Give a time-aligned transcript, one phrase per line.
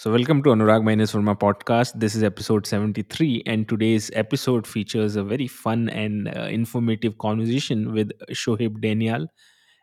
[0.00, 1.92] So, welcome to Anurag Minus Verma podcast.
[2.00, 7.92] This is episode 73, and today's episode features a very fun and uh, informative conversation
[7.92, 9.26] with Shoaib Daniel.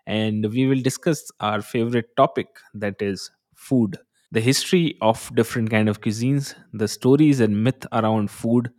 [0.08, 4.00] And we will discuss our favorite topic that is food,
[4.32, 8.72] the history of different kind of cuisines, the stories and myth around food,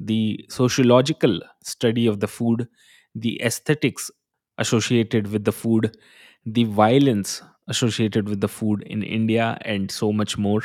[0.00, 2.66] the sociological study of the food,
[3.14, 4.10] the aesthetics
[4.56, 5.98] associated with the food,
[6.46, 10.62] the violence associated with the food in India, and so much more.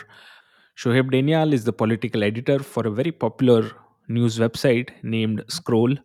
[0.77, 3.71] Shoaib Daniel is the political editor for a very popular
[4.07, 5.95] news website named Scroll.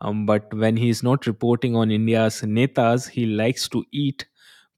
[0.00, 4.26] Um, but when he is not reporting on India's netas, he likes to eat,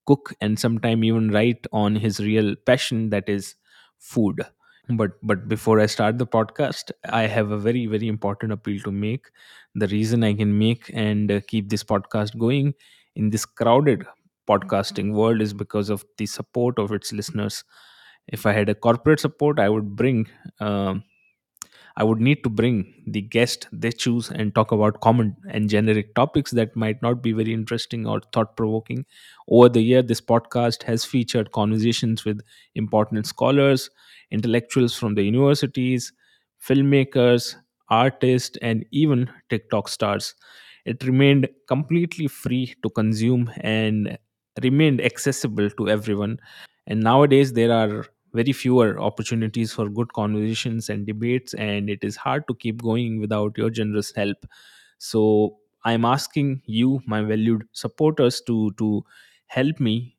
[0.07, 3.55] cook, and sometimes even write on his real passion that is
[3.99, 4.43] food.
[4.89, 8.93] But but before I start the podcast, I have a very very important appeal to
[8.93, 9.27] make.
[9.75, 12.75] The reason I can make and uh, keep this podcast going
[13.15, 14.05] in this crowded
[14.49, 17.65] podcasting world is because of the support of its listeners.
[18.29, 20.29] If i had a corporate support i would bring
[20.61, 21.03] um,
[21.97, 22.77] i would need to bring
[23.07, 27.33] the guest they choose and talk about common and generic topics that might not be
[27.33, 29.05] very interesting or thought provoking
[29.49, 32.41] over the year this podcast has featured conversations with
[32.75, 33.91] important scholars
[34.31, 36.13] intellectuals from the universities
[36.69, 37.55] filmmakers
[37.91, 40.35] artists and even tiktok stars.
[40.85, 44.19] It remained completely free to consume and
[44.63, 46.39] remained accessible to everyone.
[46.87, 52.17] And nowadays there are very fewer opportunities for good conversations and debates and it is
[52.17, 54.47] hard to keep going without your generous help.
[54.99, 59.05] So i'm asking you my valued supporters to to
[59.49, 60.17] help me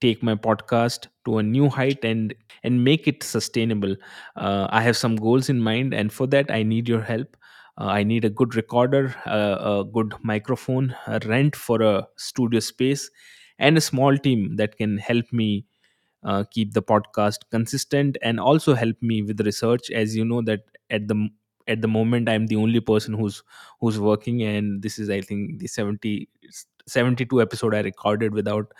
[0.00, 3.96] take my podcast to a new height and and make it sustainable.
[4.36, 7.36] Uh, i have some goals in mind and for that i need your help.
[7.78, 12.60] Uh, i need a good recorder uh, a good microphone a rent for a studio
[12.60, 13.10] space
[13.60, 15.66] and a small team that can help me
[16.24, 19.90] uh, keep the podcast consistent and also help me with research.
[19.90, 21.28] As you know that at the
[21.68, 23.42] at the moment i'm the only person who's
[23.80, 26.28] who's working and this is i think the 70
[26.90, 28.72] 72 episode i recorded without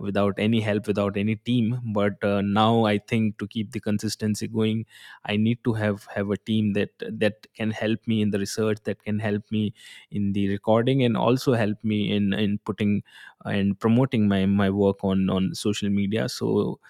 [0.00, 1.80] without any help without any team.
[1.94, 4.84] But uh, now i think to keep the consistency going
[5.24, 6.90] i need to have have a team that
[7.22, 9.72] that can help me in the research that can help me
[10.10, 13.02] in the recording and also help me in in putting
[13.44, 16.28] and promoting my my work on on social media.
[16.28, 16.80] So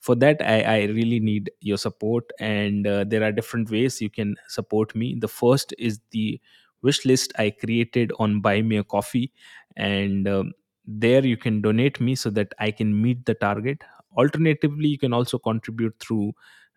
[0.00, 4.10] for that i, I really need your support and uh, there are different ways you
[4.10, 5.16] can support me.
[5.18, 6.40] The first is the
[6.82, 9.32] wish list i created on buy me a coffee
[9.76, 10.52] and um,
[10.86, 13.82] there you can donate me so that i can meet the target.
[14.16, 16.32] Alternatively you can also contribute through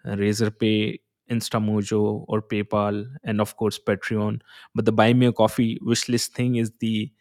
[0.06, 1.00] uh, razorpay
[1.30, 4.40] instamojo or paypal and of course patreon.
[4.76, 7.12] But the buy me a coffee wish list thing is the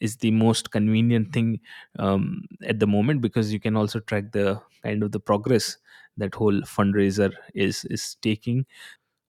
[0.00, 1.60] is the most convenient thing
[1.98, 5.76] um, at the moment because you can also track the kind of the progress
[6.16, 8.66] that whole fundraiser is is taking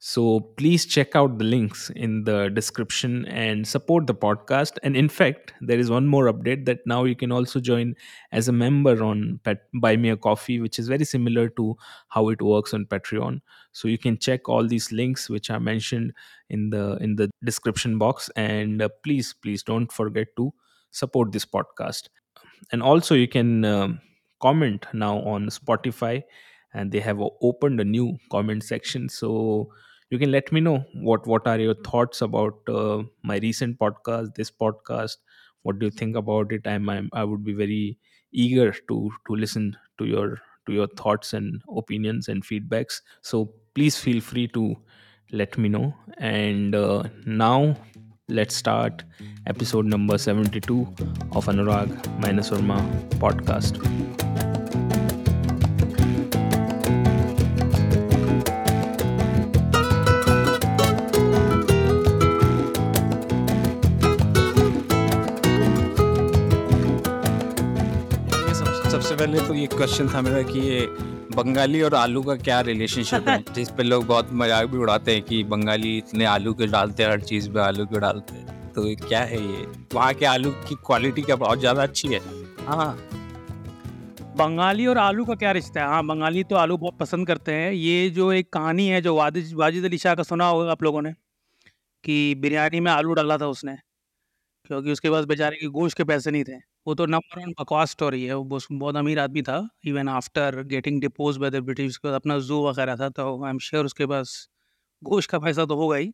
[0.05, 4.77] so please check out the links in the description and support the podcast.
[4.83, 7.95] And in fact, there is one more update that now you can also join
[8.33, 11.75] as a member on Pat- Buy Me a Coffee, which is very similar to
[12.09, 13.39] how it works on Patreon.
[13.71, 16.11] So you can check all these links which are mentioned
[16.49, 18.29] in the in the description box.
[18.35, 20.53] And uh, please, please don't forget to
[20.91, 22.09] support this podcast
[22.71, 23.99] and also you can um,
[24.41, 26.21] comment now on spotify
[26.73, 29.69] and they have opened a new comment section so
[30.13, 30.77] you can let me know
[31.09, 35.15] what what are your thoughts about uh, my recent podcast this podcast?
[35.63, 36.67] What do you think about it?
[36.67, 37.97] I'm, I'm i would be very
[38.31, 38.97] eager to
[39.27, 40.27] to listen to your
[40.67, 43.01] to your thoughts and opinions and feedbacks.
[43.21, 43.41] So
[43.73, 44.75] please feel free to
[45.31, 45.95] let me know.
[46.19, 47.75] And uh, now
[48.29, 49.03] let's start
[49.47, 50.77] episode number 72
[51.31, 52.79] of anurag minus Verma
[53.25, 53.83] podcast
[69.47, 70.85] तो ये question था मेरा कि ये
[71.35, 73.43] बंगाली और आलू का क्या रिलेशनशिप है?
[73.55, 77.09] जिस पे लोग बहुत मज़ाक भी उड़ाते हैं कि बंगाली इतने आलू के डालते हैं
[77.11, 78.71] हर चीज़ में आलू के डालते हैं?
[78.73, 79.65] तो ये क्या है ये?
[79.93, 82.19] वहाँ के आलू की क्वालिटी क्या बहुत ज़्यादा अच्छी है?
[82.67, 82.95] हाँ।
[84.37, 85.87] बंगाली और आलू का क्या रिश्ता है?
[85.87, 89.53] हाँ बंगाली तो आलू बहुत पसंद करते हैं। ये जो एक कहानी है जो वाजिद
[89.55, 91.11] वाजिद अली शाह का सुना होगा आप लोगों ने
[92.03, 93.75] कि बिरयानी में आलू डाला था उसने
[94.65, 97.91] क्योंकि उसके पास बेचारे के गोश्त के पैसे नहीं थे। वो तो नंबर वन बकवास
[97.91, 99.57] स्टोरी है, वो बहुत अमीर आदमी था
[99.87, 103.59] even after getting deposed by the British बाद अपना जू वगैरह था तो आई एम
[103.61, 104.33] श्योर उसके पास
[105.01, 106.11] गोश्त का पैसा तो होगा ही।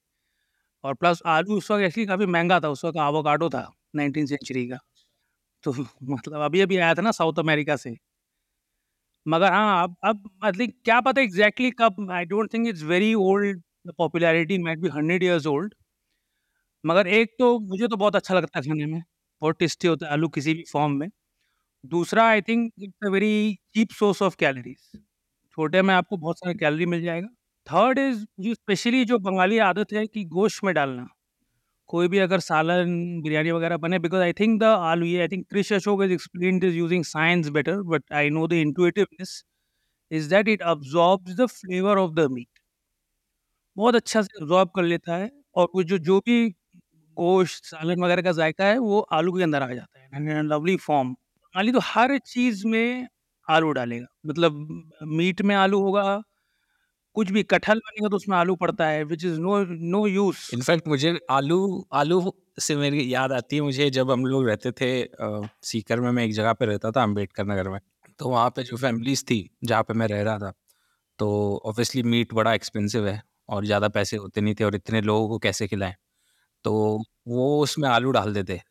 [0.84, 4.68] और प्लस आलू उस वक्त एक्चुअली काफ़ी महँगा था, उस वक्त आवोकाडो था नाइनटीन सेंचुरी
[4.68, 4.80] का।
[5.64, 5.74] तो
[6.06, 7.96] मतलब अभी अभी आया था ना साउथ अमेरिका से।
[9.26, 13.62] मगर हाँ अब अब मतलब क्या पता एग्जैक्टली कब I don't think it's very old
[13.98, 15.74] popularity might be hundred years old
[16.84, 19.02] मगर एक तो मुझे तो बहुत अच्छा लगता है खाने में।
[19.42, 21.10] बहुत टेस्टी होता है आलू किसी भी फॉर्म में।
[21.84, 23.32] दूसरा I think it's a very
[23.76, 24.80] cheap source of calories
[25.58, 27.28] छोटे में आपको बहुत सारा कैलोरी मिल जाएगा।
[27.68, 31.08] थर्ड इज़ जो स्पेशली जो बंगाली आदत है कि गोश्त में डालना।
[31.90, 35.48] कोई भी अगर सालन, बिरयानी वगैरह बने बिकॉज़ आई थिंक द आलू, ये I think
[35.50, 39.44] Krish Ashok is explain is using science better but I know the intuitiveness
[40.12, 42.50] is that it absorbs the flavour of the meat
[43.78, 46.36] बहुत अच्छा से अब्जॉर्ब कर लेता है और वो जो जो भी
[47.20, 51.12] गोश्त सालन वगैरह का जायका है वो आलू के अंदर आ जाता है। लवली फॉर्म
[51.14, 53.08] बंगाली तो हर चीज़ में
[53.48, 54.68] आलू डालेगा। मतलब
[55.14, 56.22] मीट में आलू होगा
[57.16, 60.88] कुछ भी कटहल बनेगा तो उसमें आलू पड़ता है which is no no use in fact
[60.88, 61.60] मुझे आलू
[61.96, 62.22] आलू
[62.60, 66.26] से मेरी याद आती है मुझे जब हम लोग रहते थे अ, सीकर में मैं
[66.26, 67.80] एक जगह पे रहता था अंबेडकर नगर में
[68.20, 70.54] तो वहाँ पे जो फैमिलीज़ थी जहाँ पे मैं रह रहा था
[71.20, 71.30] तो
[71.66, 75.40] ऑब्वियसली मीट बड़ा एक्सपेंसिव है और ज़्यादा पैसे होते नहीं थे और इतने लोगों को
[75.40, 75.96] कैसे खिलाएँ?
[76.66, 76.74] तो
[77.28, 78.62] वो उसमें आलू डाल देते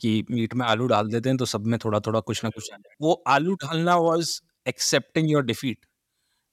[0.00, 2.70] कि मीट में आलू डाल देते हैं तो सब में थोड़ा थोड़ा कुछ ना कुछ
[3.02, 5.86] वो आलू डालना was accepting your defeat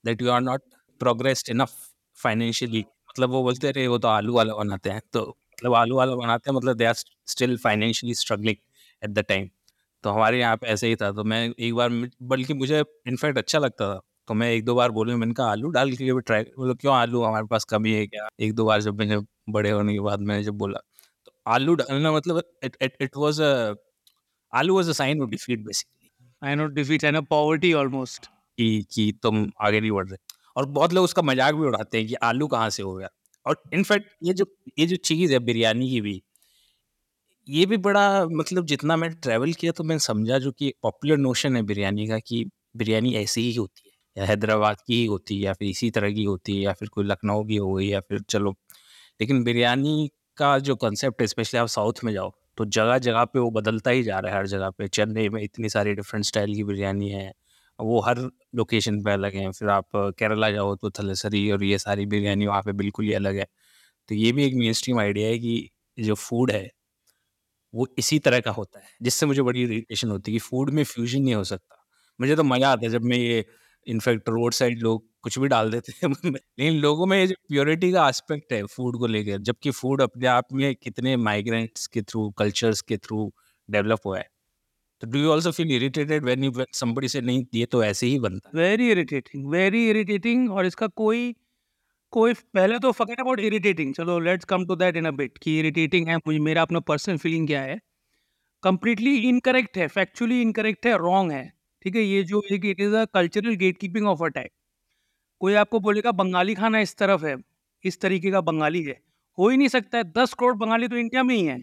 [0.06, 0.64] that you are not
[1.02, 1.74] progressed enough
[2.18, 2.80] financially
[3.10, 6.52] मतलब वो बोलते रहे वो तो आलू वाला बनाते हैं। तो मतलब आलू वाला बनाते
[6.52, 6.96] हैं मतलब they are
[7.28, 8.58] still financially struggling
[9.02, 9.50] at the time
[10.04, 11.90] तो हमारे यहाँ पे ऐसे ही था तो मैं एक बार
[12.24, 15.70] बल्कि मुझे इनफैक्ट अच्छा लगता था तो मैं एक दो बार बोलूँ, मैंने कहा, आलू
[15.72, 17.24] डाल के ट्राई बोलो क्यों आलू?
[17.24, 18.28] हमारे पास कमी है क्या?
[18.42, 19.18] एक दो बार जब मैंने
[19.51, 20.80] बड़े होने के बाद मैंने जब बोला
[21.27, 22.44] तो आलू डालना मतलब
[23.01, 23.75] इट वाज अ
[24.53, 26.09] आलू was a sign of defeat basically
[26.42, 28.25] I not defeat and poverty almost
[28.57, 30.18] कि कि तुम आगे नहीं बढ़ रहे।
[30.56, 33.09] और बहुत लोग उसका मज़ाक भी उड़ाते हैं कि आलू कहाँ से हो गया।
[33.45, 34.45] और इनफैक्ट ये जो
[34.80, 36.21] ये जो चीज़ है बिरयानी की भी
[37.48, 41.56] ये भी बड़ा मतलब जितना मैं ट्रैवल किया तो मैंने समझा जो कि पॉपुलर नोशन
[41.56, 42.44] है बिरयानी का कि
[42.77, 46.12] बिरयानी ऐसी ही होती है। या हैदराबाद की ही होती है या फिर इसी तरह
[46.13, 48.53] की होती है या फिर कोई लखनऊ की हो गई या फिर चलो
[49.22, 53.40] लेकिन बिरयानी का जो कंसेप्ट है स्पेशली आप साउथ में जाओ तो जगह जगह पे
[53.40, 56.54] वो बदलता ही जा रहा है हर जगह पे। चेन्नई में इतनी सारी डिफरेंट स्टाइल
[56.56, 57.32] की बिरयानी है,
[57.80, 58.20] वो हर
[58.56, 59.88] लोकेशन पे अलग है। फिर आप
[60.20, 63.46] केरला जाओ तो थलसरी और ये सारी बिरयानी वहाँ पे बिल्कुल ही अलग है।
[64.10, 66.70] तो ये भी एक मेन स्ट्रीम आइडिया है कि जो फ़ूड है,
[67.74, 70.84] वो इसी तरह का होता है, जिससे मुझे बड़ी इरिटेशन होती है कि फ़ूड में
[70.86, 71.78] फ्यूजन नहीं हो सकता।
[72.20, 73.46] मुझे तो मज़ा आता है जब मैं ये
[73.88, 77.92] इनफैक्ट रोड साइड लोग कुछ भी डाल देते हैं लेकिन लोगों में ये जो प्योरिटी
[77.92, 82.30] का एस्पेक्ट है फ़ूड को लेकर, जबकि फ़ूड अपने आप में कितने माइग्रेंट्स के थ्रू
[82.39, 83.31] कल्चर्स के थ्रू
[83.69, 84.25] डेवलप हुआ है।
[85.01, 88.19] तो do you also feel irritated when you somebody से नहीं, ये तो ऐसे ही
[88.19, 91.34] बनता वेरी इरिटेटिंग वेरी इरिटेटिंग और इसका कोई
[92.13, 95.57] कोई पहले तो फॉरगेट अबाउट इरिटेटिंग चलो let's come to that in a bit कि
[95.60, 97.80] इरिटेटिंग है मुझे, मेरा अपना पर्सनल फीलिंग क्या है?
[98.63, 101.51] कंप्लीटली इनकरेक्ट है फैक्चुअली इनकरेक्ट है रॉन्ग है।
[101.86, 104.51] ठीक है, ये जो it is a cultural gatekeeping of a type
[105.42, 107.36] कोई आपको बोलेगा, बंगाली खाना इस तरफ़ है,
[107.83, 109.00] इस तरीके का बंगाली है।
[109.38, 111.60] हो ही नहीं सकता है, दस करोड़ बंगाली तो इंडिया में ही है।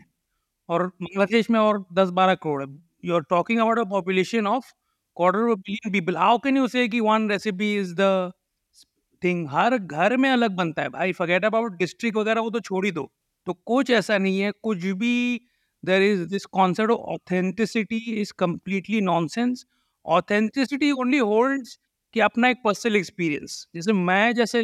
[0.68, 2.68] और बांग्लादेश में और दस बारह करोड़ है।
[3.04, 4.72] You are talking about a population of
[5.16, 8.32] quarter of billion people how can you say कि one recipe is the
[9.22, 12.84] thing हर घर में अलग बनता है। भाई फॉरगेट अबाउट डिस्ट्रिक्ट वगैरह, वो तो छोड़
[12.86, 13.10] ही दो।
[13.46, 15.40] तो कुछ ऐसा नहीं है, कुछ भी
[15.82, 19.66] there is this concept of authenticity is completely nonsense
[20.16, 21.78] authenticity only holds
[22.14, 24.62] कि अपना एक पर्सनल एक्सपीरियंस जैसे मैं जैसे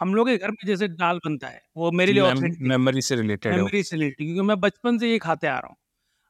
[0.00, 3.54] हम लोग के घर में जैसे दाल बनता है वो मेरे लिए मेमोरी से रिलेटेड
[3.54, 5.76] मेमोरी से रिलेटेड क्योंकि मैं बचपन से ये खाते आ रहा हूँ।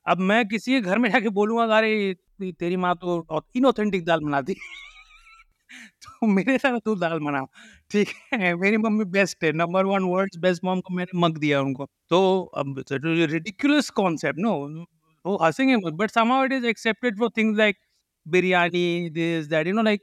[0.07, 4.55] अब मैं किसी के घर में जाके बोलूँगा अरे तेरी माँ तो इनऑथेंटिक दाल बनाती
[6.03, 7.47] तो मेरे साथ तू दाल बनाओ।
[7.91, 11.61] ठीक है मेरी मम्मी बेस्ट है। Number one world's best mom को मैंने मग दिया
[11.61, 12.19] उनको। तो
[12.59, 14.53] अब रिडिकुलस कॉन्सेप्ट नो
[15.25, 17.79] वो हंसेंगे but somehow it is accepted for things like
[18.27, 20.03] biryani this that you know like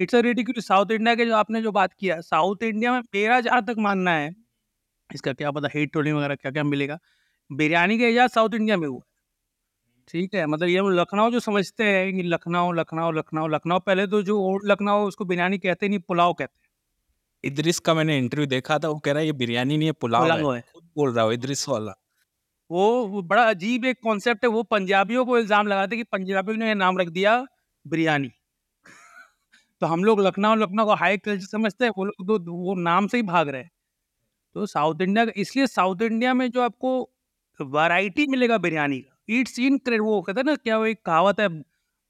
[0.00, 3.40] it's a ridiculous South India के जो आपने जो बात किया साउथ इंडिया में मेरा
[3.40, 4.34] जहाँ तक मानना है
[5.10, 6.98] इसका क्या पता हेट टोलिंग वगैरह क्या क्या मिलेगा?
[7.50, 9.00] बिरयानी का इजाज़ साउथ इंडिया में हुआ
[10.08, 14.06] ठीक है मतलब ये हम लखनऊ जो समझते हैं कि लखनऊ लखनऊ लखनऊ लखनऊ पहले
[14.06, 16.68] तो जो ओल्ड लखनऊ उसको बिरयानी कहते नहीं पुलाव कहते हैं।
[17.44, 20.24] इद्रिस का मैंने इंटरव्यू देखा था वो कह रहा है ये बिरयानी नहीं है पुलाव
[20.24, 21.94] है पुलाव है। खुद बोल रहा हूँ इद्रिस वाला।
[22.70, 26.98] वो बड़ा अजीब एक कॉन्सेप्ट है वो पंजाबियों को इल्ज़ाम लगाते कि पंजाबियों ने नाम
[26.98, 27.36] रख दिया
[27.86, 28.30] बिरयानी।
[29.80, 33.06] तो हम लोग लखनऊ लखनऊ को हाई कल्चर समझते हैं वो लोग तो वो नाम
[33.06, 33.70] से ही भाग रहे हैं।
[34.54, 37.10] तो साउथ इंडिया का इसलिए साउथ इंडिया में जो आपको
[37.60, 41.40] वैरायटी मिलेगा बिरयानी का इट्स इन क्रेड वो कहते हैं ना क्या वो एक कहावत
[41.40, 41.48] है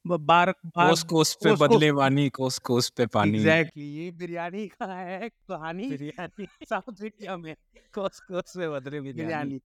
[0.07, 4.69] बार बार कोस कोस पे कोस- बदले वानी कोस कोस पे पानी। एग्जैक्टली ये बिरयानी
[4.69, 7.57] का है कहानी बिरयानी। साउथ इंडिया में
[7.95, 9.61] कोस कोस में बदले बिरयानी।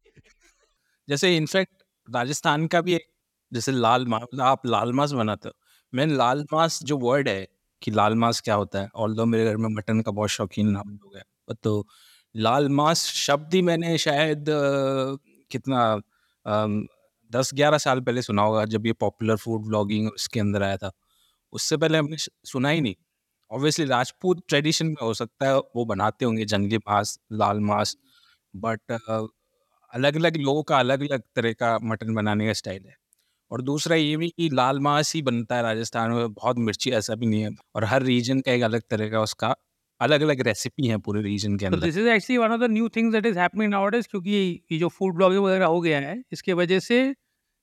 [1.09, 1.83] जैसे इनफैक्ट
[2.15, 3.07] राजस्थान का भी एक
[3.53, 7.47] जैसे लाल मास आप लाल मास बनाते हो मैंने लाल मास जो वर्ड है
[7.81, 8.89] कि लाल मांस क्या होता है?
[8.95, 11.85] ऑल मेरे घर में मटन का बहुत शौकीन हम लोग हैं तो
[12.35, 14.45] लाल मांस शब्द ही मैंने शायद
[15.51, 15.81] कितना
[17.31, 20.91] दस ग्यारह साल पहले सुना होगा जब ये पॉपुलर फ़ूड ब्लॉगिंग इसके अंदर आया था।
[21.53, 22.95] उससे पहले हमने सुना ही नहीं।
[23.51, 27.95] ऑब्वियसली राजपूत ट्रेडिशन में हो सकता है वो बनाते होंगे जंगली मांस, लाल मांस
[28.53, 28.91] बट
[29.93, 32.95] अलग अलग लोगों का अलग अलग तरह का मटन बनाने का स्टाइल है।
[33.51, 37.15] और दूसरा ये भी कि लाल मांस ही बनता है राजस्थान में बहुत मिर्ची ऐसा
[37.15, 39.55] भी नहीं है और हर रीजन का एक अलग तरह का उसका
[40.01, 42.69] अलग अलग रेसिपी है पूरे रीजन के तो अंदर। This is actually one of the
[42.71, 44.31] new things that is happening nowadays क्योंकि
[44.71, 46.99] ये जो फ़ूड ब्लॉगिंग वगैरह हो गया है इसके वजह से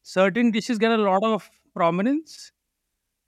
[0.06, 2.52] certain dishes get a lot of prominence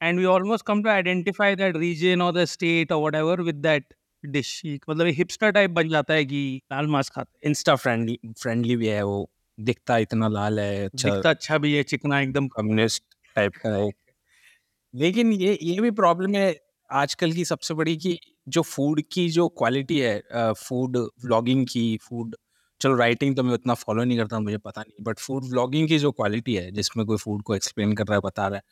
[0.01, 3.95] and we almost come to identify that region और द स्टेट और व्हाटएवर विद दैट
[4.25, 8.89] डिश मतलब हिपस्टर टाइप बन जाता है कि लाल मांस खाते इंस्टा फ्रेंडली फ्रेंडली भी
[8.89, 13.05] है वो। दिखता इतना लाल है अच्छा। दिखता अच्छा भी है चिकना एकदम कम्युनिस्ट
[13.37, 13.91] टाइप का है।
[14.95, 16.55] लेकिन ये ये भी प्रॉब्लम है
[16.91, 18.19] आजकल की सबसे बड़ी कि
[18.49, 20.23] जो फ़ूड की जो क्वालिटी है
[20.55, 22.37] फ़ूड व्लॉगिंग की फ़ूड
[22.81, 25.99] चलो राइटिंग तो मैं उतना फॉलो नहीं करता मुझे पता नहीं बट फ़ूड व्लॉगिंग की
[25.99, 28.63] जो क्वालिटी है जिसमें कोई फ़ूड को एक्सप्लेन कर रहा है बता रहा है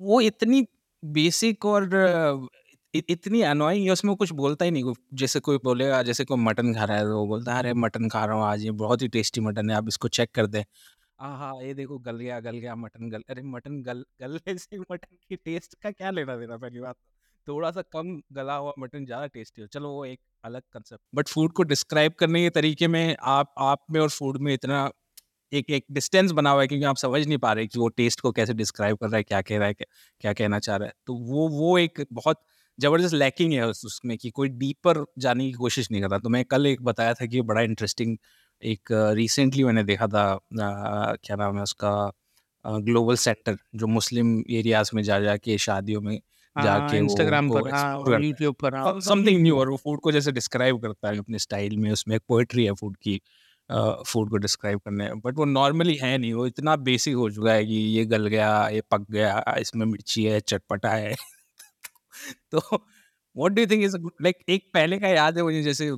[0.00, 0.66] वो इतनी
[1.02, 1.88] बेसिक और
[2.94, 6.84] इतनी अनोइंग है, उसमें कुछ बोलता ही नहीं जैसे कोई बोलेगा, जैसे कोई मटन खा
[6.84, 9.08] रहा है तो वो बोलता है, अरे, मटन खा रहा हूँ आज, ये बहुत ही
[9.10, 10.62] टेस्टी मटन है, आप इसको चेक कर दें।
[11.18, 14.78] हाँ हाँ ये देखो, गल गया गल गया, मटन गल, अरे, मटन गल गलने से
[14.80, 17.12] मटन की टेस्ट का क्या लेना देना, पहली बात तो।
[17.46, 21.28] थोड़ा सा कम गला हुआ मटन, ज़्यादा टेस्टी हो। चलो, वो एक अलग कंसेप्ट बट
[21.28, 24.90] फ़ूड को डिस्क्राइब करने के तरीके में आप आप में और फ़ूड में इतना
[25.52, 28.20] एक एक डिस्टेंस बना हुआ है, क्योंकि आप समझ नहीं पा रहे कि वो टेस्ट
[28.20, 30.94] को कैसे डिस्क्राइब कर रहा है, क्या कह रहा है क्या कहना चाह रहा है।
[31.06, 32.42] तो वो वो एक बहुत
[32.80, 36.28] ज़बरदस्त लैकिंग है उस, उसमें कि कोई डीपर जाने की कोशिश नहीं कर रहा तो
[36.28, 38.16] मैं कल एक बताया था कि बड़ा इंटरेस्टिंग
[38.62, 41.92] एक रिसेंटली मैंने देखा था अ, क्या नाम है उसका
[42.64, 46.18] ग्लोबल सेंटर जो मुस्लिम एरियाज़ में जा जाके शादियों में
[46.56, 50.12] जाके इंस्टाग्राम पर हाँ करता है। यूट्यूब पर हाँ समथिंग न्यू और वो फ़ूड को
[50.12, 53.20] जैसे डिस्क्राइब करता है अपने स्टाइल में उसमें एक पोएट्री है फ़ूड की
[54.04, 57.64] फ़ूड को डिस्क्राइब करने बट वो नॉर्मली है नहीं वो इतना बेसिक हो चुका है
[57.66, 61.14] कि ये गल गया ये पक गया इसमें मिर्ची है चटपटा है।
[62.52, 62.60] तो
[63.36, 65.90] what do think is like एक पहले का याद है मुझे जैसे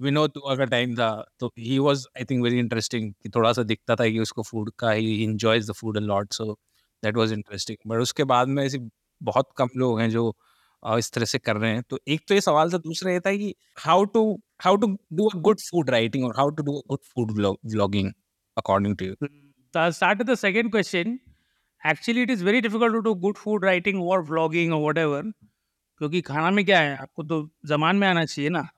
[0.00, 4.08] विनोद का टाइम था तो he was I think very interesting थोड़ा सा दिखता था
[4.10, 6.52] कि उसको फ़ूड का he enjoys the food a lot so
[7.02, 8.78] that was interesting but उसके बाद में ऐसी
[9.20, 10.32] बहुत कम लोग हैं जो
[10.98, 13.36] इस तरह से कर रहे हैं तो एक तो ये सवाल था दूसरा ये था
[13.36, 14.22] कि how to
[14.64, 17.32] how to do a good food writing और how to do a good food
[17.66, 18.12] vlogging
[18.56, 19.14] according to you
[19.74, 21.20] start with the second question.
[21.82, 25.20] Actually, it is very difficult to do good food writing or vlogging or whatever.
[26.00, 28.68] क्योंकि खाना में क्या है, आपको तो जमान में आना चाहिए ना।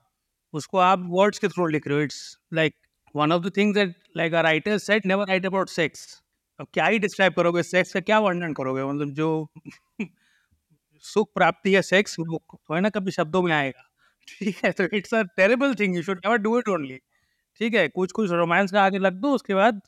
[0.53, 2.19] उसको आप वर्ड्स के थ्रू लिख रहे हो it's
[2.53, 2.75] like
[3.15, 6.21] one of the things that like a writer said never write about sex
[6.59, 8.83] अब क्या ही डिस्क्राइब करोगे सेक्स का क्या वर्णन करोगे?
[8.85, 9.47] मतलब जो
[11.03, 13.83] सुख प्राप्ति है सेक्स वो थोड़ा ना कभी शब्दों में आएगा।
[14.27, 16.97] ठीक है तो it's a terrible thing you should never do it only
[17.61, 19.81] ठीक है कुछ कुछ रोमांस का आगे लग दो, उसके बाद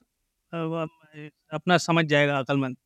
[1.51, 2.77] अपना समझ जाएगा अकलमंद।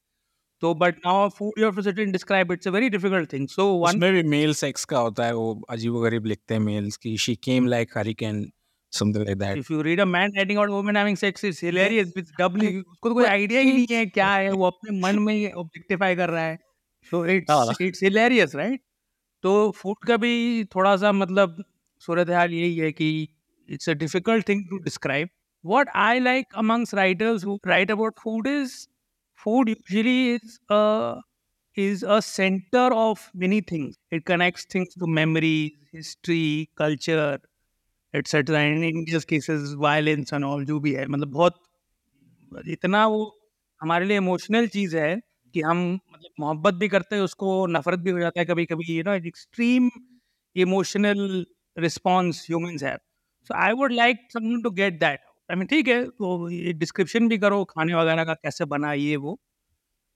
[0.61, 3.89] तो but now food your facility in describe it's a very difficult thing so one
[3.89, 7.67] उसमें भी मेल सेक्स का होता है वो अजीबोगरीब लिखते हैं मेल्स की she came
[7.67, 8.45] like hurricane
[8.93, 12.13] something like that if you read a man writing about woman having sex it's hilarious
[12.17, 15.33] it's doubly उसको तो कोई आईडिया ही नहीं है क्या है वो अपने मन में
[15.33, 16.57] ही ऑब्जेक्टिफाई कर रहा है।
[17.11, 18.81] So it's it's hilarious right
[19.43, 21.63] तो फ़ूड का भी थोड़ा सा मतलब
[21.99, 23.09] सूरत हाल यही है कि
[23.69, 25.29] it's a difficult thing to describe
[25.65, 28.73] what I like amongst writers who write about food is
[29.39, 30.81] food usually is a
[31.77, 33.95] is a center of many things.
[34.11, 37.37] It connects things to memories, history, culture
[38.13, 41.59] etcetera in India's cases violence and all जो भी है मतलब बहुत,
[42.67, 43.19] इतना वो
[43.81, 45.15] हमारे लिए emotional चीज़ है
[45.55, 48.97] कि हम मतलब मोहब्बत भी करते हैं, उसको नफरत भी हो जाता है कभी कभी
[48.97, 49.89] you know extreme
[50.55, 51.45] emotional
[51.77, 52.97] response humans have
[53.49, 57.27] so I would like someone to get that I mean ठीक है तो ये डिस्क्रिप्शन
[57.29, 59.37] भी करो खाने वगैरह का कैसे बना ये वो।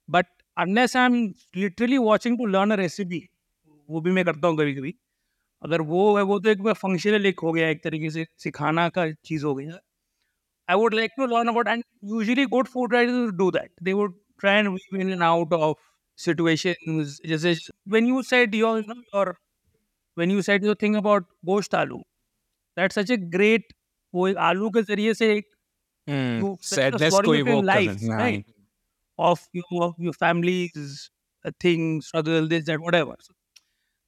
[0.09, 0.25] But
[0.57, 1.15] unless I am
[1.57, 3.21] literally watching to learn a recipe
[3.89, 4.93] वो भी मैं करता हूँ कभी कभी
[5.61, 9.11] अगर वो है वो तो एक फंक्शनल एक हो गया एक तरीके से सिखाना का
[9.25, 9.79] चीज़ हो गया।
[10.69, 14.19] I would like to learn about and usually good food writers do that they would
[14.39, 15.77] try and weave in and out of
[16.19, 17.13] situations.
[17.27, 17.53] जैसे
[17.93, 19.23] when you said your you know, your
[20.17, 20.65] when you said
[20.99, 21.97] about गोश्त आलू
[22.77, 23.73] that's such a great
[24.13, 25.49] वो एक आलू के ज़रिए से एक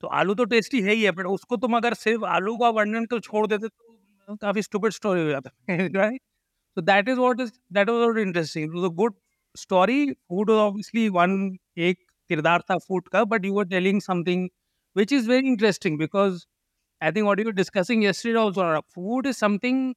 [0.04, 3.06] तो आलू तो टेस्टी है ही है बट उसको तुम अगर सिर्फ़ आलू का वर्णन
[3.06, 3.84] कर छोड़ देते तो,
[4.28, 5.52] तो काफ़ी स्टूपिड स्टोरी हो जाता
[6.00, 6.22] right
[6.78, 9.14] that is what that was what interesting to the good
[9.56, 11.36] story food obviously one
[11.78, 14.48] एक किरदार था फ़ूड का but you are telling something
[14.96, 16.46] which is very interesting because
[17.02, 18.12] I think what you discussing
[18.96, 19.94] food is something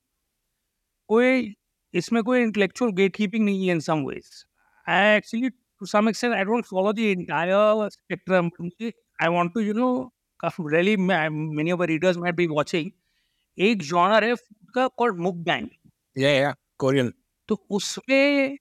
[1.08, 1.54] कोई
[1.94, 4.44] इसमें कोई intellectual gate keeping नहीं है in some ways
[4.86, 8.50] I actually to some extent I don't follow the entire spectrum
[9.22, 9.90] I want to you know
[10.44, 12.90] really many of readers might be watching
[13.58, 15.68] एक genre है food का called mukbang
[16.78, 17.12] Korean
[17.48, 18.56] तो उसमें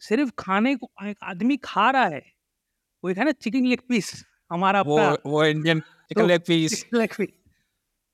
[0.00, 2.22] सिर्फ़ खाने को एक आदमी खा रहा है
[3.04, 7.41] वो खाना चिकन लेग पीस हमारा वो, वो Indian chicken leg piece leg piece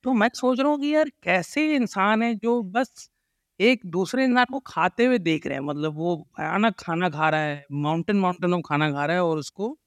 [0.04, 3.10] तो मैं सोच रहा हूँ कि यार कैसे इंसान है जो बस
[3.60, 5.64] एक दूसरे इंसान को खाते हुए देख रहे हैं?
[5.64, 9.38] मतलब वो भयानक खाना खा रहा है माउंटेन माउंटेन ऑफ़ खाना खा रहा है और
[9.38, 9.78] उसको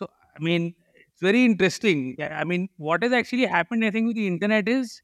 [0.00, 4.18] so I mean it's very interesting I mean what is actually happened I think with
[4.18, 5.00] internet is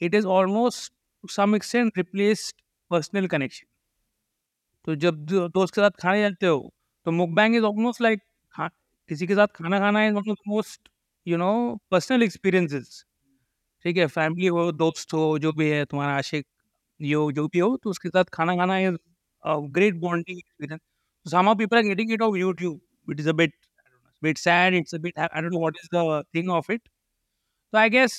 [0.00, 3.66] it is almost to some extent replaced personal connection
[4.84, 6.72] तो जब दोस्त के साथ खाने जाते हो
[7.04, 8.22] तो मुकबैंग इज़ ऑलमोस्ट लाइक
[9.10, 10.14] किसी के साथ खाना खाना is
[10.48, 10.88] most
[11.26, 11.52] you know
[11.90, 13.04] personal experiences
[13.86, 16.46] ठीक है, फैमिली हो, दोस्त हो, जो भी है, तुम्हारा आशिक,
[17.00, 18.96] यो, जो भी हो तो उसके साथ खाना खाना is
[19.74, 20.80] great bonding experience
[21.26, 22.80] some people are getting it on YouTube.
[23.08, 23.52] It is a bit
[24.22, 26.82] bit sad, it's a bit, I don't know what is the thing of it.
[27.72, 28.18] So, I guess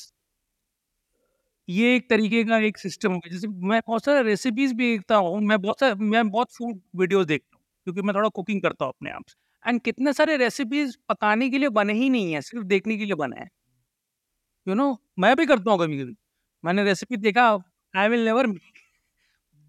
[1.67, 5.15] ये एक तरीके का एक system हो गया। जैसे मैं बहुत सारे रेसिपीज़ भी देखता
[5.15, 8.85] हूँ, मैं बहुत सारे मैं बहुत फ़ूड वीडियोस देखता हूँ, क्योंकि मैं थोड़ा कुकिंग करता
[8.85, 12.41] हूँ अपने आप से। एंड कितने सारे रेसिपीज़ पकाने के लिए बने ही नहीं है,
[12.41, 13.49] सिर्फ़ देखने के लिए बने हैं।
[14.67, 14.85] यू नो
[15.19, 16.15] मैं भी करता हूँ कभी कभी
[16.63, 17.43] मैंने रेसिपी देखा
[17.93, 18.47] आई विल नेवर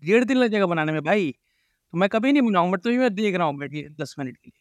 [0.03, 3.35] डेढ़ दिन लगेगा बनाने में भाई। तो मैं कभी नहीं बनाऊँ बट तो मैं देख
[3.37, 4.61] रहा हूँ बैठिए दस मिनट के लिए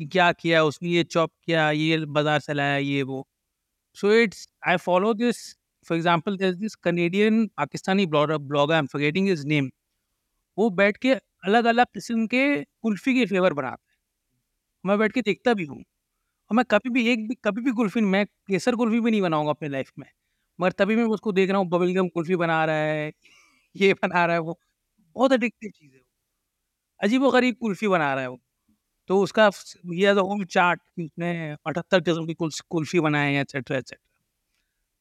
[0.00, 3.26] कि क्या किया उसने, ये चॉप किया, ये बाज़ार से लाया, ये वो।
[3.96, 5.38] So it's I follow this
[5.86, 9.70] for example this Canadian Pakistani blogger blogger I am forgetting his name
[10.58, 13.84] वो बैठ के अलग अलग किस्म के कुल्फी के फ्लेवर बनाते
[14.84, 15.82] मैं बैठ के देखता भी हूँ।
[16.50, 19.50] और मैं कभी भी एक भी कभी भी कुल्फी मैं केसर कुल्फी भी नहीं बनाऊँगा
[19.50, 20.06] अपने लाइफ में
[20.58, 23.12] मगर तभी मैं उसको देख रहा हूँ बबल गम कुल्फी बना रहा है
[23.76, 24.58] ये बना रहा है वो
[25.16, 26.00] बहुत अडिक्टिव चीज़ है
[27.00, 28.40] अजीब व। गरीब कुल्फी बना रहा है वो।
[29.10, 29.50] तो उसका
[29.94, 32.34] ये होम चार्ट उसने अठहत्तर किस्म की
[32.70, 34.04] कुल्फी बनाए हैं etcetera etcetera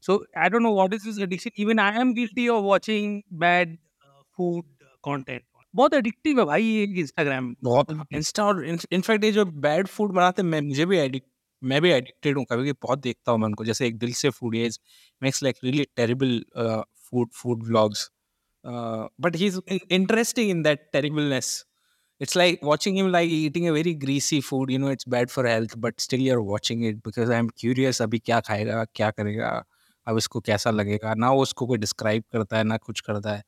[0.04, 3.78] so I don't know what is this addiction even I am guilty of watching bad
[4.38, 4.66] food
[5.04, 5.44] content
[5.74, 10.42] बहुत एडिक्टिव है भाई ये इंस्टाग्राम बहुत इंस्टा और इनफैक्ट ये जो बैड फ़ूड बनाते
[10.42, 11.28] हैं मैं मुझे भी एडिक्ट
[11.62, 14.30] मैं भी एडिक्टेड हूँ, कभी कभी बहुत देखता हूँ मैं उनको, जैसे एक दिल से
[14.30, 14.80] food is
[15.22, 16.40] makes like really terrible
[17.10, 18.10] food food vlogs
[18.66, 19.60] but he is
[19.92, 21.64] interesting in that terribleness
[22.22, 25.44] it's like watching him like eating a very greasy food, you know, it's bad for
[25.48, 29.50] health, but still you're watching it because i'm curious अभी क्या खाएगा, क्या करेगा,
[30.08, 33.44] अब इसको कैसा लगेगा, ना उसको कोई डिस्क्राइब करता है, ना कुछ करता है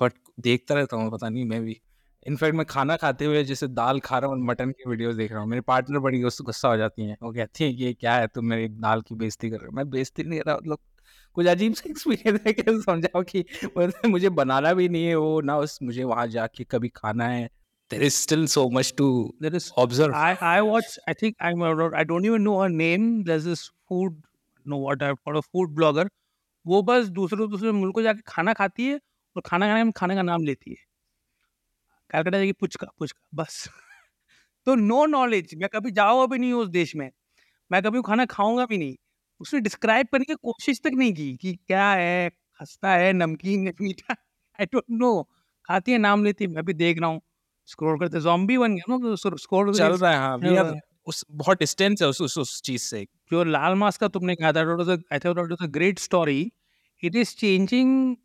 [0.00, 1.80] बट देखता रहता हूँ, पता नहीं, मैं भी।
[2.26, 5.40] इनफैक्ट मैं खाना खाते हुए जैसे दाल खा रहा हूँ मटन की वीडियोस देख रहा
[5.40, 8.46] हूँ मेरे पार्टनर बड़ी गुस्सा हो जाती है वो कहती है ये क्या है तुम
[8.46, 10.78] मेरी दाल की बेइज्जती कर रहे हो मैं बेइज्जती नहीं कर रहा मतलब
[11.36, 13.44] कुछ अजीब सा एक्सपीरियंस है कि समझाओ कि
[14.06, 17.48] मुझे बनाना भी नहीं है वो ना उस मुझे वहाँ जाके कभी खाना है
[17.90, 19.04] there is still so much to
[19.40, 20.14] there is observe.
[20.14, 20.96] I I watch.
[21.08, 21.62] I think I'm.
[21.94, 23.06] I don't even know her name.
[23.24, 24.18] There's this food.
[24.66, 26.06] No, what I've got a food blogger.
[26.66, 28.94] वो बस दूसरे दूसरे मुल्क को जाके खाना खाती है
[29.36, 30.76] और खाना खाने में खाने का नाम लेती है
[32.10, 33.68] कैलकाटा जाएगी पुचका पुचका बस।
[34.66, 37.10] तो नो नॉलेज मैं कभी जाऊँगा भी नहीं उस देश में।
[37.70, 38.96] मैं कभी खाना खाऊँगा भी नहीं।
[39.40, 43.72] उसने डिस्क्राइब करने की कोशिश तक नहीं की कि क्या है खस्ता है नमकीन है
[43.82, 44.14] मीठा
[44.58, 45.12] आई डोंट नो
[45.68, 47.20] खाती है नाम लेती है मैं भी देख रहा हूँ।
[47.68, 50.64] स्क्रॉल करते जॉम्बी बन गया ना स्क्रॉल चल रहा है हाँ भैया
[51.06, 54.52] उस बहुत डिस्टेंस है उस उस, उस चीज़ से। जो लाल मास का तुमने कहा
[54.52, 56.40] था I it was great story
[57.02, 58.16] it is changing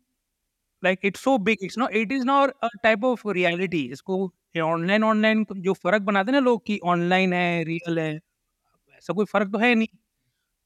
[0.84, 4.18] like it's so big it's not it is not a type of reality इसको
[4.64, 8.14] ऑनलाइन ऑनलाइन जो फ़र्क बनाते हैं ना लोग कि ऑनलाइन है रियल है,
[8.98, 9.88] ऐसा कोई फ़र्क तो है नहीं।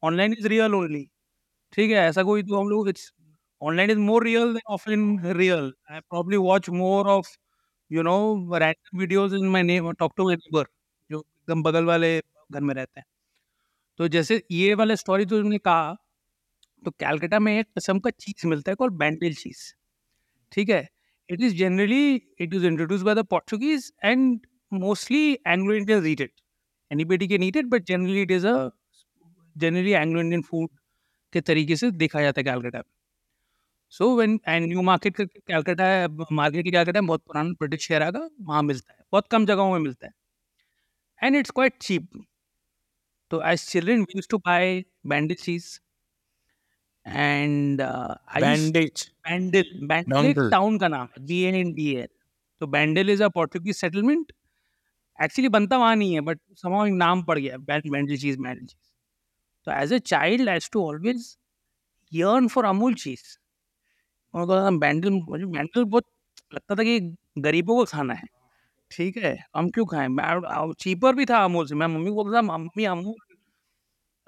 [0.03, 1.05] ऑनलाइन इज़ रियल ओनली
[1.73, 1.97] ठीक है?
[2.01, 3.13] ऐसा कोई तो हम लोग it's
[3.63, 7.29] online is more real than offline real I probably watch more of
[7.91, 8.17] you know
[8.59, 10.67] random videos in my name talk to my neighbour
[11.11, 13.07] जो एकदम बगल वाले घर में रहते हैं।
[13.99, 15.95] तो जैसे ये वाला स्टोरी तो तुमने कहा
[16.83, 19.59] तो कैलकाटा में एक किस्म का चीज़ मिलता है कॉल बैंडल चीज़
[20.53, 20.87] ठीक है?
[21.29, 24.41] It is generally it is introduce by the Portuguese and
[24.75, 26.33] mostly Anglo Indians eat it
[26.91, 28.69] anybody can eat it but generally it is a
[29.57, 30.71] generally Anglo Indian food
[31.33, 32.85] के तरीके से देखा जाता है कैलकाटा में।
[33.93, 38.29] So when and New Market Calcutta है market की कैलकाटा बहुत पुराना ब्रिटिश शहर का
[38.43, 40.13] वहाँ मिलता है, बहुत कम जगहों में मिलता है।
[41.21, 42.09] एंड इट्स क्वाइट चीप
[43.31, 45.79] तो as children we use to buy Bandel cheese
[47.09, 47.83] and
[48.41, 52.09] bandage Bandel Bandel town का नाम है B N N D L
[52.61, 54.33] तो Bandel is a Portuguese settlement
[55.19, 58.93] actually बनता वहाँ नहीं है बट समाउ एक नाम पड़ गया बैंडल चीज़ बैंडल चीज़
[59.67, 61.37] तो as a child as to always
[62.13, 63.23] yearn for Amul cheese
[64.35, 66.05] उनको बैंडल मुझे बैंडल बहुत
[66.55, 67.01] लगता था कि
[67.39, 68.27] गरीबों को खाना है।
[68.91, 70.09] ठीक है हम क्यों खाएँ?
[70.81, 73.15] चीपर भी था अमूल से। मैं मम्मी को बोलता मम्मी अमूल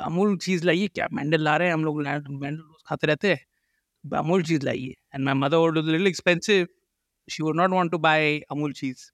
[0.01, 1.75] अमूल चीज़ लाइए, क्या बैंडल ला रहे हैं?
[1.75, 6.07] हम लोग बैंडल रोज खाते रहते हैं। अमूल चीज़ लाइए। And my mother would little
[6.07, 6.67] expensive
[7.29, 9.11] she would not want to buy Amul cheese.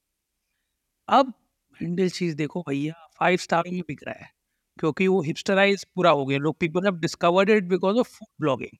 [1.08, 1.32] अब
[1.80, 4.30] बैंडल चीज़ देखो भैया फाइव स्टार में बिक रहा है।
[4.78, 8.78] क्योंकि वो हिपस्टराइज पूरा हो गया। लोग people have discovered it because of food blogging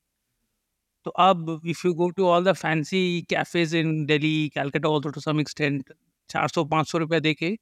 [1.07, 5.21] तो अब if you go to all the fancy cafes in Delhi Calcutta also to
[5.21, 5.93] some extent
[6.31, 7.57] चार सौ, पाँच सौ रुपया दे के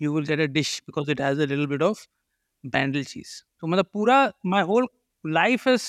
[0.00, 2.06] you will get a dish because it has a little bit of
[2.64, 3.42] Bandel cheese.
[3.60, 4.88] तो मतलब पूरा my whole
[5.24, 5.88] life is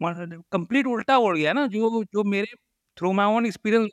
[0.00, 2.54] complete उल्टा हो गया ना, जो जो मेरे
[2.96, 3.90] through my own experience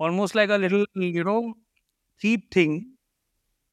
[0.00, 1.36] almost like a little you know
[2.22, 2.80] cheap thing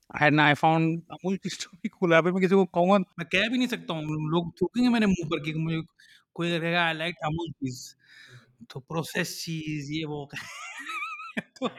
[0.10, 3.68] and I found Amul की स्टोरी खुला। मैं किसी को कहूँगा, मैं कह भी नहीं
[3.68, 5.82] सकता हूँ। लोग थूकेंगे मेरे मुँह पर कि मुझे
[6.36, 7.84] कोई कहेगा आई लाइक अमूल चीज़.
[8.72, 10.30] तो प्रोसेस चीज़ ये वो।
[11.58, 11.70] तो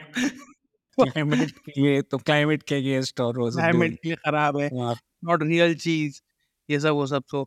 [0.99, 4.71] क्लाइमेट के लिए तो क्लाइमेट के अगेंस्ट और वो क्लाइमेट के लिए खराब है।
[5.25, 6.21] नॉट रियल चीज़
[6.69, 7.45] ये सब वो सब तो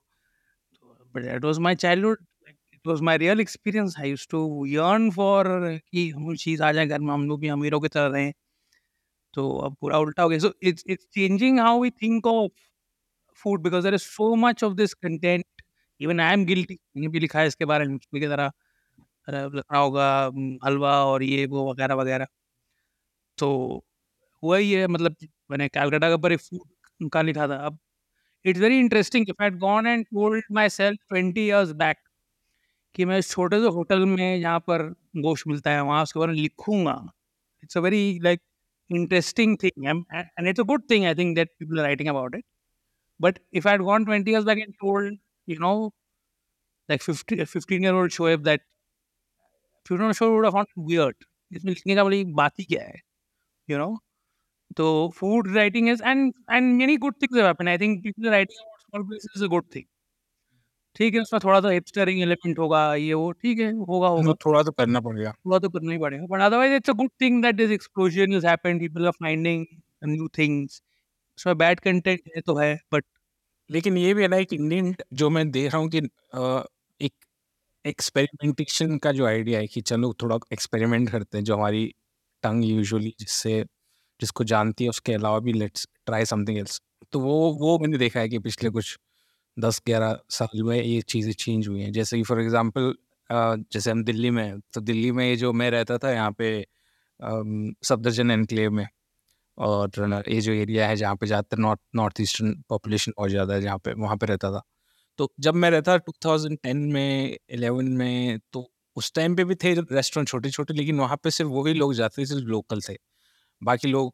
[1.16, 2.20] but that was my childhood
[2.74, 5.48] it was my real experience I used to yearn for
[5.92, 8.34] कि हम चीज़ आ जाए घर में हम लोग भी अमीरों की तरह रहें।
[9.34, 12.52] तो अब पूरा उल्टा हो गया। So it's it's changing how we think of
[13.42, 15.46] food because there is so much of this content
[16.02, 18.52] even I am guilty मैंने भी लिखा है इसके बारे में की तरह
[19.28, 20.06] लिखना होगा
[20.66, 22.28] हलवा और ये वो वगैरह वगैरह।
[23.40, 23.50] तो
[24.44, 25.16] हुआ ही है मतलब
[25.52, 27.78] मैंने कैलकाटा के ऊपर एक फ़ूड का लिखा था अब
[28.46, 31.98] it's very interesting if I gone and told my self twenty years back
[32.96, 34.84] कि मैं छोटे से होटल में जहाँ पर
[35.18, 36.96] गोश्त मिलता है, वहाँ उसके बारे में लिखूँगा।
[37.64, 38.42] It's a very like
[38.90, 42.46] interesting thing and it's a good thing I think that people are writing about it
[43.20, 45.74] but if I gone twenty years back and told you know
[46.90, 48.62] like fifteen year old show if that
[49.86, 51.14] future show would
[51.52, 53.02] इसमें लिखने का बड़ी बात ही क्या है?
[53.70, 53.98] You know?
[54.78, 57.70] so food writing is and and many good things have happened.
[57.70, 59.88] I think people writing about small places is a good thing.
[60.96, 64.64] ठीक है उसमें थोड़ा सा हिपस्टरिंग एलिमेंट होगा ये वो ठीक है होगा होगा। थोड़ा
[64.64, 67.56] तो करना पड़ेगा। थोड़ा तो करना ही पड़ेगा। But otherwise it's a good thing that
[67.56, 69.66] this explosion is happened people are finding
[70.06, 70.82] new things
[71.38, 73.06] उसमें बैड कंटेंट है तो है बट
[73.70, 76.02] लेकिन ये भी है ना एक इंडियन जो मैं देख रहा हूँ कि
[77.02, 77.14] एक
[77.86, 81.84] एक्सपेरिमेंटेशन का जो आइडिया है कि चलो थोड़ा एक्सपेरिमेंट करते हैं जो हमारी
[82.44, 83.64] टंग यूजुअली जिससे,
[84.20, 88.20] जिसको जानती है, उसके अलावा भी लेट्स ट्राई समथिंग एल्स। तो वो वो मैंने देखा
[88.20, 88.98] है कि पिछले कुछ
[89.58, 92.94] दस ग्यारह साल में ये चीज़ें चेंज हुई हैं। जैसे कि फॉर एग्जांपल
[93.30, 96.66] जैसे हम दिल्ली में हैं तो दिल्ली में ये जो मैं रहता था, यहाँ पे
[97.20, 98.88] सफदरजन एनक्लेव में
[99.58, 103.62] और ये जो एरिया है जहाँ पे ज़्यादातर नॉर्थ नॉर्थ ईस्टर्न पॉपुलेशन बहुत ज़्यादा है,
[103.62, 104.62] जहाँ पे, वहाँ पे रहता था।
[105.20, 108.62] तो जब मैं रहता टू थाउज़ेंड टेन में एलेवन में तो
[108.98, 112.22] उस टाइम पे भी थे रेस्टोरेंट छोटे छोटे लेकिन वहाँ पे सिर्फ़ वही लोग जाते
[112.22, 112.96] थे, सिर्फ़ लोकल थे।
[113.62, 114.14] बाकी लोग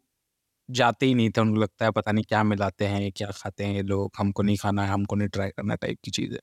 [0.70, 3.76] जाते ही नहीं थे, उनको लगता है पता नहीं क्या मिलाते हैं, क्या खाते हैं
[3.76, 6.40] ये लोग, हमको नहीं खाना है, हमको नहीं ट्राई करना टाइप की चीज़। है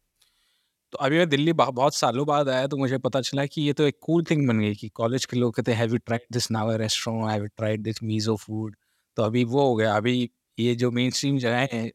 [0.93, 3.85] तो अभी मैं दिल्ली बहुत सालों बाद आया तो मुझे पता चला कि ये तो
[3.85, 7.31] एक कूल थिंग बन गई कि कॉलेज के लोग कहते हैं tried this Nawar restaurant
[7.31, 8.77] have tried this Mizo food
[9.17, 11.91] तो अभी वो हो गया। अभी ये जो मेन स्ट्रीम जगह हैं,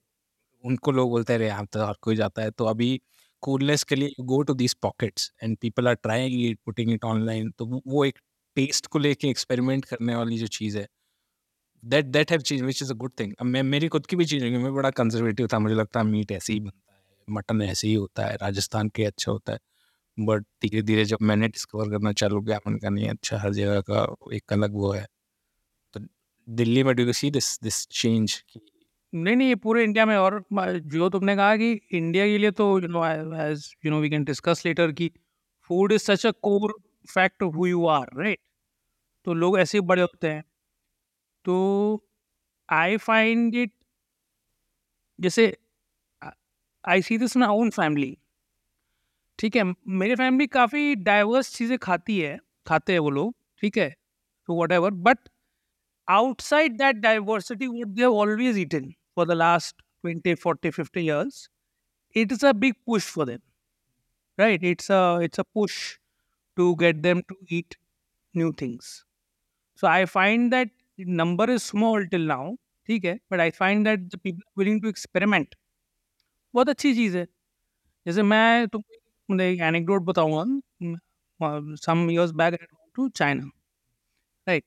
[0.63, 3.01] उनको लोग बोलते हैं, अरे यहाँ तो हर कोई जाता है। तो अभी
[3.47, 7.51] कूलनेस के लिए go to this pockets and people are trying it putting it online
[7.51, 8.19] तो वो एक
[8.57, 10.87] टेस्ट को लेके एक्सपेरिमेंट करने वाली जो चीज़ है।
[11.83, 14.43] That that have change which is a good thing मैं, मेरी खुद की भी चीज़
[14.45, 17.93] मैं बड़ा कंजर्वेटिव था। मुझे लगता है मीट ऐसे ही बनता है मटन ऐसे ही
[17.93, 19.59] होता है, राजस्थान के अच्छा होता है।
[20.17, 23.81] बट धीरे धीरे जब मैंने डिस्कवर करना चालू किया मैंने का नहीं अच्छा हर जगह
[23.89, 24.05] का
[24.35, 25.05] एक अलग वो है।
[25.95, 25.99] तो
[26.47, 28.41] दिल्ली में do see this this change
[29.17, 32.67] नहीं नहीं, ये पूरे इंडिया में और जो तुमने कहा कि इंडिया के लिए तो
[32.79, 33.05] you know
[33.41, 35.09] as you know we can discuss later कि
[35.69, 36.73] food is such a core
[37.09, 38.39] fact who you are right
[39.27, 40.43] तो लोग ऐसे बड़े होते हैं।
[41.45, 42.03] तो
[42.69, 43.71] आई फाइंड इट
[45.19, 45.45] जैसे
[46.83, 48.17] I see this my own family
[49.39, 53.89] ठीक है, मेरी फैमिली काफ़ी डाइवर्स चीज़ें खाती है, खाते हैं वो लोग, ठीक है
[54.49, 55.17] तो whatever but
[56.07, 61.48] outside that diversity would they always eaten for the last twenty forty fifty years
[62.16, 63.38] it is a big push for them
[64.38, 65.76] right it's a it's a push
[66.56, 67.76] to get them to eat
[68.34, 68.90] new things
[69.78, 70.68] so i find that
[71.20, 72.44] number is small till now
[72.88, 75.54] ठीक है but I find that the people willing to experiment
[76.54, 77.24] बहुत अच्छी चीज़ है
[78.06, 82.58] जैसे मैं तुमको एक anecdote बताऊंगा some years back
[82.96, 83.50] to China
[84.46, 84.64] right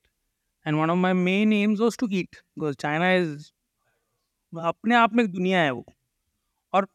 [0.66, 3.52] and one of my main aims was to eat because China is
[4.59, 5.85] अपने आप में एक दुनिया है वो।
[6.73, 6.87] और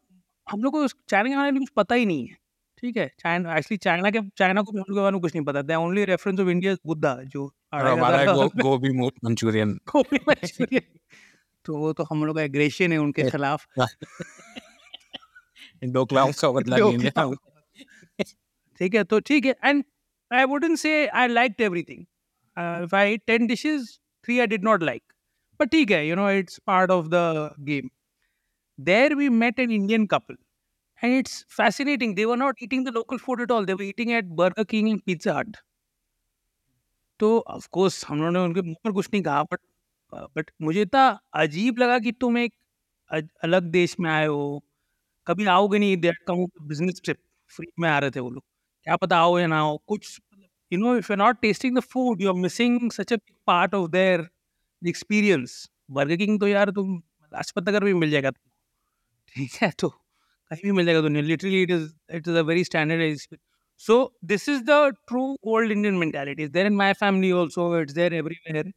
[0.51, 2.37] हम लोग को चाइना के बारे में कुछ पता ही नहीं है
[2.77, 3.11] ठीक है?
[3.19, 5.61] चाइना एक्चुअली चाइना के चाइना को भी हम लोग के बारे में कुछ नहीं पता।
[5.61, 7.53] The only reference of India Buddha जो
[8.61, 10.99] गोभी मंचूरियन। गोभी मंचूरियन।
[11.65, 13.67] तो वो तो हम लोग का एग्रेशन है उनके खिलाफ।
[15.83, 17.11] दो का बदला लेंगे
[18.79, 19.83] ठीक है तो ठीक है and
[20.33, 22.05] I wouldn't say I liked everything
[22.83, 23.81] if I 10 dishes
[24.25, 25.03] three I did not like
[25.59, 27.23] but ठीक है you know it's part of the
[27.69, 27.89] game
[28.79, 30.35] there we met an Indian couple
[31.01, 34.13] and it's fascinating they were not eating the local food at all they were eating
[34.13, 35.63] at Burger King and Pizza Hut
[37.19, 39.59] तो of course हम लोगों ने उनके मुँह पर कुछ नहीं कहा बट
[40.37, 41.07] बट मुझे इतना
[41.43, 42.53] अजीब लगा कि तुम एक
[43.43, 44.43] अलग देश में आए हो
[45.27, 47.17] कभी आओगे नहीं दैट कहूँ बिज़नेस ट्रिप
[47.51, 50.19] फ्री में आ रहे थे वो लोग क्या पता आओ या ना आओ कुछ
[50.71, 53.17] you know if you not tasting the food you are missing such a
[53.47, 54.27] part of their
[54.81, 56.95] experience burger तो यार तुम
[57.31, 58.39] लाजपत नगर में मिल जाएगा तो।
[59.35, 62.63] ठीक है तो कहीं भी मिल जाएगा तो literally it is it is a very
[62.63, 63.37] standard
[63.81, 68.13] so this is the true old Indian mentality there in my family also it's there
[68.13, 68.71] everywhere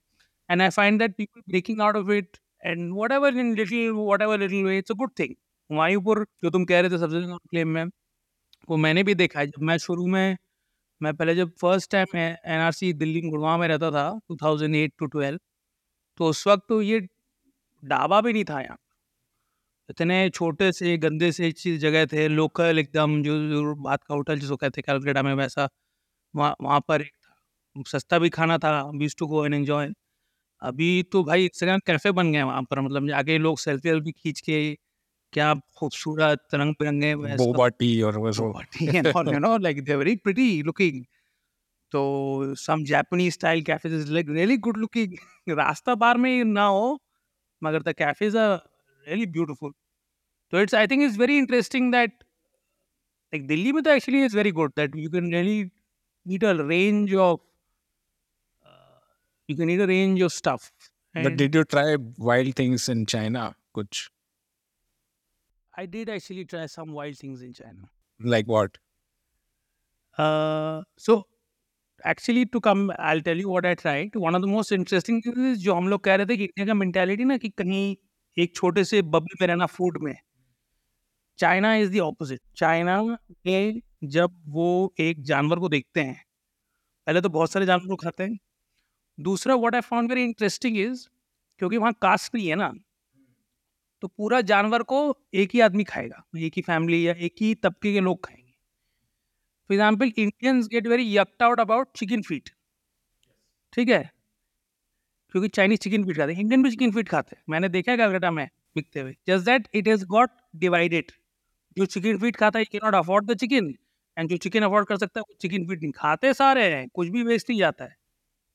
[0.48, 3.90] and I find that people breaking out of it and whatever in little
[4.22, 5.34] whatever little way it's a good thing
[5.70, 7.84] वायुपुर जो तुम कह रहे थे सबसे claim में,
[8.68, 10.36] वो मैंने भी देखा है। मैं शुरू में,
[11.00, 14.92] मैं पहले जब first time N R Delhi Gurgaon में रहता था two thousand eight
[14.98, 15.38] to twelve
[16.20, 17.00] तो उस वक्त तो ये
[17.82, 18.78] ढाबा भी नहीं था यहाँ।
[19.90, 24.38] इतने छोटे से गंदे से चीज़ जगह थे लोकल एकदम जो, जो बात का होटल
[24.38, 25.68] जिसको कहते हैं कैलकाटा में वैसा
[26.34, 29.88] वहाँ वहाँ पर एक था। सस्ता भी खाना था बीस टू गो एंड एंजॉय
[30.62, 34.40] अभी तो भाई इंस्टाग्राम कैफ़े बन गए वहाँ पर मतलब आगे लोग सेल्फी वेल्फी खींच
[34.40, 34.74] के
[35.32, 40.16] क्या खूबसूरत रंग बिरंगे और वो सब। body and all, you know, like they're very
[41.92, 45.16] So some Japanese style cafes is like really good looking.
[45.48, 46.98] रास्ता बार में ही ना हो
[47.64, 48.60] मगर the cafes are
[49.08, 49.72] really beautiful.
[50.50, 52.10] So it's I think it's very interesting that
[53.32, 55.70] like Delhi में तो very good that you can really
[56.26, 57.40] eat a range of
[58.64, 59.00] uh,
[59.48, 60.72] you can eat a range of stuff.
[61.14, 63.56] But And did you try wild things in China?
[63.74, 64.10] Kuch
[65.76, 67.90] I did actually try some wild things in China.
[68.20, 68.78] like what?
[70.18, 71.26] Uh, so
[72.08, 74.16] actually to come I you what I tried.
[74.16, 76.74] One of the most interesting things जो हम लोग कह रहे थे कि India का
[76.74, 77.96] mentality ना कि कहीं
[78.36, 80.14] एक छोटे से बबल में रहना फ़ूड में।
[81.38, 83.02] China is the opposite China
[83.46, 86.22] में जब वो एक जानवर को देखते हैं,
[87.06, 88.38] पहले तो बहुत सारे जानवर को खाते हैं।
[89.18, 91.06] दूसरा what I found very interesting is
[91.60, 92.72] क्योंकि वहाँ कास्ट नहीं है ना
[94.02, 94.98] तो पूरा जानवर को
[95.34, 98.39] एक ही आदमी खाएगा, एक ही फैमिली या एक ही तबके के लोग खाएँगे
[99.70, 102.48] for example Indians get very yucked out about chicken feet
[103.72, 104.10] ठीक है?
[105.34, 107.98] क्योंकि चाइनीज़ चिकन फीट खाते हैं। इंडियन भी चिकन फीट खाते हैं। मैंने देखा है
[107.98, 111.12] कलकत्ता में बिकते हुए। Just that it is got divided
[111.76, 113.72] जो चिकन फीट खाता है can not afford the chicken
[114.16, 117.08] and जो चिकन अफोर्ड कर सकता है वो चिकन फीट नहीं। खाते सारे हैं। कुछ
[117.08, 117.94] भी वेस्ट नहीं जाता है।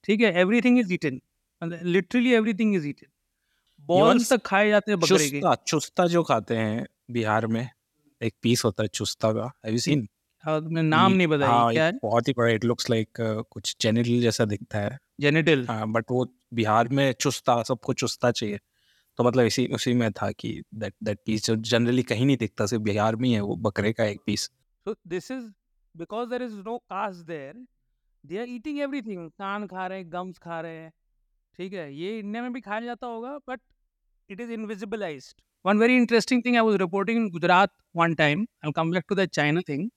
[0.05, 0.33] ठीक है?
[0.39, 1.21] Everything is eaten
[1.85, 3.07] literally everything is eaten
[3.89, 7.67] balls तक खाए जाते हैं बकरे के। चुस्ता चुस्ता जो खाते हैं बिहार में
[8.21, 10.07] एक पीस होता है चुस्ता का। हैव यू सीन
[10.45, 13.09] तुमने नाम नहीं बताया हाँ क्या है बहुत ही बड़ा इट लुक्स लाइक
[13.51, 15.65] कुछ जेनिटल जैसा दिखता है। जेनिटल?
[15.69, 18.59] हाँ बट वो बिहार में चुस्ता सबको चुस्ता चाहिए।
[19.17, 22.65] तो मतलब इसी उसी में था कि दैट दैट पीस जो जनरली कहीं नहीं दिखता
[22.65, 24.49] सिर्फ़ बिहार में ही है वो बकरे का एक piece
[24.87, 25.45] So this is
[25.95, 27.55] because there is no caste there.
[28.23, 29.29] They are eating everything.
[29.39, 30.91] कान खा रहे हैं गम्स खा रहे हैं
[31.57, 31.93] ठीक है?
[31.95, 33.59] ये इंडिया में भी खाया जाता होगा but
[34.29, 38.71] it is invisibilised one very interesting thing I was reporting in Gujarat one time I
[38.75, 39.89] come back to the China thing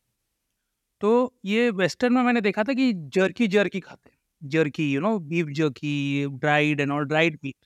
[1.01, 1.11] तो
[1.45, 4.11] ये वेस्टर्न में मैंने देखा था कि जर्की जर्की खाते
[4.43, 7.57] jerky you know beef jerky dried and all dried meat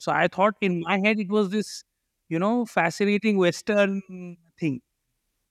[0.00, 1.84] so I thought in my head it was this
[2.30, 4.00] you know fascinating western
[4.62, 4.80] thing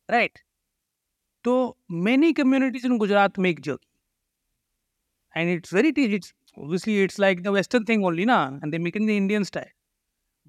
[0.09, 0.39] right
[1.45, 1.55] तो
[2.07, 3.87] many communities in Gujarat make jerky
[5.35, 8.77] and it's very T it's obviously it's like the western thing only ना and they
[8.77, 9.71] make in the Indian style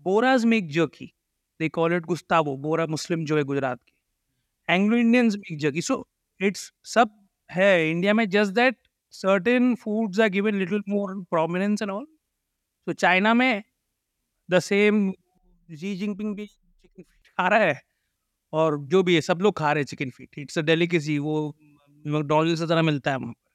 [0.07, 1.13] Bohras make jerky
[1.61, 6.07] they call it gushtaba Bohra Muslim जो है गुजरात के। Anglo Indians make jerky so
[6.41, 7.11] it's सब
[7.51, 8.77] है India में just that
[9.15, 12.07] certain foods are given little more prominence and all.
[12.87, 13.63] So, China में
[14.49, 15.01] the same
[15.69, 17.81] Xi Jinping भी chicken feet खा रहा है
[18.53, 21.35] और जो भी है, सब लोग खा रहे हैं chicken feet it's a delicacy वो
[22.05, 23.51] मैकडोनल्ड्स से तरह मिलता है वहाँ पर.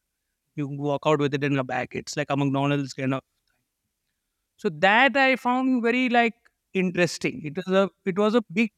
[0.57, 3.23] You walk out with it in a bag it's like a McDonald's kind of
[4.63, 6.33] so that I found very like
[6.75, 8.69] interesting it was a it was a big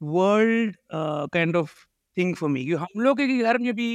[0.00, 0.76] world
[1.32, 1.74] kind of
[2.17, 3.91] thing for me हम लोग के घर में भी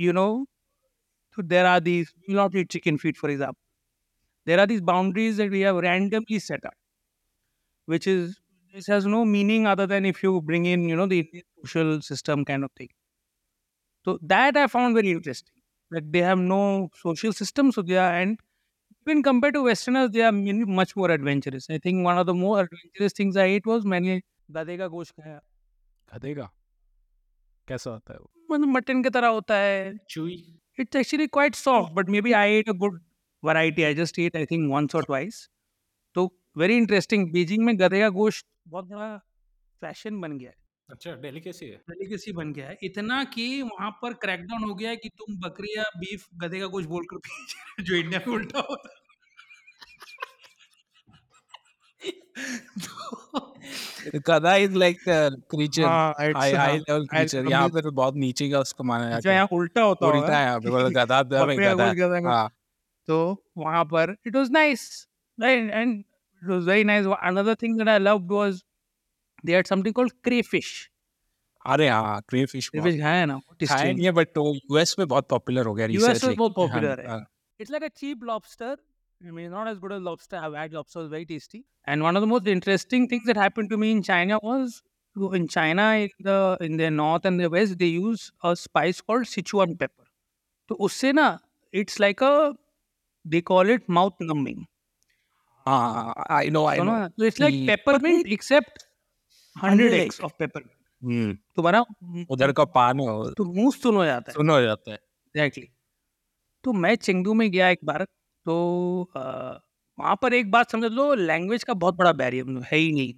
[0.00, 0.28] you know
[1.36, 3.66] so there are these you not eat chicken feet for example
[4.46, 6.74] there are these boundaries that we have randomly set up,
[7.86, 8.40] which is
[8.72, 12.00] this has no meaning other than if you bring in, you know, the Indian social
[12.00, 12.88] system kind of thing.
[14.04, 15.52] So that I found very interesting.
[15.90, 18.38] That they have no social system, so they are and
[19.04, 21.68] when compared to Westerners, they are many- much more adventurous.
[21.70, 24.20] I think one of the more adventurous things I ate was मैंने
[24.50, 25.40] गधे का गोश्त खाया
[26.14, 26.50] गधे का
[27.71, 28.31] कैसा होता है वो?
[28.51, 30.35] मतलब मटन की तरह होता है। Chewy
[30.79, 32.99] It's actually quite soft, but maybe I ate a good
[33.45, 33.85] variety.
[33.87, 35.35] I just ate, I think, once or twice.
[36.15, 37.33] तो very interesting.
[37.33, 39.17] बीजिंग में गधे का गोश्त बहुत बड़ा
[39.81, 40.55] फ़ैशन बन गया है।
[40.89, 44.95] अच्छा डेलिकेसी है। डेलिकेसी बन गया है। इतना कि वहाँ पर क्रैकडाउन हो गया है
[44.95, 47.55] कि तुम बकरी या बीफ गधे का गोश्त बोलकर बेच
[47.85, 49.01] जो इंडिया में उल्टा होता है।
[52.83, 53.50] तो
[54.27, 58.15] गधा इज़ लाइक क्रीचर हाँ, it's, high high level I- creature यहाँ पे तो बहुत
[58.15, 60.89] नीचे का उसको माना जाता है। यहाँ उल्टा होता है उल्टा है यहाँ पे बोलो
[60.95, 62.49] गधा गधा हाँ।
[63.07, 65.07] तो वहाँ पर it was nice
[65.43, 65.99] and
[66.43, 68.63] it was very nice another thing that I loved was
[69.45, 70.71] they had something called crayfish.
[71.65, 75.27] अरे हाँ क्रेफिश crayfish खाया है ना खाया नहीं है बट वो यूएस में बहुत
[75.29, 77.25] पॉपुलर हो गया US में बहुत popular है। हाँ,
[77.59, 78.75] It's like a cheap lobster.
[79.26, 80.36] I mean, not as good as lobster.
[80.36, 81.64] I've had lobster, it's very tasty.
[81.86, 84.82] And one of the most interesting things that happened to me in China was
[85.40, 89.24] in China, in the in the north and the west, they use a spice called
[89.34, 90.04] Sichuan pepper.
[90.70, 91.28] तो उससे ना
[91.72, 92.32] it's like a
[93.24, 94.66] they call it mouth numbing.
[95.66, 98.84] हाँ I know I So no ना, so it's like कि- peppermint except
[99.56, 100.72] 100 x of peppermint.
[101.04, 101.84] हम्म तो बना
[102.30, 104.96] उधर का पान है वो तो मुंह सुन हो जाता है सुनो हो जाता है
[104.96, 105.68] एग्जैक्टली
[106.64, 108.06] तो मैं चेंगदू में गया एक बार
[108.45, 108.53] तो
[109.97, 113.13] वहाँ पर एक बात समझ लो, लैंग्वेज का बहुत बड़ा बैरियर है ही नहीं।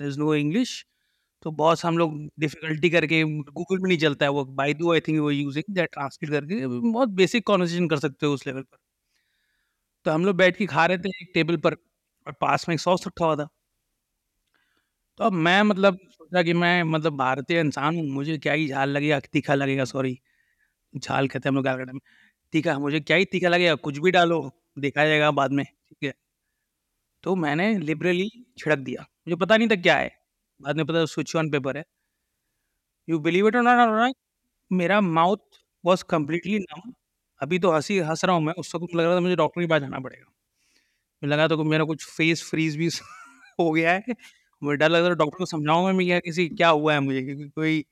[0.00, 0.84] दर इज़ नो इंग्लिश
[1.44, 5.20] तो बहुत हम लोग डिफिकल्टी करके गूगल में नहीं चलता है, वो बाइदू आई थिंक
[5.20, 8.78] वो यूजिंग दैट ट्रांसलेट करके बहुत बेसिक कॉन्वर्सेशन कर सकते हो उस लेवल पर।
[10.06, 11.74] तो हम लोग बैठ के खा रहे थे एक टेबल पर
[12.26, 13.48] और पास में एक सॉस रखा हुआ था।
[15.20, 18.88] तो अब मैं मतलब सोचा कि मैं मतलब भारतीय इंसान हूँ, मुझे क्या ही झाल
[18.90, 20.18] लगेगा, तीखा लगेगा सॉरी
[20.94, 22.00] झाल कहते हैं हम लोग गालगढ़ में।
[22.52, 24.40] तीखा मुझे क्या ही तीखा लगेगा, कुछ भी डालो,
[24.78, 26.12] देखा जाएगा बाद में, ठीक है।
[27.24, 30.10] तो मैंने लिबरली छिड़क दिया, मुझे पता नहीं था क्या है,
[30.60, 31.84] बाद में पता स्विच ऑन पेपर है।
[33.08, 34.14] यू बिलीव इट और नॉट
[34.70, 35.38] मेरा माउथ
[35.84, 36.92] वॉज़ कम्प्लीटली नम
[37.40, 39.66] अभी तो हँसी, हंस रहा हूँ मैं उस वक्त लग रहा था मुझे डॉक्टर के
[39.68, 40.24] पास जाना पड़ेगा।
[41.22, 42.88] मुझे लगा तो मेरा कुछ फेस फ्रीज भी
[43.60, 44.14] हो गया है,
[44.62, 47.22] मुझे डर लग रहा था डॉक्टर को समझाऊँगा मैं क्या किसी, क्या हुआ है मुझे,
[47.24, 47.84] क्योंकि कोई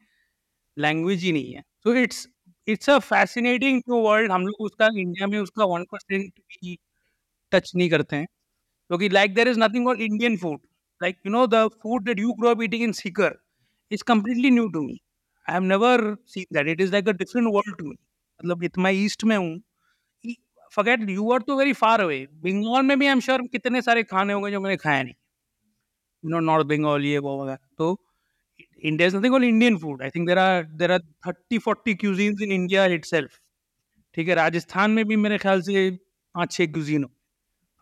[0.77, 2.29] लैंग्वेज ही नहीं है। So it's
[2.69, 6.77] it's a fascinating to world, हम लोग उसका, इंडिया में उसका वन परसेंट भी
[7.53, 8.27] टच नहीं करते हैं।
[8.91, 10.61] क्योंकि like there is nothing called Indian food
[11.01, 13.37] like you know the food that you grow up eating in Sikar
[13.91, 14.99] is completely new to me
[15.47, 18.89] I have never seen that it is like a different world to me मतलब इतना
[19.05, 19.61] east में हूँ।
[20.73, 24.03] Forget you are तो very far away Bengal में भी I am sure कितने सारे
[24.05, 25.15] खाने होंगे जो मैंने खाया नहीं।
[26.25, 27.95] यू नो नॉर्थ बंगाल ये वो वगैरह। तो
[28.91, 30.03] India is nothing called Indian food.
[30.03, 33.41] I think there are there are 30 40 cuisines in India itself.
[34.15, 35.91] ठीक है राजस्थान में भी मेरे ख्याल से
[36.35, 37.11] पाँच छह cuisine हो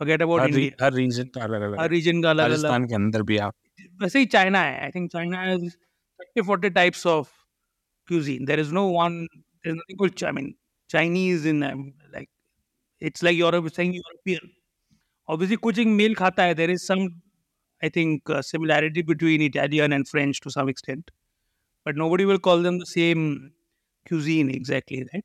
[0.01, 2.87] फॉरगेट अबाउट हर री- हर रीजन का अलग अलग हर रीजन का अलग अलग राजस्थान
[2.89, 3.55] के अंदर भी आप
[4.03, 5.69] वैसे ही चाइना है I think China has
[6.21, 7.31] 30 40 types of
[8.09, 10.51] cuisine there is no one there is nothing called I mean
[10.91, 11.83] Chinese in um,
[12.17, 12.31] like
[13.03, 14.51] it's like Europe saying European
[15.29, 17.05] obviously कुछ एक मेल खाता है there is some
[17.85, 21.11] I think uh, similarity between Italian and French to some extent
[21.87, 23.23] but nobody will call them the same
[24.07, 25.25] cuisine exactly right?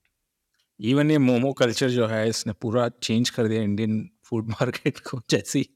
[0.80, 5.20] Even ये momo culture जो है इसने पूरा चेंज कर दिया इंडियन फ़ूड मार्केट को
[5.30, 5.70] जैसे ही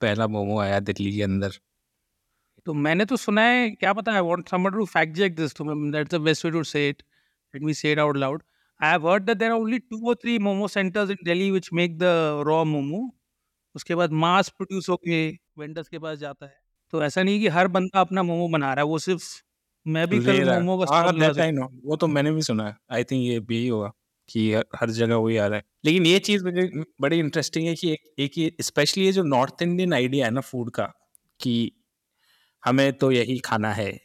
[0.00, 1.52] पहला मोमो आया दिल्ली के अंदर।
[2.66, 5.64] तो मैंने तो सुना है क्या पता है want someone to fact check this तो
[5.92, 7.02] that's the best way to say it
[7.54, 8.42] let me say it out loud
[8.80, 11.68] I have heard that there are only two और three momo centres in Delhi which
[11.80, 12.02] make the
[12.46, 13.00] raw momo
[13.76, 15.20] उसके बाद मास produce होके
[15.58, 16.54] vendors के पास जाता है।
[16.90, 19.42] तो ऐसा नहीं कि हर बंदा अपना मोमो बना रहा है वो सिर्फ़
[19.86, 21.12] मैं भी कल है। मोमो का हाँ,
[21.84, 23.92] वो तो मैंने भी सुना है। आई थिंक ये भी होगा
[24.28, 27.74] कि हर- हर जगह वही आ रहा है। लेकिन ये चीज़ मुझे बड़ी इंटरेस्टिंग है
[27.74, 30.92] कि एक एक ये स्पेशली ये जो नॉर्थ इंडियन आइडिया है ना फ़ूड का
[31.40, 31.72] कि
[32.64, 34.00] हमें तो यही खाना है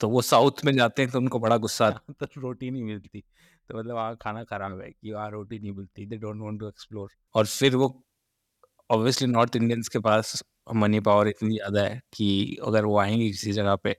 [0.00, 3.24] तो वो साउथ में जाते हैं तो उनको बड़ा गुस्सा आता तो रोटी नहीं मिलती।
[3.68, 6.68] तो मतलब वहाँ खाना खराब है कि वहाँ रोटी नहीं मिलती they don't want to
[6.68, 8.06] explore और फिर वो
[8.90, 10.44] ऑब्वियसली नॉर्थ इंडियंस के पास
[10.74, 13.96] मनी पावर इतनी ज़्यादा है कि अगर वो आएँगे किसी जगह पे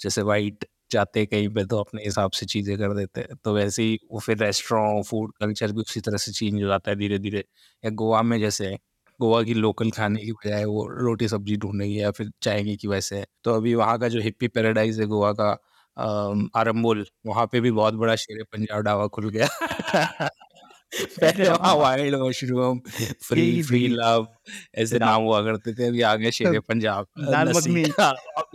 [0.00, 3.82] जैसे वाइट जाते कहीं पे तो अपने हिसाब से चीज़ें कर देते हैं। तो वैसे
[3.82, 7.18] ही वो फिर रेस्टोरेंट फ़ूड कल्चर भी उसी तरह से चेंज हो जाता है धीरे
[7.18, 7.44] धीरे
[7.84, 8.76] या गोवा में जैसे
[9.20, 13.18] गोवा की लोकल खाने की बजाय वो रोटी सब्ज़ी ढूंढेंगे या फिर चाहेंगे कि वैसे
[13.18, 15.50] है। तो अभी वहाँ का जो हिप्पी पैराडाइज है गोवा का
[15.96, 19.48] अम, आरंबोल वहाँ पे भी बहुत बड़ा शेर पंजाब ढाबा खुल गया।
[20.92, 22.78] पहले वहाँ वाइल्ड मशरूम
[23.22, 24.26] फ्री यही फ्री थी। लव
[24.74, 27.06] ऐसे नाम हुआ करते थे अभी आ गए शेर पंजाब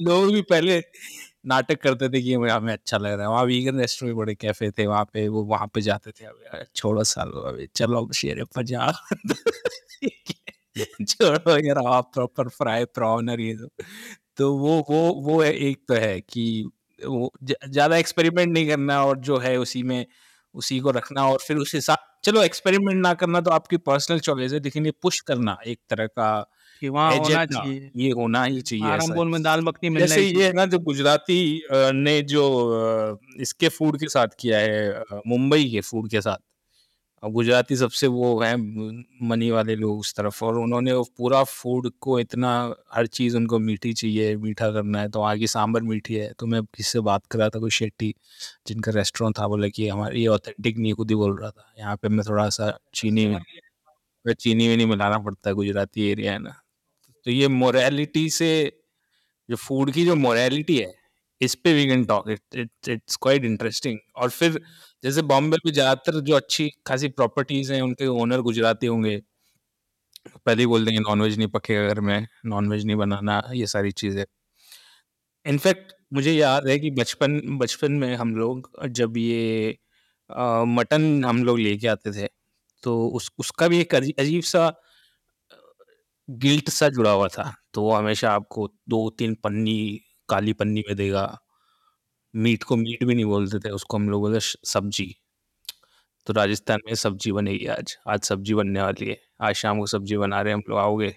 [0.01, 0.81] लोग भी पहले
[1.47, 4.85] नाटक करते थे कि हमें अच्छा लग रहा है। वहाँ वीगन रेस्टोरेंट बड़े कैफ़े थे
[4.87, 8.95] वहाँ पे वो वहाँ पे जाते थे अभी यार, छोड़ो सालो अभी चलो शेर पंजाब।
[11.07, 13.69] छोड़ो यार आप प्रॉपर फ्राई प्रॉन और ये सब।
[14.37, 16.45] तो वो वो वो एक तो है कि
[17.01, 20.05] वो ज़्यादा एक्सपेरिमेंट नहीं करना और जो है उसी में
[20.55, 24.53] उसी को रखना और फिर उस हिसाब चलो एक्सपेरिमेंट ना करना तो आपकी पर्सनल चॉइस
[24.53, 26.47] है लेकिन ये पुश करना एक तरह का
[26.81, 30.53] कि वहाँ होना चाहिए। ये होना ही चाहिए में दाल मखनी मिलना जैसे ये है
[30.53, 36.21] ना जो गुजराती ने जो इसके फ़ूड के साथ किया है मुंबई के फ़ूड के
[36.21, 36.37] साथ
[37.23, 38.55] गुजराती सबसे वो है
[39.27, 42.51] मनी वाले लोग उस तरफ़। और उन्होंने वो पूरा फ़ूड को इतना
[42.93, 46.61] हर चीज़ उनको मीठी चाहिए मीठा करना है तो आगे सांभर मीठी है। तो मैं
[46.75, 48.13] किससे बात कर रहा था कोई शेट्टी
[48.67, 51.95] जिनका रेस्टोरेंट था बोला कि हमारी ये ऑथेंटिक नहीं खुद ही बोल रहा था। यहाँ
[51.97, 53.39] पे मैं थोड़ा सा चीनी में
[54.35, 56.55] चीनी भी नहीं मिलाना पड़ता है गुजराती एरिया है ना।
[57.25, 58.51] तो ये मोरालिटी से
[59.49, 60.93] जो फ़ूड की जो मोरालिटी है
[61.41, 64.61] इस पे we can talk it it's quite interesting और फिर
[65.03, 69.21] जैसे बॉम्बे में ज़्यादातर जो अच्छी खासी प्रॉपर्टीज़ हैं, उनके ओनर गुजराती होंगे।
[70.45, 74.25] पहले ही बोल देंगे नॉनवेज नहीं पकेगा घर में नॉनवेज नहीं बनाना, ये सारी चीज़ें।
[75.47, 79.77] इनफैक्ट मुझे याद है कि बचपन बचपन में हम लोग, जब ये
[80.67, 82.27] मटन हम लोग लेके आते थे
[82.83, 84.81] तो उस, उसका भी एक अजी- अजीब सा
[86.29, 90.95] गिल्ट सा जुड़ा हुआ था। तो वो हमेशा आपको दो तीन पन्नी, काली पन्नी में
[90.97, 91.39] देगा।
[92.35, 95.15] मीट को मीट भी नहीं बोलते थे उसको हम लोग बोलते श- सब्ज़ी।
[96.25, 100.17] तो राजस्थान में सब्ज़ी बनेगी आज। आज सब्ज़ी बनने वाली है। आज शाम को सब्ज़ी
[100.17, 101.09] बना रहे हैं हम लोग आओगे?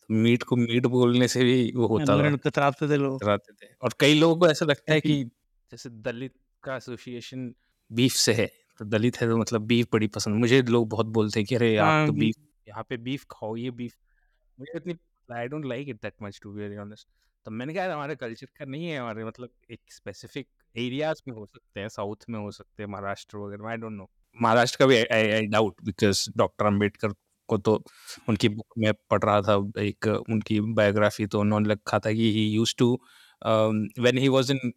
[0.00, 3.70] तो मीट को मीट बोलने से भी वो होता था। कतराते थे लोग। कराते थे।
[3.82, 5.24] और कई लोगों को ऐसा लगता है कि
[5.70, 7.54] जैसे दलित का एसोसिएशन
[7.92, 11.40] बीफ से है तो दलित है तो मतलब बीफ बड़ी पसंद। मुझे लोग बहुत बोलते
[11.40, 12.34] हैं कि अरे हाँ, आप तो हम्म। बीफ
[12.68, 13.94] यहाँ पे बीफ खाओ ये बीफ।
[14.60, 14.94] मुझे इतनी
[15.32, 17.08] I don't like it that much to be very honest
[17.46, 21.46] तो मैंने कहा हमारे कल्चर का नहीं है हमारे मतलब एक स्पेसिफिक एरियाज़ में हो
[21.46, 24.96] सकते हैं साउथ में हो सकते हैं महाराष्ट्र वगैरह आई डोंट नो महाराष्ट्र का भी
[24.96, 27.14] I doubt because doctor Ambedkar
[27.48, 27.82] को तो
[28.28, 32.46] उनकी बुक में पढ़ रहा था एक उनकी बायोग्राफी तो उन्होंने लिखा था कि he
[32.46, 32.92] use to
[33.42, 34.72] when he was in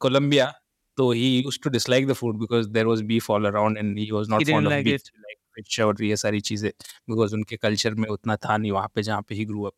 [0.00, 0.52] Columbia
[0.98, 4.10] तो he use to dislike the food because there was beef all around and he
[4.10, 6.70] was not fond of beef like fish और ये सारी चीज़ें
[7.10, 9.74] बिकॉज़ उनके कल्चर में उतना था नहीं वहाँ पे जहाँ पे ही ग्रू अप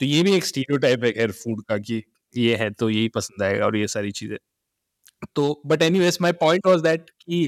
[0.00, 2.02] तो ये भी एक स्टीरियोटाइप है खैर फ़ूड का कि
[2.34, 4.36] ये है तो यही पसंद आएगा और ये सारी चीज़ें।
[5.36, 7.44] तो but anyways my point was that कि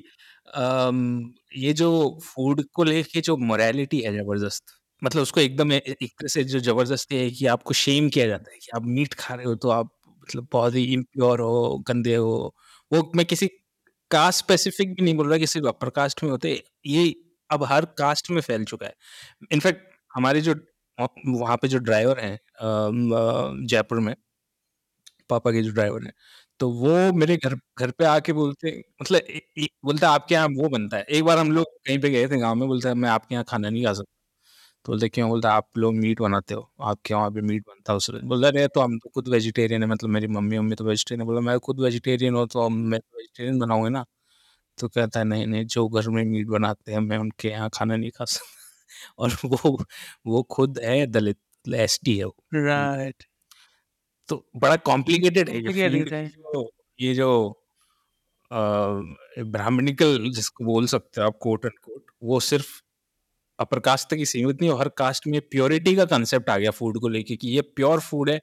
[0.54, 1.90] अम, ये जो
[2.24, 4.64] फ़ूड को लेके जो मोरालिटी है ज़बरदस्त
[5.02, 8.58] मतलब उसको एकदम एक तरह से जो ज़बरदस्ती है कि आपको शेम किया जाता है
[8.58, 9.90] कि आप मीट खा रहे हो तो आप
[10.22, 12.54] मतलब बहुत ही इम्प्योर हो गंदे हो।
[12.90, 13.48] वो मैं किसी
[14.10, 17.14] कास्ट स्पेसिफिक भी नहीं बोल रहा कि सिर्फ़ अपर कास्ट में होते ये
[17.50, 18.94] अब हर कास्ट में फैल चुका है।
[19.52, 20.54] इनफैक्ट हमारे जो
[20.98, 22.38] वहाँ पे जो ड्राइवर हैं
[23.66, 24.14] जयपुर में,
[25.30, 26.12] पापा के जो ड्राइवर हैं
[26.60, 28.70] तो वो मेरे घर घर पे आके बोलते
[29.02, 29.20] मतलब
[29.86, 32.54] बोलता आपके यहाँ वो बनता है। एक बार हम लोग कहीं पे गए थे गाँव
[32.54, 34.12] में, बोलता मैं आपके यहाँ खाना नहीं खा सकता।
[34.84, 35.28] तो बोलते क्यों?
[35.30, 38.66] बोलता आप लोग मीट बनाते हो। आपके वहाँ पे मीट बनता है उसमें बोलता अरे
[38.68, 41.58] तो हम तो खुद वेजिटेरियन है मतलब मेरी मम्मी मम्मी तो वेजिटेरियन है। बोला मैं
[41.60, 44.04] खुद वेजिटेरियन हूँ तो मैं वेजिटेरियन बनाऊँगा ना।
[44.78, 47.96] तो कहता है नहीं नहीं, जो घर में मीट बनाते हैं, मैं उनके यहाँ खाना
[47.96, 48.63] नहीं खा सकता।
[49.18, 49.84] और वो
[50.26, 51.38] वो खुद है दलित
[51.74, 53.24] एस टी है वो। राइट
[54.28, 57.60] तो बड़ा कॉम्प्लिकेटेड है ये जो ये जो
[59.38, 62.82] ब्राह्मणिकल जिसको बोल सकते हो आप कोट एंड कोट वो सिर्फ़
[63.60, 67.00] अपर कास्ट तक ही सीमित नहीं हर कास्ट में प्योरिटी का कंसेप्ट आ गया फ़ूड
[67.00, 68.40] को लेके कि ये प्योर फ़ूड है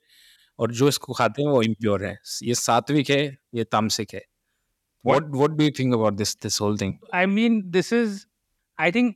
[0.59, 4.21] और जो इसको खाते हैं वो इम्प्योर है। ये सात्विक है ये तामसिक है।
[5.07, 6.91] What what do you think about this this whole thing?
[7.13, 8.27] I mean, this is,
[8.79, 9.15] I think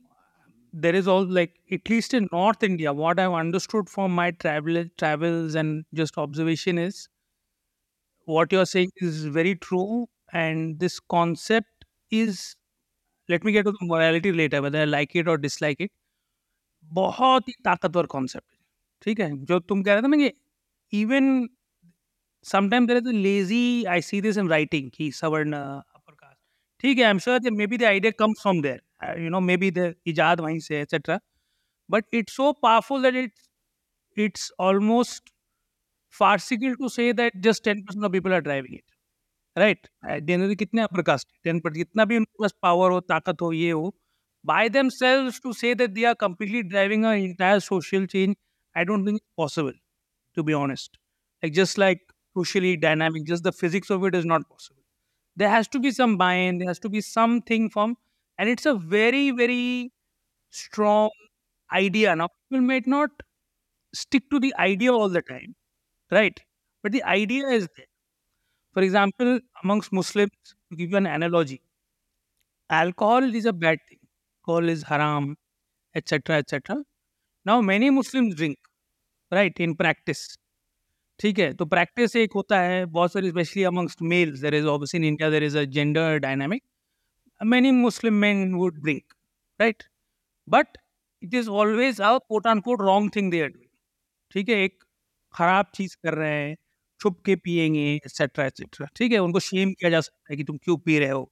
[0.75, 4.85] there is all like, at least in North India, what I've understood from my travel
[4.97, 7.07] travels and just observation is
[8.27, 10.07] what you're saying is very true.
[10.33, 12.55] And this concept is,
[13.29, 15.91] let me get to the morality later, whether I like it or dislike it.
[16.93, 18.57] बहुत ही ताकतवर concept है
[19.01, 21.47] ठीक है जो तुम कह रहे थे ना कि even
[22.45, 26.37] sometime there is lazy I see this in writing कि सवर्ण अपर कास्ट
[26.81, 29.70] ठीक है I am sure maybe the idea comes from there you know may be
[29.70, 31.18] the इजाद वहीं से etcetera
[31.90, 33.48] but it's so powerful that it's
[34.16, 35.32] it's almost
[36.14, 38.84] farcical to say that just 10% of people are driving it
[39.56, 39.86] right
[40.28, 43.70] generally कितने upper cast ten percent जितना भी उनके पास power हो ताकत हो ये
[43.70, 43.94] हो
[44.44, 48.34] by themselves to say that they are completely driving a entire social change
[48.76, 49.72] I don't think possible
[50.36, 50.98] to be honest
[51.42, 51.98] like just like
[52.36, 54.82] crucially dynamic just the physics of it is not possible
[55.42, 57.92] there has to be some buy-in there has to be something from
[58.37, 59.91] and it's a very very
[60.49, 61.09] strong
[61.71, 63.09] idea now people might not
[63.93, 65.55] stick to the idea all the time
[66.11, 66.41] right
[66.83, 67.91] but the idea is there
[68.73, 71.61] for example amongst muslims to give you an analogy
[72.69, 75.35] alcohol is a bad thing alcohol is haram
[75.95, 76.77] etc etc
[77.45, 78.57] now many muslims drink
[79.31, 80.23] right in practice
[81.19, 84.99] ठीक है तो practice एक होता है बहुत सारी specially amongst males there is obviously
[84.99, 86.63] in India there is a gender dynamic
[87.41, 89.05] many Muslim men would drink,
[89.59, 89.83] right?
[90.47, 90.77] But
[91.21, 93.69] it is always a quote unquote wrong thing they are doing.
[94.33, 94.83] ठीक है एक
[95.33, 96.55] खराब चीज कर रहे हैं
[97.01, 100.57] छुप के पिएंगे एक्सेट्रा एक्सेट्रा ठीक है उनको शेम किया जा सकता है कि तुम
[100.63, 101.31] क्यों पी रहे हो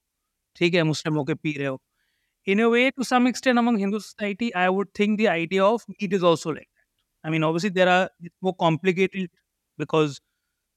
[0.58, 1.82] ठीक है मुस्लिम होके पी रहे हो
[2.54, 5.84] in a way to some extent among hindu society i would think the idea of
[5.94, 9.30] meat is also like that i mean obviously there are it's more complicated
[9.84, 10.20] because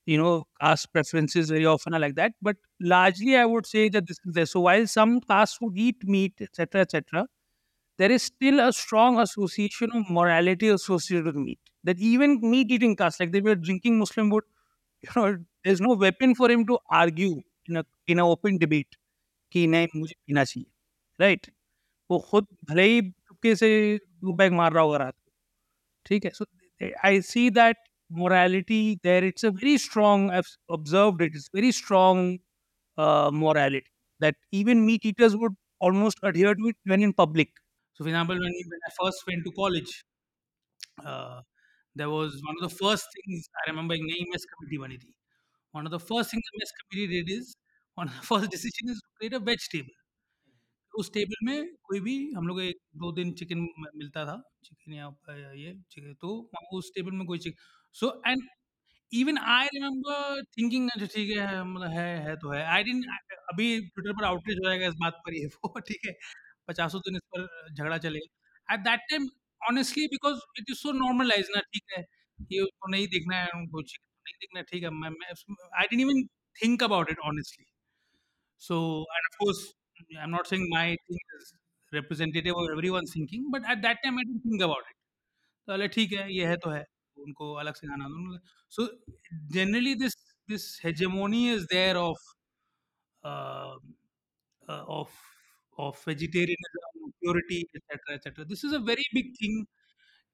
[0.06, 4.06] you know caste preferences very often are like that but largely i would say that
[4.06, 7.24] this is there so while some castes would eat meat etc etc
[7.98, 12.96] there is still a strong association of morality associated with meat that even meat eating
[12.96, 14.44] castes like they were drinking muslim would
[15.02, 17.34] you know there's no weapon for him to argue
[17.68, 18.98] in a in an open debate
[19.52, 20.66] कि नहीं मुझे पीना चाहिए
[21.20, 21.46] right
[22.10, 23.68] वो खुद भले ही चुपके से
[24.24, 25.32] दो बैग मार रहा होगा रात को
[26.06, 26.46] ठीक है so
[27.04, 27.76] I see that
[28.10, 32.38] morality there it's a very strong i've observed it it's very strong
[32.98, 37.50] uh, morality that even meat eaters would almost adhere to it when in public
[37.94, 40.04] so for example when, when i first went to college
[41.04, 41.40] uh,
[41.96, 45.12] there was one of the first things i remember एक नई mess committee बनी थी
[45.78, 47.54] one of the first things the mess committee did is
[47.98, 49.98] one of the first decision is to create a veg table
[51.00, 53.58] उस table में कोई भी हम लोग एक दो दिन चिकन
[53.96, 57.62] मिलता था चिकन या अ, ये चिकन तो वहाँ उस टेबल में कोई chicken
[57.95, 58.43] so and
[59.11, 64.13] even I remember thinking ठीक है मतलब है है तो है। आई डिडंट अभी ट्विटर
[64.19, 66.13] पर आउटरीच हो जाएगा इस बात पर ये वो ठीक है
[66.67, 69.29] पचासों दिन इस पर झगड़ा चलेगा at that time
[69.61, 72.03] honestly because it is so normalize ना ठीक है
[72.53, 76.23] ये उसको नहीं देखना है उनको नहीं देखना ठीक है मैं I didn't even
[76.55, 77.65] think about it honestly
[78.61, 78.75] so,
[79.15, 79.73] and of course,
[80.21, 81.53] I'm not saying my thing is
[81.91, 84.95] representative of everyone's thinking, but at that time I didn't think about it.
[85.67, 86.83] तो अरे ठीक है ये है तो है।
[87.17, 88.07] उनको अलग से गाना
[88.73, 88.87] so
[89.55, 90.15] generally this
[90.49, 92.27] this hegemony is there of
[94.63, 95.15] of
[95.77, 99.65] of vegetarianism purity etcetera etcetera this is a very big thing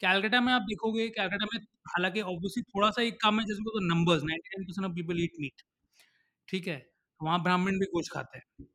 [0.02, 1.60] Calcutta में आप देखोगे कैलकाटा में
[1.94, 5.24] हालाँकि ऑब्वियसली थोड़ा सा एक कम है जैसे तो numbers ninety nine percent of people
[5.24, 5.62] eat meat
[6.50, 6.78] ठीक है?
[7.22, 8.68] वहाँ ब्राह्मण भी कुछ खाते हैं।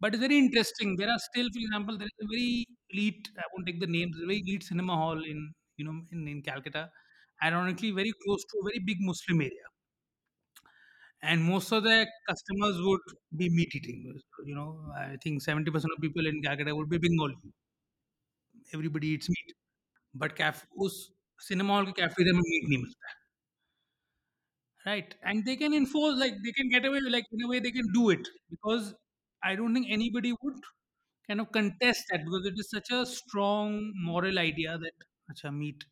[0.00, 2.50] But is very interesting there are still for example there is a very
[2.96, 5.48] elite I won't take the name very elite cinema hall in
[5.80, 6.84] in Calcutta
[7.42, 9.68] ironically very close to a very big Muslim area.
[11.22, 13.00] And most of the customers would
[13.36, 14.20] be meat eating.
[14.46, 17.36] You know, I think 70% of people in Calcutta would be Bengali.
[18.72, 19.54] Everybody eats meat.
[20.14, 21.10] But cafe, us
[21.40, 23.08] cinema hall cafe mein meat nahi milta.
[24.86, 25.14] Right.
[25.22, 27.92] And they can enforce, like, they can get away, like, in a way, they can
[27.92, 28.26] do it.
[28.50, 28.94] Because
[29.42, 30.60] I don't think anybody would
[31.28, 34.92] kind of contest that because it is such a strong moral idea that,
[35.30, 35.84] acha, meat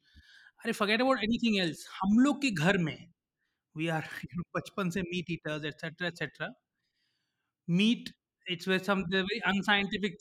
[0.61, 2.97] अरे forget about anything else हम लोग के घर में
[3.75, 4.09] we are
[4.57, 6.49] बचपन से meat eaters etcetera etcetera
[7.69, 8.09] meat
[8.47, 10.17] it's very unscientific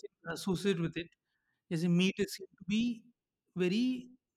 [1.72, 2.82] जैसे meat is to be
[3.56, 3.84] very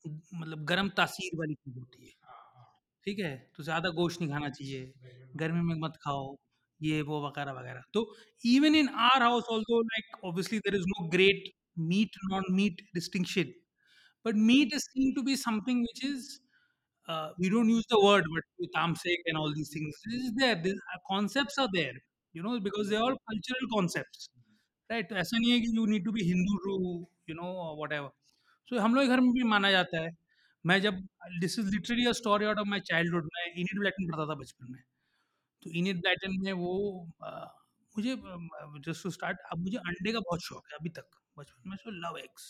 [0.05, 2.67] मतलब गर्म तासीर वाली चीज़ होती है। हाँ, हाँ।
[3.07, 3.37] ठीक है?
[3.57, 4.93] तो ज़्यादा गोश्त नहीं खाना चाहिए।
[5.37, 6.37] गर्मी में मत खाओ।
[6.81, 8.03] ये वो वगैरह वगैरह। तो
[8.47, 11.53] even in our house also like obviously there is no great
[11.89, 13.53] meat non meat distinction
[14.25, 16.41] but meat is seen to be something which is
[17.09, 20.57] uh, we don't use the word but tamsek and all these things this is there
[20.67, 21.97] these uh, concepts are there
[22.35, 24.29] you know because they're all cultural concepts
[24.91, 26.77] right तो ऐसा नहीं है कि you need to be hindu to
[27.33, 28.11] you know or whatever
[28.71, 30.11] so हम लोग के घर में भी माना जाता है
[30.65, 31.01] मैं जब
[31.45, 34.73] this is literally a story out of my childhood मैं इनिट ब्लैटन पढ़ता था बचपन
[34.73, 34.81] में
[35.63, 36.75] तो इनिट ब्लैटन में वो
[37.25, 37.31] अ,
[37.95, 38.17] मुझे
[38.89, 41.91] जस्ट टू स्टार्ट अब मुझे अंडे का बहुत शौक है अभी तक बचपन में so
[42.07, 42.49] love eggs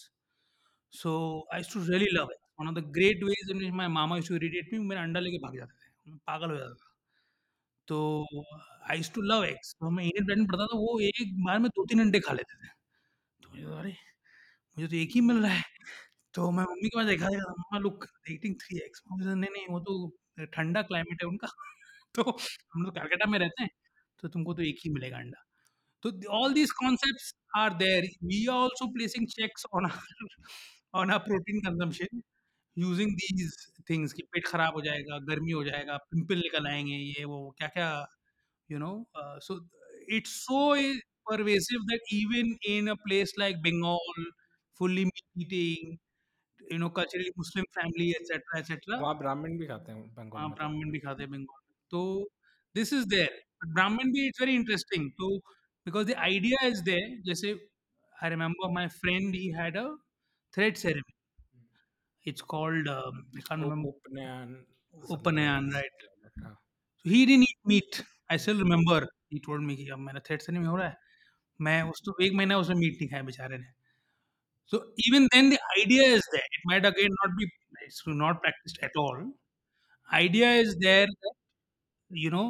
[0.92, 1.10] so
[1.54, 4.34] I too really love eggs one of the great ways in my mama used to
[4.36, 6.94] irritate me मेरा अंडा लेके भाग जाते थे। पागल हो जाता था।
[7.88, 7.98] तो
[8.90, 11.84] आई टू लव एग्स तो मैं इनिट ब्लैटन पढ़ता था, वो एक बार में दो
[11.86, 12.68] तीन अंडे खा लेते थे।
[13.42, 13.90] तो मुझे अरे,
[14.76, 15.64] मुझे तो एक ही मिल रहा है।
[16.34, 19.66] तो मैं मम्मी के पास देखा देखा, मम्मा लुक ईटिंग 3x मम्मी से नहीं नहीं,
[19.70, 21.48] वो तो ठंडा क्लाइमेट है उनका।
[22.14, 22.22] तो
[22.74, 23.70] हम लोग कलकत्ता में रहते हैं
[24.22, 25.44] तो तुमको तो एक ही मिलेगा अंडा।
[26.04, 28.04] तो all these concepts are there.
[28.32, 30.02] We are also placing checks on our
[30.94, 32.22] on a protein consumption
[32.76, 33.56] using these
[33.90, 37.68] things कि पेट खराब हो जाएगा गर्मी हो जाएगा पिम्पल निकल आएँगे ये वो क्या
[37.68, 37.90] क्या
[38.70, 38.92] you know
[39.42, 39.60] so
[40.10, 40.74] it's so
[41.30, 44.24] pervasive that even in a place like Bengal
[44.80, 45.52] fully meat
[46.60, 50.54] you know culturally Muslim family etcetera etcetera वहाँ ब्राह्मण भी खाते हैं बंगाल हाँ तो।
[50.56, 52.02] ब्राह्मण भी खाते हैं बंगाल तो
[52.74, 55.36] दिस इज़ देयर ब्राह्मण भी इट्स वेरी इंटरेस्टिंग तो
[55.86, 57.52] because the idea is there जैसे
[58.14, 59.86] I remember my friend he had a
[60.53, 64.57] Thread ceremony it's called I can't remember Upanayan
[65.17, 66.09] Upanayan right
[66.43, 66.57] हाँ।
[67.05, 68.03] So he didn't eat meat.
[68.29, 70.97] I still remember he told me कि अब मेरा thread ceremony हो रहा है
[71.59, 73.71] मैं उस तो एक महीना उसने मीट नहीं खाया बेचारे ने
[74.71, 77.47] so even then the idea is there it might again not be
[77.87, 79.17] it's not practiced at all
[80.09, 81.35] idea is there that
[82.21, 82.45] you know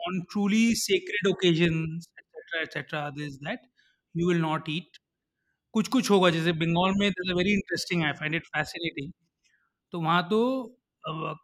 [0.00, 3.64] on truly sacred occasions etc etc this that
[4.14, 4.99] you will not eat
[5.73, 9.11] कुछ कुछ होगा, जैसे बंगाल में this very interesting I find it fascinating
[9.91, 10.39] तो वहाँ तो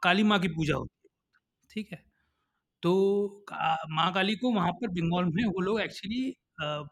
[0.04, 1.10] काली माँ की पूजा होती है,
[1.72, 2.04] ठीक है?
[2.84, 2.92] तो
[3.50, 6.36] का- माँ काली को वहाँ पर बंगाल में वो लोग एक्चुअली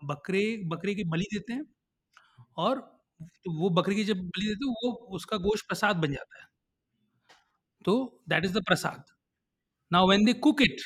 [0.06, 1.66] बकरे बकरे की बलि देते हैं
[2.58, 2.80] और
[3.24, 6.48] तो वो बकरी की जब बलि देते हैं, वो उसका गोश्त प्रसाद बन जाता है।
[7.86, 9.04] तो that is the prasad.
[9.94, 10.78] Now when they cook it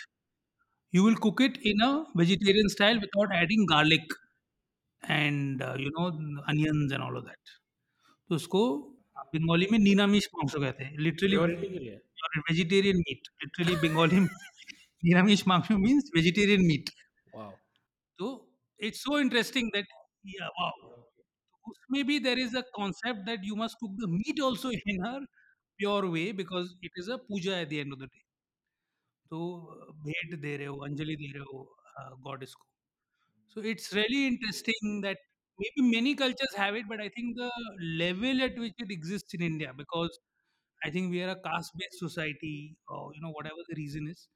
[0.95, 4.28] you will cook it in a vegetarian style without adding garlic.
[5.03, 7.43] And you know know onions and all of that.
[8.29, 8.61] तो उसको
[9.35, 14.27] बंगाली में नीनामिश मांसो कहते हैं। Literally vegetarian meat literally Bengali में
[15.03, 16.89] नीनामिश मांसो मींस वेजिटेरियन मीट
[17.35, 17.51] वाओ
[18.19, 18.29] तो
[18.79, 19.87] इट्स सो इंटरेस्टिंग दैट
[20.35, 20.87] या वाओ
[21.65, 25.25] उसमें भी there is a concept that you must cook the meat also in her
[25.79, 28.21] pure way because it is a puja at the end of the day
[29.31, 29.37] तो
[30.05, 31.59] भेंट दे रहे हो अंजलि दे रहे हो
[32.27, 32.68] गॉडेस को।
[33.48, 35.18] so it's really interesting that
[35.58, 37.50] maybe many cultures have it but i think the
[38.04, 40.18] level at which it exists in india because
[40.86, 44.28] i think we are a caste based society or you know whatever the reason is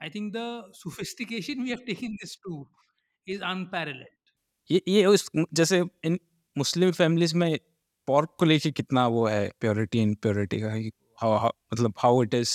[0.00, 2.66] i think the sophistication we have taken this to
[3.26, 4.12] is unparalleled
[4.70, 6.18] ये ये उस जैसे इन
[6.58, 7.58] मुस्लिम families में
[8.08, 10.72] pork को लेके कितना वो है प्योरिटी इन प्योरिटी का
[11.22, 12.52] हाउ मतलब how it is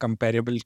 [0.00, 0.58] comparable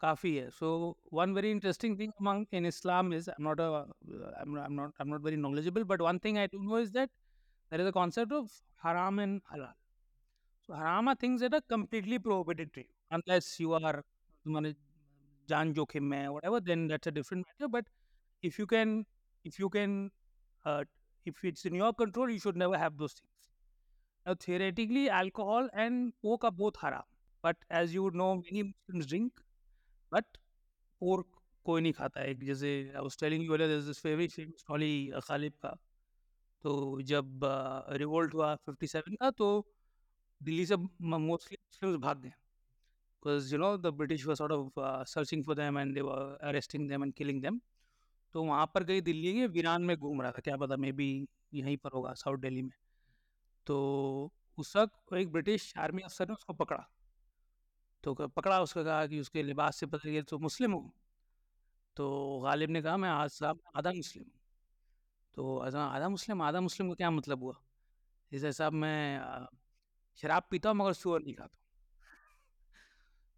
[0.00, 5.20] so one very interesting thing among in Islam is I'm not I'm not I'm not
[5.20, 7.10] very knowledgeable, but one thing I do know is that
[7.70, 8.50] there is a concept of
[8.82, 9.72] haram and halal.
[10.66, 12.70] So haram things are completely prohibited
[13.10, 14.04] unless you are
[15.48, 16.60] jan jokhim hai, whatever.
[16.60, 17.68] Then that's a different matter.
[17.68, 17.86] But
[18.42, 19.04] if you can
[19.44, 20.10] if you can
[20.64, 20.84] uh,
[21.26, 23.50] if it's in your control, you should never have those things.
[24.26, 27.02] Now theoretically, alcohol and coke are both haram.
[27.42, 29.32] But as you would know, many Muslims drink
[30.12, 30.36] but
[31.02, 31.26] pork
[31.66, 34.90] कोई नहीं खाता है। जैसे was telling favourite story
[35.24, 35.76] Ghalib का।
[36.64, 37.40] तो जब
[37.92, 39.48] revolt हुआ 57 का तो
[40.40, 45.44] दिल्ली से मोस्टली मुस्लिम्स भाग गए। Because you know the British were sort of searching
[45.44, 46.00] for them and they
[46.48, 47.60] arresting them and killing them
[48.34, 51.26] तो वहाँ पर गई दिल्ली के, वीरान में घूम रहा था, क्या पता मे बी
[51.54, 52.72] यहीं पर होगा, साउथ दिल्ली में।
[53.66, 56.84] तो उस वक्त एक ब्रिटिश आर्मी अफसर ने उसको पकड़ा।
[58.04, 60.92] तो पकड़ा उसका कहा कि उसके लिबास से पता चला तो मुस्लिम हूँ।
[61.96, 64.40] तो गालिब ने कहा मैं आज साहब आधा मुस्लिम हूँ।
[65.34, 67.54] तो आधा मुस्लिम आधा मुस्लिम का क्या मतलब हुआ?
[68.32, 69.46] जैसे साहब मैं
[70.22, 71.58] शराब पीता हूँ मगर सुअर नहीं खाता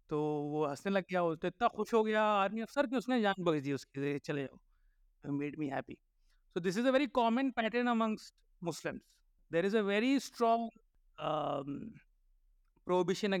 [0.09, 3.43] तो वो हंसने लग गया तो इतना खुश हो गया आर्मी अफसर कि उसने जान
[3.43, 5.97] बख्श दी उसके चले जाओ made me happy
[6.55, 9.01] so this is a very common pattern amongst muslims.
[9.51, 10.69] There is a very strong
[11.17, 11.93] um,
[12.87, 13.33] prohibition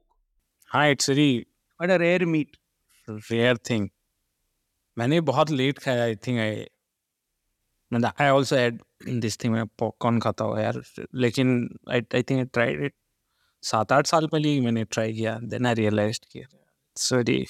[0.69, 1.45] हाँ it's very
[1.81, 2.57] but a rare meat
[3.09, 3.89] rare thing
[4.97, 6.65] मैंने बहुत लेट खाया आई थिंक आई
[7.93, 10.81] मतलब I also add this thing मैं popcorn खाता हूँ यार
[11.15, 12.93] लेकिन I I think I tried it
[13.62, 17.44] सात आठ साल पहले ही मैंने ट्राई किया देन आई रियलाइज़ किया इट्स वेरी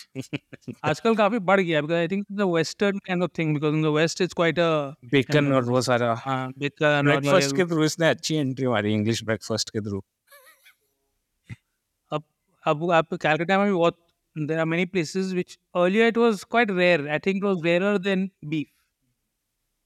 [0.85, 3.95] आजकल काफ़ी बढ़ गया because I think the western kind of thing because in the
[3.97, 4.71] west it's quite a
[5.13, 9.71] bacon और वो सारा हाँ बेकन ब्रेकफास्ट के थ्रू इसने अच्छी एंट्री मारी इंग्लिश ब्रेकफास्ट
[9.71, 10.03] के थ्रू
[12.13, 12.25] अब
[12.65, 13.99] अब आप कैलकाटा में भी बहुत
[14.37, 17.09] there are many places which earlier it was quite rare.
[17.11, 18.69] I think it was rarer than beef.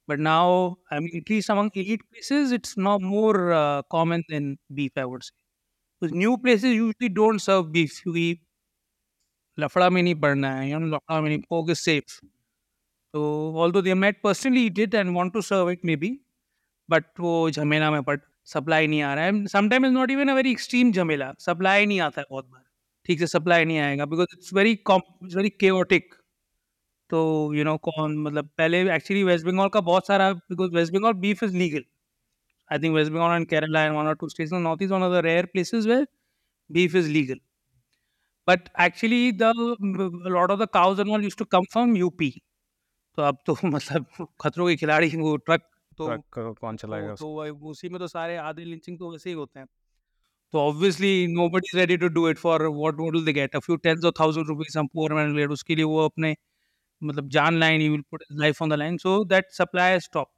[0.09, 4.59] But now, I mean, at least among elite places, it's now more uh, common than
[4.73, 5.33] beef, I would say.
[6.03, 8.01] New places usually don't serve beef.
[8.03, 8.39] क्योंकि
[9.59, 12.21] लफड़ा में नहीं पड़ना है, लफड़ा में नहीं, pork is safe.
[13.15, 13.23] So,
[13.57, 16.11] although they might personally eat it and want to serve it maybe,
[16.89, 18.19] but वो झमेला में पड़
[18.53, 22.01] सप्लाई नहीं आ रहा है sometime is not even a very extreme झमेला सप्लाई नहीं
[22.01, 22.63] आता है बहुत बार
[23.07, 26.15] ठीक से सप्लाई नहीं आएगा because it's very it's very chaotic
[27.11, 27.19] तो
[27.55, 31.43] यू नो कौन मतलब पहले एक्चुअली वेस्ट बंगाल का बहुत सारा because West Bengal beef
[31.45, 31.85] is legal
[32.71, 35.13] I think West Bengal and Kerala and one और two states North East one of
[35.13, 36.07] the rare places where
[36.71, 37.39] beef is legal.
[38.49, 39.51] But actually, the
[40.27, 42.31] a lot of the cows and all used to come from UP.
[43.19, 44.07] तो अब तो मतलब
[44.41, 45.63] खतरों के खिलाड़ी वो truck
[45.99, 49.31] तो ट्रक कौन चलाएगा तो, तो वो- उसी में तो सारे आधे लिंचिंग तो वैसे
[49.31, 49.67] ही होते हैं।
[50.53, 53.77] तो obviously nobody is ready to do it for what would they get a few
[53.77, 56.35] tens of thousand rupees some poor man get उसके लिए वो अपने
[57.03, 60.36] मतलब जान line he will put life on the line so that supply stopped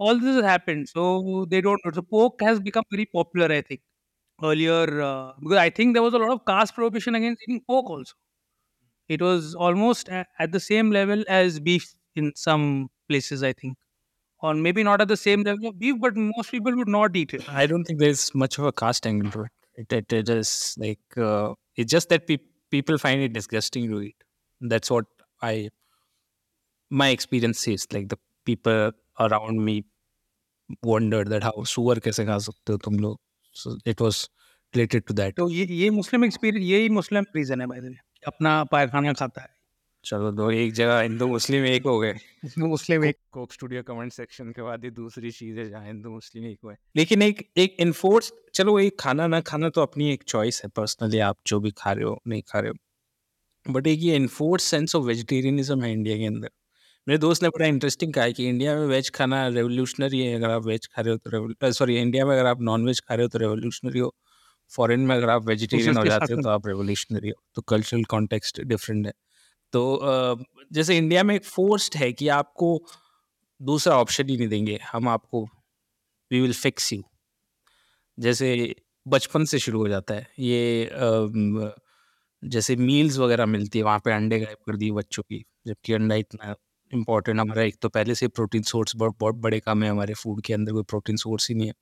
[0.00, 3.62] all this has happened so they don't know so pork has become very popular i
[3.70, 3.82] think
[4.44, 7.90] earlier uh, because I think there was a lot of caste prohibition against eating pork
[7.90, 8.14] also.
[9.08, 13.76] It was almost at the same level as beef in some places, I think.
[14.42, 17.34] Or maybe not at the same level of beef, but most people would not eat
[17.34, 17.48] it.
[17.48, 19.52] I don't think there's much of a caste angle to it.
[19.76, 22.38] It, it, it is like uh, it's just that pe-
[22.70, 24.16] people find it disgusting to eat.
[24.60, 25.06] That's what
[25.42, 25.70] I
[26.90, 27.86] my experience is.
[27.92, 29.76] Like the people around me
[30.86, 33.18] wondered that how sugar कैसे खा सकते हो तुम लोग.
[33.56, 34.18] So it was
[34.74, 35.36] related to that.
[35.36, 37.96] तो ये ये Muslim experience यही मुस्लिम रीजन है बाय द वे
[38.26, 39.48] अपना पायखाना खाता है।
[40.04, 42.14] चलो दो एक जगह हिंदू मुस्लिम एक हो गए।
[42.44, 46.10] इसमें मुस्लिम एक। कोक स्टूडियो कमेंट सेक्शन के बाद ये दूसरी चीज़ है जहाँ हिंदू
[46.10, 50.12] मुस्लिम एक हुआ है लेकिन एक एक इन्फोर्स चलो एक खाना ना खाना तो अपनी
[50.12, 53.86] एक चॉइस है पर्सनली आप जो भी खा रहे हो नहीं खा रहे हो। बट
[53.86, 56.50] एक ये इन्फोर्स सेंस ऑफ़ वेजिटेरियनिज्म है इंडिया के अंदर।
[57.08, 60.50] मेरे दोस्त ने बड़ा इंटरेस्टिंग कहा है कि इंडिया में वेज खाना रेवोल्यूशनरी है। अगर
[60.50, 63.22] आप वेज खा रहे हो तो सॉरी इंडिया में अगर आप नॉन वेज खा रहे
[63.22, 64.14] हो तो रेवोल्यूशनरी हो।
[64.76, 68.04] फॉरेन में अगर आप वेजिटेरियन हो जाते हो साथ- तो आप रेवोल्यूशनरी हो। तो कल्चरल
[68.04, 69.12] कॉन्टेक्स्ट डिफरेंट है।
[69.72, 70.36] तो अ,
[70.72, 72.84] जैसे इंडिया में एक फोर्स्ड है कि आपको
[73.62, 75.44] दूसरा ऑप्शन ही नहीं देंगे। हम आपको
[76.30, 77.02] वी विल फिक्स यू
[78.18, 78.74] जैसे
[79.08, 81.70] बचपन से शुरू हो जाता है। ये अम,
[82.44, 86.14] जैसे मील्स वगैरह मिलती है वहाँ पे अंडे गायब कर दिए बच्चों की जबकि अंडा
[86.14, 86.54] इतना
[86.90, 90.40] इम्पोर्टेंट हमारा। एक तो पहले से प्रोटीन सोर्स बहुत बहुत बड़े काम है हमारे फ़ूड
[90.42, 91.74] के अंदर, कोई प्रोटीन सोर्स ही नहीं है।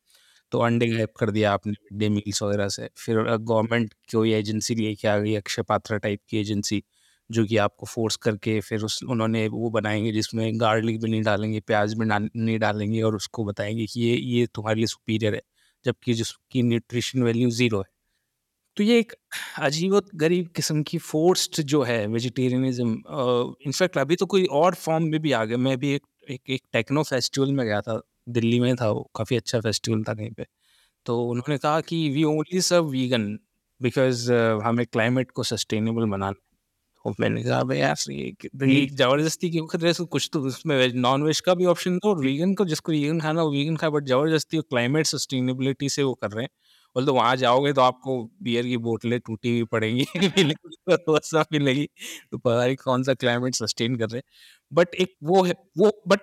[0.53, 4.75] तो अंडे गायब कर दिया आपने मिड डे मील्स वगैरह से। फिर गवर्नमेंट कोई एजेंसी
[4.77, 6.83] लेके आ गई, अक्षय पात्रा टाइप की एजेंसी
[7.31, 11.61] जो कि आपको फोर्स करके फिर उस, उन्होंने वो बनाएँगे जिसमें गार्लिक भी नहीं डालेंगे,
[11.63, 15.43] प्याज भी नहीं डालेंगे और उसको बताएँगे कि ये ये तुम्हारे लिए सुपीरियर है।
[15.85, 17.91] जबकि जिसकी न्यूट्रिशन वैल्यू ज़ीरो है।
[18.79, 19.13] तो ये एक
[19.61, 22.91] अजीब गरीब किस्म की फोर्स्ड जो है वेजिटेरियनिज्म
[23.67, 26.63] इनफैक्ट अभी तो कोई और फॉर्म में भी आ गया। मैं भी एक एक, एक
[26.73, 28.01] टेक्नो फेस्टिवल में गया था
[28.31, 30.47] दिल्ली में था वो काफ़ी अच्छा फेस्टिवल था कहीं पे।
[31.07, 33.29] तो उन्होंने कहा कि we only serve vegan
[33.81, 34.33] because
[34.65, 36.35] हमें क्लाइमेट को सस्टेनेबल बनाना
[37.05, 38.67] और मैंने कहा भाई यार ये तो
[38.97, 42.21] ज़बरदस्ती की वक्त जैसे कुछ तो उसमें वेज नॉन वेज का भी ऑप्शन था और
[42.21, 46.31] वीगन को जिसको वीगन खाना वो वीगन खाए बट ज़बरदस्ती क्लाइमेट सस्टेनेबिलिटी से वो कर
[46.33, 46.51] रहे हैं।
[46.97, 50.05] बोल तो वहाँ जाओगे तो आपको बियर की बोतलें टूटी हुई पड़ेंगी
[50.89, 51.89] वैसा मिलेगी।
[52.33, 54.23] तो पता नहीं कौन सा क्लाइमेट सस्टेन कर रहे हैं।
[54.73, 56.21] बट एक वो है, वो बट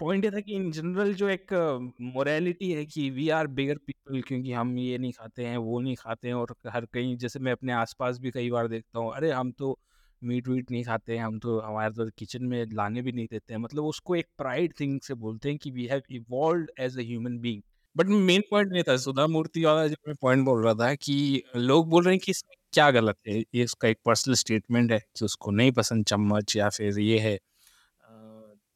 [0.00, 1.52] पॉइंट ये था कि इन जनरल जो एक
[2.00, 5.96] मोरालिटी है कि वी आर बिगर पीपल क्योंकि हम ये नहीं खाते हैं, वो नहीं
[5.96, 9.30] खाते हैं और हर कहीं, जैसे मैं अपने आसपास भी कई बार देखता हूँ, अरे,
[9.30, 9.78] हम तो
[10.22, 13.54] मीट वीट नहीं खाते हैं, हम तो हमारे तो किचन में लाने भी नहीं देते
[13.54, 17.02] हैं। मतलब उसको एक प्राइड थिंग से बोलते हैं कि we have evolve as a
[17.02, 17.62] human being
[17.96, 21.42] but main point नहीं था सुधा मूर्ति वाला जो मैं पॉइंट बोल रहा था कि
[21.56, 23.38] लोग बोल रहे हैं कि इसमें क्या गलत है?
[23.54, 27.38] ये उसका एक पर्सनल स्टेटमेंट है कि उसको नहीं पसंद चम्मच या फिर ये है।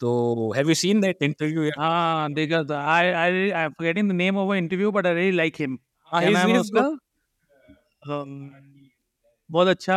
[0.01, 4.15] तो have you seen that interview हाँ देखा था। I I I am forgetting the
[4.15, 5.79] name of interview but I really like him
[9.51, 9.97] बहुत अच्छा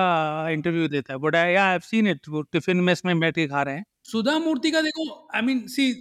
[0.50, 3.48] इंटरव्यू देता है but I I have seen it वो टिफ़िन मेस में बैठ के
[3.48, 5.06] खा रहे हैं। सुधा मूर्ति का देखो
[5.36, 5.92] I mean see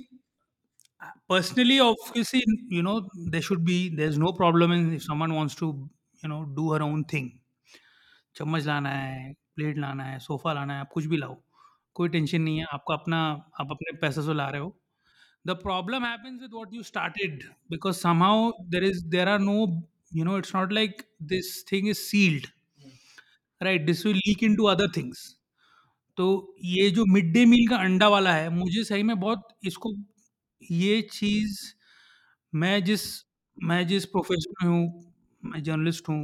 [1.31, 2.43] personally obviously
[2.77, 2.97] you know
[3.33, 5.67] there should be there's no problem in if someone wants to
[6.23, 7.29] you know do her own thing
[8.37, 11.37] चम्मच लाना है प्लेट लाना है सोफा लाना है आप कुछ भी लाओ
[11.97, 13.21] कोई टेंशन नहीं है आपका अपना
[13.61, 14.77] आप अपने पैसे से ला रहे हो
[15.49, 18.35] the problem happens with what you started because somehow
[18.75, 19.57] there is there are no
[20.19, 22.49] you know it's not like this thing is sealed
[23.61, 25.23] right this will leak into other things
[26.19, 26.27] तो
[26.71, 29.93] ये जो मिड डे मील का अंडा वाला है मुझे सही में बहुत इसको
[30.63, 31.59] ये चीज़
[32.53, 33.03] मैं जिस
[33.59, 36.21] मैं जिस प्रोफेशन में हूँ मैं जर्नलिस्ट हूँ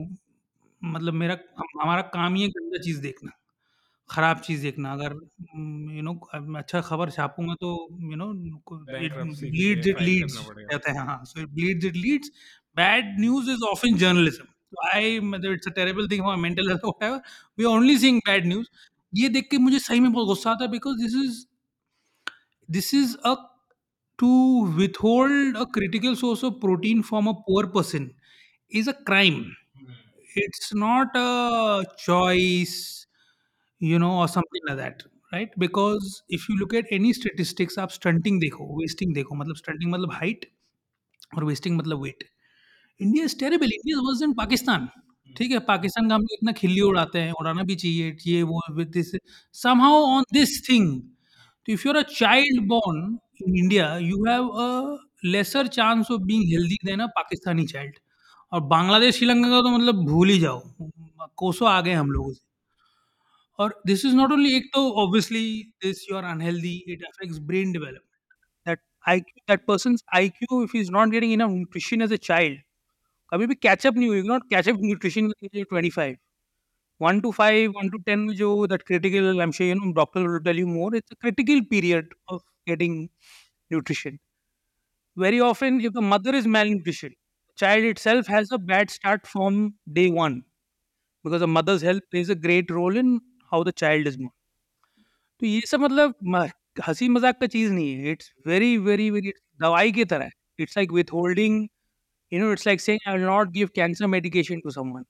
[0.82, 3.30] मतलब मेरा हम- हमारा काम ही है गंदा चीज़ देखना
[4.10, 5.12] खराब चीज़ देखना। अगर
[5.96, 6.14] यू नो
[6.58, 7.70] अच्छा खबर छापूँगा तो
[8.10, 8.32] यू नो
[8.82, 12.30] के इट लीड्स करना पड़ेगा। कहते हैं हाँ so it leads it leads
[12.76, 14.46] bad news is often journalism
[14.94, 17.20] I मतलब it's a terrible thing for mental health whatever
[17.58, 18.68] we are only seeing bad news
[19.12, 21.44] ये देख के मुझे सही में बहुत गुस्सा आता है because this is
[22.68, 23.34] this is a
[24.19, 24.31] to
[24.77, 28.13] withhold a critical source of protein from a poor person
[28.71, 29.39] is a crime
[30.35, 33.07] it's not a choice
[33.81, 37.89] you know or something like that right because if you look at any statistics आप
[37.89, 40.45] stunting देखो wasting देखो मतलब stunting मतलब height
[41.37, 42.23] और wasting मतलब weight
[42.99, 44.87] India is terrible India worse in Pakistan
[45.29, 48.61] ठीक है पाकिस्तान का हम लोग इतना खिल्ली उड़ाते हैं उड़ाना भी चाहिए ये वो
[48.77, 49.11] with this
[49.61, 54.48] somehow on this thing तो if you are a child born in India you have
[54.48, 57.94] a lesser chance of being healthy than a Pakistani child
[58.52, 60.60] और बांग्लादेश श्रीलंका का तो मतलब भूल ही जाओ।
[61.36, 62.44] कोसों आ गए हम लोगों से।
[63.58, 67.72] और दिस इज़ नॉट ओनली एक तो obviously this you are unhealthy it affects brain
[67.72, 68.04] development
[68.66, 72.56] that IQ, that person's IQ, if he's not getting enough nutrition as a child,
[73.32, 76.16] कभी भी कैचअप नहीं हुई not catch up nutrition twenty five
[77.00, 81.12] one two five one two ten जो that critical I am sure doctor more it's
[81.12, 82.14] a critical period
[82.65, 84.19] Of getting nutrition
[85.17, 87.13] very often if the mother is malnutrition
[87.57, 89.61] child itself has a bad start from
[89.99, 90.35] day one
[91.25, 93.19] because the mother's health plays a great role in
[93.51, 94.33] how the child is born
[95.41, 96.47] तो ये सब मतलब म-
[96.87, 99.31] हंसी मजाक का चीज नहीं है इट्स वेरी वेरी वेरी
[99.61, 100.29] दवाई की तरह
[100.59, 101.67] it's like with holding
[102.35, 105.03] you know, it's like saying I will not give cancer medication to someone.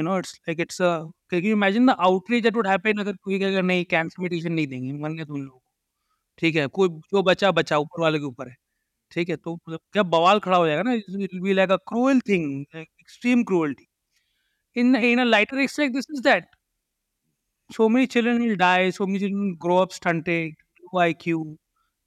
[0.00, 0.90] You know, it's like it's a.
[1.34, 4.66] Can you imagine the outrage that would happen अगर कोई कहेगा नहीं cancer medication नहीं
[4.74, 5.64] देंगे मरने तुम लोगों को
[6.39, 8.55] ठीक है, कोई जो बचा बचा, ऊपर वाले के ऊपर है।
[9.11, 12.19] ठीक है तो मतलब जब बवाल खड़ा हो जाएगा ना it be like a cruel
[12.29, 13.87] thing extreme cruelty
[14.75, 16.45] in in a lighter extract this is that.
[17.69, 21.43] So many children will die so many children grow up stunted low IQ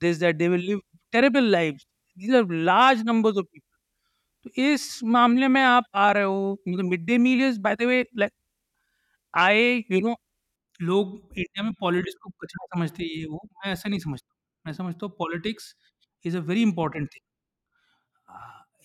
[0.03, 0.80] this that they will live
[1.12, 1.76] terrible life
[2.18, 3.78] these are large numbers of people
[4.45, 7.83] तो इस मामले में आप आ रहे हो मतलब mid day meal is by the
[7.95, 8.33] way like
[9.35, 10.14] I you know
[10.83, 15.07] लोग इंडिया में पॉलिटिक्स को कचरा समझते ये वो, मैं ऐसा नहीं समझता मैं समझता
[15.07, 15.74] हूँ politics
[16.24, 17.20] is a very important thing.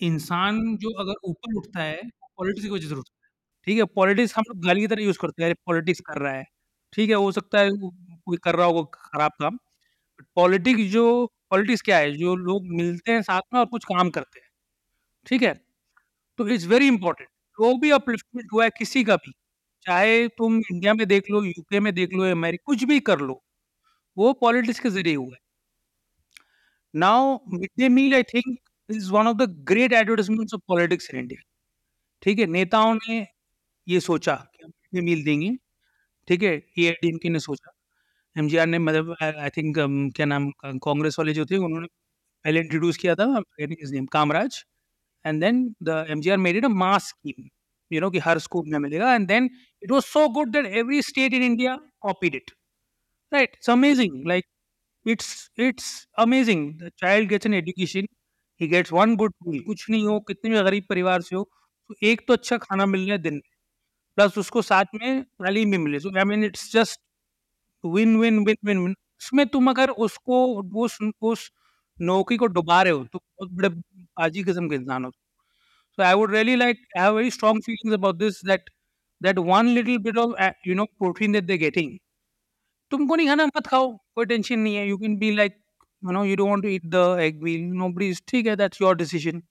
[0.00, 2.02] इंसान जो अगर ऊपर उठता है
[2.38, 3.30] पॉलिटिक्स की वजह से उठता है।
[3.66, 6.44] ठीक है, पॉलिटिक्स हम लोग गाली की तरह यूज़ करते हैं पॉलिटिक्स कर रहा है।
[6.92, 9.56] ठीक है, हो सकता है कोई कर रहा होगा खराब काम।
[10.20, 14.10] बट पॉलिटिक्स जो, पॉलिटिक्स क्या है, जो लोग मिलते हैं साथ में और कुछ काम
[14.10, 14.48] करते हैं।
[15.26, 15.54] ठीक है
[16.38, 17.28] तो इट्स वेरी इंपॉर्टेंट
[17.58, 19.32] जो भी अपलिफ्टमेंट हुआ है किसी का भी
[19.88, 23.42] चाहे तुम इंडिया में देख लो यूके में देख लो अमेरिका कुछ भी कर लो
[24.16, 25.40] वो पॉलिटिक्स के ज़रिए हुआ है।
[26.94, 28.58] Now mid day meal I think
[28.88, 31.42] is one of the great advertisements of politics in India
[32.22, 33.18] ठीक है नेताओं ने
[33.86, 35.50] ये सोचा कि हम मिड डे मील देंगे।
[36.28, 37.72] ठीक है ए डीएमके ने सोचा।
[38.36, 39.76] एमजीआर ने मतलब आई थिंक
[40.16, 41.86] क्या नाम कांग्रेस वाले जो थे उन्होंने
[42.44, 43.42] पहले इंट्रोड्यूस किया था
[44.12, 44.64] Kamaraj.
[45.24, 47.46] And then the MGR made it a mass scheme,
[47.90, 49.50] you know कि हर स्कूल में मिलेगा। And then
[49.82, 52.50] it was so good that every state in India copied it
[53.32, 54.44] right it's amazing like
[55.06, 55.88] it's it's
[56.20, 58.06] amazing the child gets an education
[58.60, 61.44] he gets one good meal कुछ नहीं हो कितने भी गरीब परिवार से हो
[61.90, 63.40] तो एक तो अच्छा खाना मिलने दिन में
[64.18, 67.00] प्लस उसको साथ में तालीम भी मिले। I mean it's just
[67.84, 70.36] win win win win win उसमें तुम अगर उसको
[70.84, 71.50] उस उस
[71.98, 73.70] नौकरी को डुबा रहे हो तो बहुत बड़े
[74.24, 75.12] आजी किस्म के इंसान हो।
[75.97, 78.71] so i would really like i have very strong feelings about this that
[79.21, 81.93] that one little bit of uh, you know protein that they're getting
[82.91, 85.53] तुमको नहीं खाना मत खाओ कोई टेंशन नहीं है you can be like
[86.03, 88.95] you know you don't want to eat the egg wheel nobody ठीक है दैट्स योर
[88.97, 89.41] डिसीजन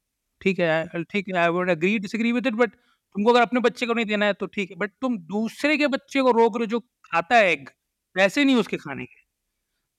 [0.41, 3.87] ठीक है ठीक है I would agree disagree with it but तुमको अगर अपने बच्चे
[3.87, 6.65] को नहीं देना है तो ठीक है बट तुम दूसरे के बच्चे को रोक रहे
[6.65, 6.81] हो जो
[7.13, 7.69] खाता है एग
[8.17, 9.21] वैसे नहीं उसके खाने के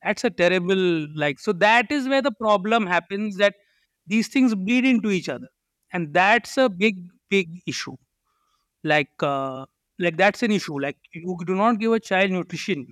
[0.04, 0.82] that's a terrible
[1.16, 3.60] like so that is where the problem happens that
[4.08, 5.48] these things bleed into each other
[5.94, 6.98] and that's a big
[7.30, 7.96] big issue
[8.84, 9.66] like uh,
[10.00, 12.88] like that's an issue like you do not give a child nutrition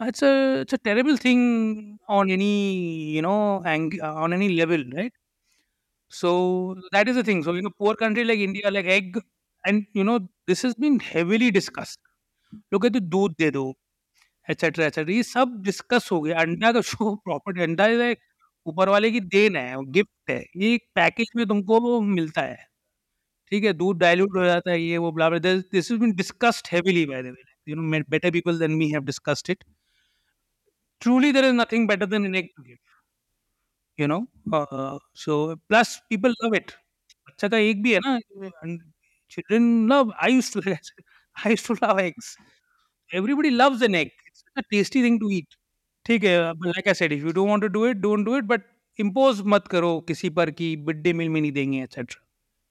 [0.00, 2.54] it's a it's a terrible thing on any
[3.16, 5.12] you know ang- on any level right
[6.08, 9.18] so that is the thing so in a poor country like india like egg
[9.66, 12.00] and you know this has been heavily discussed
[12.72, 13.64] look at the दूध दे दो
[14.50, 18.20] etcetera etcetera ये सब discuss हो गया अंडा का show property अंडा is like
[18.65, 22.57] ऊपर वाले की देन है, गिफ्ट है, ये पैकेज में तुमको वो मिलता है।
[23.51, 27.05] ठीक है, दूध डाइल्यूट हो जाता है, ये वो blah this is been discussed heavily
[27.05, 29.63] by the way you know better people than me have discussed it
[31.01, 32.81] truly there is nothing better than an egg gift
[33.99, 34.19] you know
[35.17, 35.37] so
[35.69, 36.71] plus people love it
[37.27, 38.17] अच्छा का एक भी है ना
[39.31, 42.35] children love I used to I used to love eggs
[43.11, 45.55] everybody loves an egg it's a tasty thing to eat
[46.05, 46.37] ठीक है
[46.67, 48.65] like I said if you don't want to do it don't do it but
[48.99, 52.15] impose मत करो किसी पर कि mid day meal में नहीं देंगे etc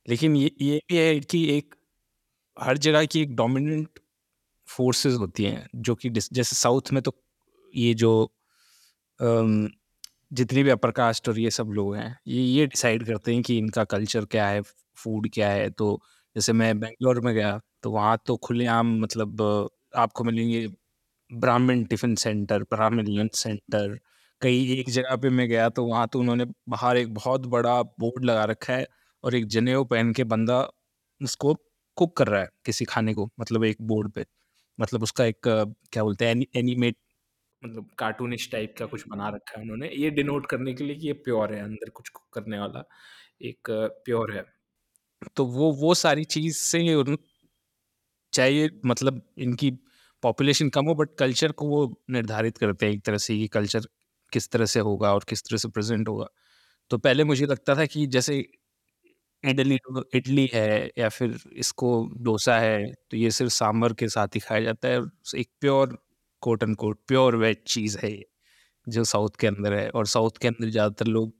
[0.07, 1.75] लेकिन ये ये भी है कि एक
[2.57, 4.01] हर जगह की एक डोमिनेंट
[4.69, 7.15] फोर्सेस होती हैं जो कि जैसे साउथ में तो
[7.75, 8.13] ये जो
[9.21, 9.69] अम,
[10.33, 13.59] जितने भी अपर कास्ट और ये सब लोग हैं ये ये डिसाइड करते हैं कि
[13.59, 14.61] इनका कल्चर क्या है
[14.97, 15.89] फ़ूड क्या है तो
[16.37, 19.43] जैसे मैं बेंगलोर में गया तो वहाँ तो खुलेआम मतलब
[19.97, 20.67] आपको मिलेंगे
[21.33, 24.01] Brahmin tiffin centre, Brahmin lunch centre,
[24.41, 28.25] कई एक जगह पे मैं गया तो वहाँ तो उन्होंने बाहर एक बहुत बड़ा बोर्ड
[28.25, 28.87] लगा रखा है
[29.25, 30.71] और एक जनेऊ पहन के बंदा
[31.23, 31.55] उसको
[31.97, 34.27] कुक कर रहा है किसी खाने को मतलब एक बोर्ड पे।
[34.81, 35.41] मतलब उसका एक,
[35.93, 36.97] क्या बोलते हैं एनिमेट
[37.65, 41.07] मतलब कार्टूनिश टाइप का कुछ बना रखा है उन्होंने। ये डिनोट करने के लिए कि
[41.07, 42.89] ये प्योर है, अंदर कुछ कुक करने वाला
[43.43, 43.59] एक,
[44.05, 44.45] प्योर है।
[45.37, 47.19] तो वो वो सारी चीज़ से उन-
[48.33, 49.79] चाहे मतलब इनकी
[50.23, 53.87] पॉपुलेशन कम हो बट कल्चर को वो निर्धारित करते हैं एक तरह से कि कल्चर
[54.33, 56.27] किस तरह से होगा और किस तरह से प्रेजेंट होगा।
[56.91, 58.39] तो पहले मुझे लगता था कि जैसे
[59.45, 59.79] इडली
[60.17, 61.91] इडली है या फिर इसको
[62.23, 65.01] डोसा है तो ये सिर्फ़ सांभर के साथ ही खाया जाता है
[65.37, 65.99] एक pure
[66.43, 68.13] quote and quote pure veg चीज़ है
[68.87, 71.33] जो साउथ के अंदर है। और साउथ के अंदर ज़्यादातर लोग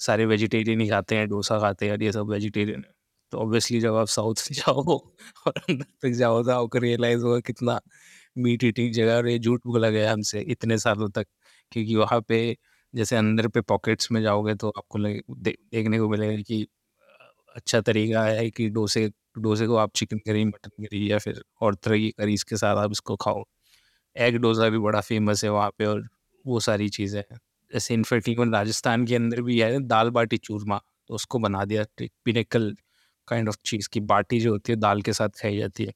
[0.00, 2.92] सारे वेजिटेरियन ही खाते हैं, डोसा खाते हैं और ये सब वेजिटेरियन है।
[3.32, 4.84] तो ऑब्वियसली जब आप साउथ से जाओ
[5.46, 7.80] और अंदर तक जाओ तो आपको रियलाइज़ होगा कितना
[8.36, 11.26] मीट ईटिंग जगह और ये झूठ बोला गया हमसे इतने सालों तक
[11.72, 12.38] क्योंकि वहाँ पे
[12.94, 16.66] जैसे अंदर पे पॉकेट्स में जाओगे तो आपको लगे दे, देखने को मिलेगा कि
[17.56, 19.08] अच्छा तरीका है कि डोसे
[19.38, 22.76] डोसे को आप चिकन करी मटन करी या फिर और तरह की करीज के साथ
[22.78, 23.44] आप इसको खाओ।
[24.16, 26.02] एग डोसा भी बड़ा फ़ेमस है वहाँ पे और
[26.44, 27.38] वो सारी चीज़ें हैं।
[27.70, 31.84] जैसे इनफेक्ट इवन राजस्थान के अंदर भी है दाल बाटी चूरमा तो उसको बना दिया
[32.00, 32.74] पिनेकल
[33.28, 35.92] काइंड ऑफ़ चीज़ की बाटी जो होती है दाल के साथ खाई जाती है।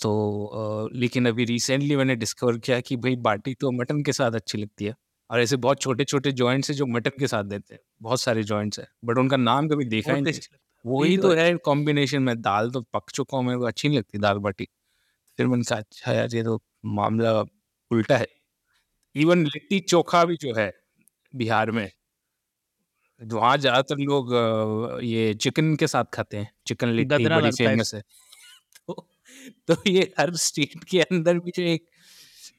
[0.00, 0.10] तो
[0.46, 4.58] अ, लेकिन अभी रिसेंटली मैंने डिस्कवर किया कि भाई बाटी तो मटन के साथ अच्छी
[4.58, 4.94] लगती है।
[5.30, 8.42] और ऐसे बहुत छोटे छोटे जॉइंट्स है जो मटन के साथ देते हैं। बहुत सारे
[8.44, 10.40] जॉइंट्स है बट उनका नाम कभी देखा ही नहीं
[10.84, 14.18] वही तो है। कॉम्बिनेशन में दाल तो पक चुका हूँ मेरे को अच्छी नहीं लगती
[14.18, 14.68] दाल बाटी।
[15.38, 16.60] फिर मैंने कहा अच्छा यार ये तो
[16.92, 17.40] मामला
[17.90, 18.26] उल्टा है।
[19.14, 20.72] इवन लिट्टी चोखा भी जो है
[21.34, 21.88] बिहार में
[23.20, 24.32] वहाँ ज़्यादातर लोग
[25.04, 28.02] ये चिकन के साथ खाते हैं। चिकन लिट्टी बड़ी फ़ेमस है।
[29.68, 31.84] तो ये हर स्टेट के अंदर भी जो एक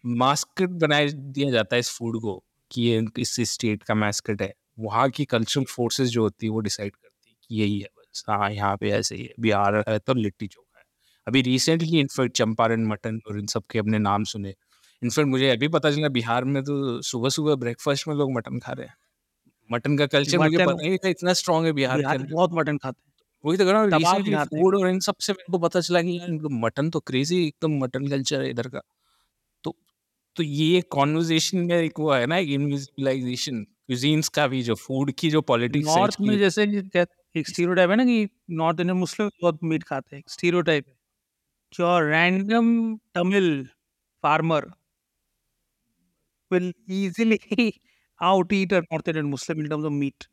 [0.06, 4.54] मास्कट बनाया दिया जाता है इस फ़ूड को कि ये इस स्टेट का मास्कट है।
[4.80, 8.24] वहाँ की कल्चरल फोर्सेस जो होती है वो डिसाइड करती है कि यही है बस।
[8.30, 10.86] हाँ यहाँ पे ऐसे ही है। बिहार है तो लिट्टी चोखा है।
[11.28, 14.54] अभी रिसेंटली इनफैक्ट चंपारण मटन और इन सब के अपने नाम सुने।
[15.02, 18.72] इनफैक्ट मुझे अभी पता चला बिहार में तो सुबह सुबह ब्रेकफास्ट में लोग मटन खा
[18.72, 18.96] रहे हैं।
[19.70, 23.02] मटन का कल्चर मुझे पता नहीं था इतना स्ट्रांग है बिहार के बहुत मटन खाते
[23.06, 23.11] हैं।
[23.44, 26.18] वही तो कह रहा हूँ रिसेंटली फ़ूड और इन सबसे मेरे को पता चला कि
[26.20, 28.82] यार इनको मटन तो क्रेजी एकदम मटन कल्चर है इधर का।
[29.64, 29.76] तो
[30.36, 35.30] तो ये कॉन्वर्जेशन में एक वो है ना इनविजिबलाइजेशन क्यूजीन्स का भी जो फ़ूड की
[35.32, 36.64] जो पॉलिटिक्स नॉर्थ में जैसे
[37.36, 40.96] एक स्टीरियोटाइप है ना कि नॉर्थ इंडियन मुस्लिम बहुत मीट खाते हैं स्टीरियोटाइप है।
[41.74, 42.72] जो random
[43.16, 43.50] Tamil
[44.24, 44.72] farmer
[46.52, 47.39] will easily
[48.22, 50.28] out eat a North Indian Muslim in terms of meat.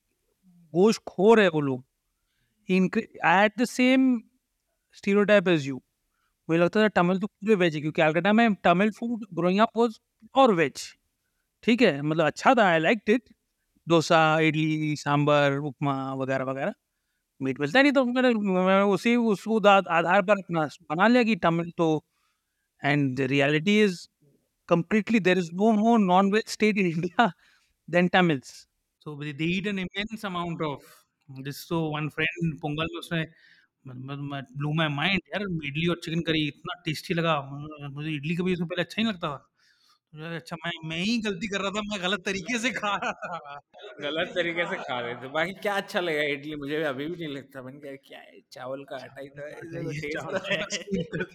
[0.74, 1.84] गोश्त खोर है वो लोग।
[2.70, 4.18] At the same
[4.96, 5.76] stereotype as you
[6.48, 9.76] मुझे लगता था तमिल तो पूरे वेज है, क्योंकि कैलकाटा में Tamil food growing up
[9.76, 9.98] was
[10.34, 10.82] और वेज
[11.64, 13.22] ठीक है मतलब अच्छा था I like it
[13.86, 16.74] dosa, idli sambar upma, वगैरह वगैरह.
[17.40, 21.88] मीट मिलता नहीं तो मैंने उसी उस आधार पर अपना बना लिया कि तमिल तो
[22.82, 24.06] and the reality is
[24.68, 27.24] completely there is no more non-veg state in India
[27.88, 28.50] than Tamils.
[29.00, 30.82] So they they eat an immense amount of
[31.32, 31.56] this.
[31.56, 33.26] So one friend Pongal में उसने
[34.56, 37.40] ब्लू माई माइंड यार इडली और chicken curry इतना tasty लगा।
[37.90, 39.50] मुझे इडली कभी उसमें पहले अच्छा ही नहीं लगता था।
[40.14, 43.12] मुझे अच्छा मैं मैं ही गलती कर रहा था मैं गलत तरीके से खा रहा
[43.12, 43.60] था।
[44.00, 46.56] गलत तरीके से खा रहे थे। बाकी क्या अच्छा लगा इडली?
[46.56, 48.40] मुझे भी अभी भी नहीं लगता। मैंने कहा क्या है?
[48.52, 51.26] चावल का आटा ही तो चावल तो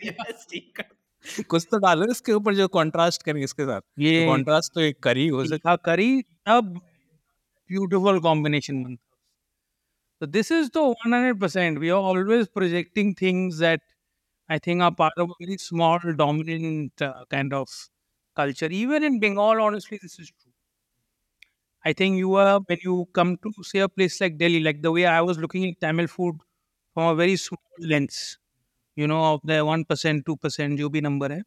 [0.59, 0.97] कर-
[1.47, 5.27] कुछ तो डालो इसके ऊपर जो कंट्रास्ट करे इसके साथ। ये कंट्रास्ट तो एक करी
[5.27, 6.81] हो सकता करी अब
[7.73, 9.12] beautiful combination बनता
[10.24, 11.80] So this is the 100%.
[11.80, 13.82] We are always projecting things that
[14.47, 17.67] I think are part of a very small, dominant uh, kind of
[18.34, 18.67] culture.
[18.67, 20.53] Even in Bengal, honestly, this is true.
[21.84, 24.93] I think you are, when you come to, say, a place like Delhi, like the
[24.93, 26.38] way I was looking at Tamil food
[26.93, 28.38] from a very small lens,
[28.95, 31.34] you know, of the 1%, 2% UB number.
[31.34, 31.41] Eh?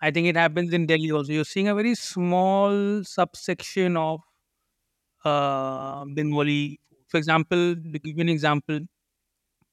[0.00, 1.32] I think it happens in Delhi also.
[1.32, 4.22] You're seeing a very small subsection of
[5.24, 6.80] uh, Bengali
[7.12, 8.86] for example given example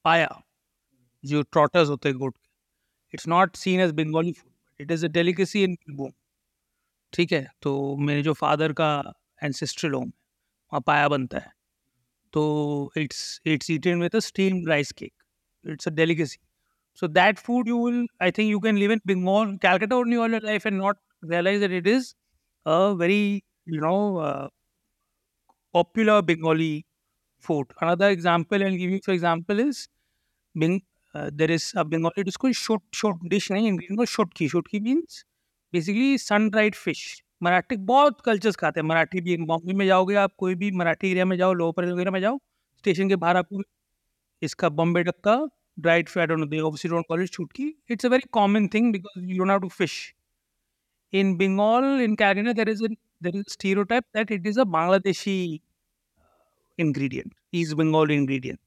[0.04, 0.28] paya
[1.24, 2.34] जो trotters होते हैं goat
[3.14, 6.12] it's not seen as Bengali food it is a delicacy in boom
[7.12, 8.90] ठीक है तो मेरे जो father का
[9.44, 10.10] ancestral home है,
[10.72, 11.52] वहाँ पाया बनता है।
[12.32, 15.12] तो it's it's eaten with steam rice cake
[15.64, 16.38] it's a delicacy
[17.02, 20.36] so that food you will I think you can live in Bengal Calcutta only all
[20.44, 22.14] life and not realise that it is
[22.66, 23.20] a very
[23.68, 23.94] you know
[25.74, 26.72] popular Bengali
[27.40, 27.66] food.
[27.80, 29.88] Another example I'll give you, for example, is
[30.56, 30.82] Beng-
[31.14, 34.50] uh, there is a Bengali dish called shot, shot dish nahi, in Bengal, shotki.
[34.50, 35.24] Shotki means
[35.74, 37.00] basically sun dried fish
[37.42, 41.24] Marathi बहुत cultures खाते हैं मराठी भी बॉम्बे में जाओगे आप कोई भी Marathi area
[41.24, 42.38] में जाओ लोअर वगैरह में जाओ
[42.78, 43.62] स्टेशन के बाहर आपको
[44.42, 45.36] इसका बॉम्बे डक का
[45.78, 46.26] dried fish.
[46.26, 46.46] Don't know.
[46.46, 47.66] They obviously don't call it chutki.
[47.88, 50.14] It's a very common thing because you don't have to fish.
[51.12, 52.88] In Bengal, in Calcutta, there is a
[53.20, 55.60] there is a stereotype that it is a Bangladeshi
[56.78, 58.60] ingredient, East Bengal ingredient.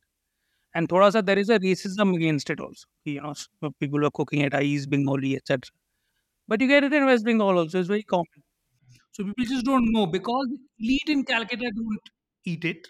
[0.76, 2.86] And thoda sa there is a racism against it also.
[3.06, 3.34] You know,
[3.80, 5.72] people are cooking it ah, as East Bengali, etc.
[6.48, 7.80] But you get it in West Bengal also.
[7.80, 8.44] It's very common.
[9.12, 10.48] So people just don't know because
[10.80, 12.10] elite in Calcutta don't
[12.46, 12.88] eat it.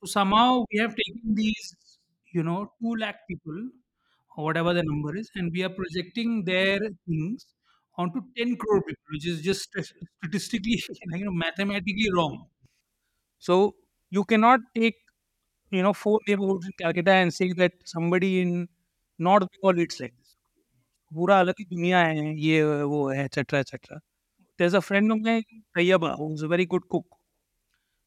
[0.00, 1.76] So somehow we have taken these,
[2.32, 3.68] you know, two lakh people
[4.36, 6.78] or whatever the number is, and we are projecting their
[7.08, 7.46] things
[7.96, 9.70] onto 10 crore people, which is just
[10.22, 10.82] statistically,
[11.12, 12.46] you know, mathematically wrong.
[13.38, 13.74] So
[14.14, 14.96] you cannot take,
[15.72, 18.68] you know, four neighborhoods in Calcutta and say that somebody in
[19.20, 20.36] North Bengal eats like this.
[21.12, 22.62] पूरा अलग ही दुनिया है ये
[22.92, 23.98] वो है etcetera etcetera
[24.58, 25.44] there's a friend of mine
[25.78, 27.06] Tayyaba who's a very good cook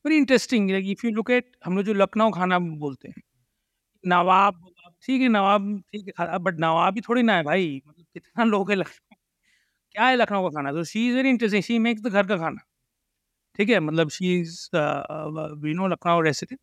[0.05, 3.21] very interesting like if you look at हम लोग जो लखनऊ खाना बोलते हैं
[4.03, 4.61] नवाब
[5.05, 8.71] ठीक है नवाब ठीक है बट नवाब भी थोड़ी ना है भाई मतलब कितना लोग
[8.71, 9.15] है लखनऊ
[9.95, 12.37] क्या है लखनऊ का खाना तो she is very interesting she makes the घर का
[12.45, 12.66] खाना
[13.59, 14.27] ठीक है मतलब शी
[15.61, 16.59] वीनो लखनऊ रेसिडेंट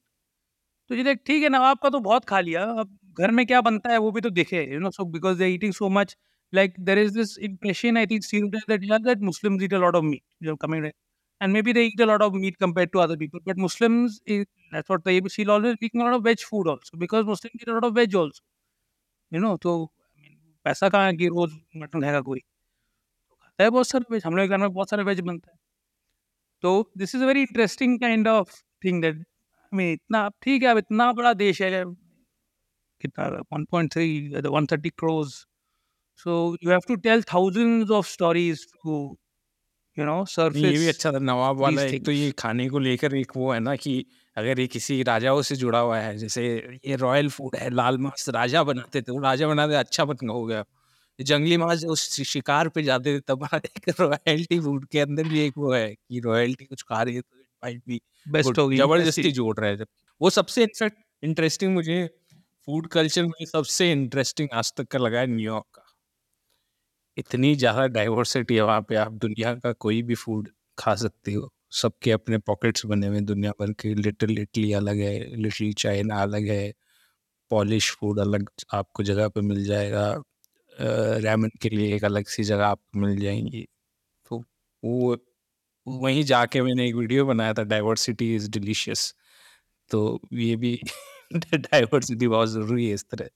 [0.91, 3.61] तो ये देख, ठीक है ना, आपका तो बहुत खा लिया। अब घर में क्या
[3.63, 6.17] बनता है वो भी तो देखे you know so because they eating so much
[6.53, 9.97] like there is this impression I think seen that you that Muslim eat a lot
[9.97, 10.95] of meat you coming right
[11.41, 14.45] and maybe they eat a lot of meat compare to other people but Muslim Muslim
[19.59, 19.75] तो
[20.67, 22.41] पैसा कहाँ है कि रोज mutton खाएगा कोई?
[23.01, 25.51] तो खाता है बहुत सारे वेज हम लोग के घर में बहुत सारे वेज बनता
[25.51, 25.57] है।
[26.65, 28.53] तो this is a very interesting kind of
[28.85, 29.25] thing that
[29.73, 31.85] mean इतना ठीक है अब इतना बड़ा देश है
[33.01, 35.45] कितना 1.3 130 crores.
[36.17, 39.17] So you have to tell thousands of stories to
[39.97, 43.15] you know surface ये भी अच्छा था नवाब वाला एक तो ये खाने को लेकर
[43.17, 43.95] एक वो है ना कि
[44.37, 46.45] अगर ये किसी राजाओं से जुड़ा हुआ है जैसे
[46.87, 50.45] ये रॉयल फ़ूड है लाल मांस राजा बनाते थे वो राजा बनाते अच्छा बन हो
[50.47, 50.84] गया। ये
[51.19, 55.59] जंगली मांस उस शिकार पे जाते थे तब एक रॉयल्टी फ़ूड के अंदर भी एक
[55.59, 59.57] वो है कि रॉयल्टी कुछ खा रही है तो माइट भी बेस्ट होगी। ज़बरदस्ती जोड़
[59.59, 59.87] रहा है जब।
[60.21, 62.07] वो सबसे इनफैक्ट इंटरेस्टिंग मुझे
[62.69, 65.85] फ़ूड कल्चर में सबसे इंटरेस्टिंग आज तक का लगा है न्यूयॉर्क का।
[67.17, 70.49] इतनी ज़्यादा डाइवर्सिटी है वहाँ पे। आप दुनिया का कोई भी फ़ूड
[70.79, 75.13] खा सकते हो। सबके अपने पॉकेट्स बने हुए दुनिया भर के लिटिल इटली अलग है
[75.37, 76.73] लिटिल चाइना अलग है
[77.51, 80.07] पॉलिश फ़ूड अलग आपको जगह पे मिल जाएगा।
[81.21, 83.69] रैमन के लिए एक अलग सी जगह आपको मिल जाएँगी
[84.29, 84.45] तो
[84.85, 85.17] वो
[85.89, 89.15] वहीं जाके मैंने एक वीडियो बनाया था डाइवर्सिटी इज़ डिलीशियस
[89.91, 90.81] तो ये भी
[91.55, 93.29] डाइवर्सिटी बहुत ज़रूरी है इस तरह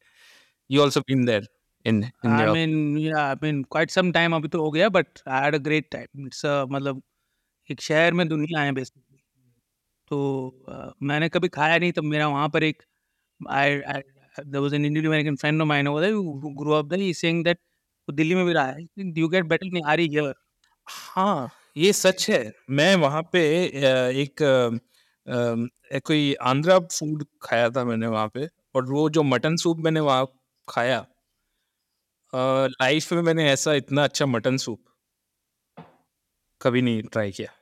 [0.70, 1.49] you also been there
[1.86, 5.43] in I mean, yeah, I mean, quite some time अभी तो हो गया, but I
[5.43, 6.26] had a great time.
[6.26, 7.03] It's a मतलब
[7.70, 9.18] एक शहर में दुनिया है बेसिकली.
[10.09, 12.82] तो uh, मैंने कभी खाया नहीं तो मेरा वहाँ पर एक
[13.53, 13.99] I
[14.47, 16.99] there was an Indian American friend of mine over there who, who grew up there.
[16.99, 17.59] He's saying that
[18.09, 18.86] वो दिल्ली में भी रहा है.
[18.99, 20.34] You get better nihari here.
[20.89, 24.78] हाँ ये सच है मैं वहाँ पे अ, एक अ,
[25.97, 30.01] अ, कोई आंध्रा फ़ूड खाया था मैंने वहाँ पे और वो जो मटन सूप मैंने
[30.01, 30.26] वहाँ
[30.68, 31.07] खाया
[32.34, 34.84] लाइफ में मैंने ऐसा इतना अच्छा मटन सूप
[36.61, 37.53] कभी नहीं ट्राई किया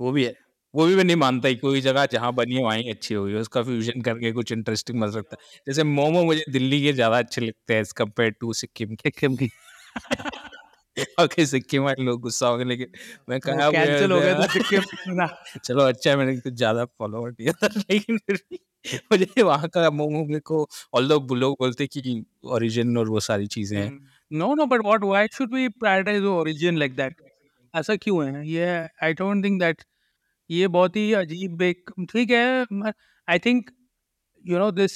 [0.00, 2.90] वो भी है वो भी मैं नहीं मानता कि कोई जगह जहाँ बनी है वहीं
[2.90, 6.92] अच्छी होगी उसका फ्यूजन करके कुछ इंटरेस्टिंग बन सकता है जैसे मोमो मुझे दिल्ली के
[6.92, 9.50] ज़्यादा अच्छे लगते हैं एज कंपेयर टू सिक्किम के सिक्किम की
[11.22, 12.92] ओके सिक्किम वाले लोग गुस्सा हो गए लेकिन
[13.28, 15.26] मैं कहा कैंसिल हो गया था सिक्किम ना
[15.64, 18.58] चलो अच्छा है मैंने कुछ ज़्यादा फॉलोवर दिया था लेकिन फिर भी
[19.12, 23.78] मुझे वहाँ का मोमो मेरे को ऑल लोग बोलते कि ओरिजिन और वो सारी चीज़ें
[23.78, 25.04] हैं no no but?
[25.04, 27.12] Why should we prioritize the origin like that?
[27.76, 28.48] ऐसा क्यों है?
[28.48, 29.84] ये I don't think that
[30.50, 32.92] ये बहुत ही अजीब एक, ठीक है
[33.28, 33.70] I think
[34.44, 34.94] you know this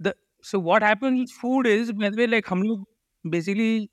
[0.00, 0.12] the
[0.44, 2.86] so what happens food is may like हम लोग
[3.24, 3.88] बेसिकली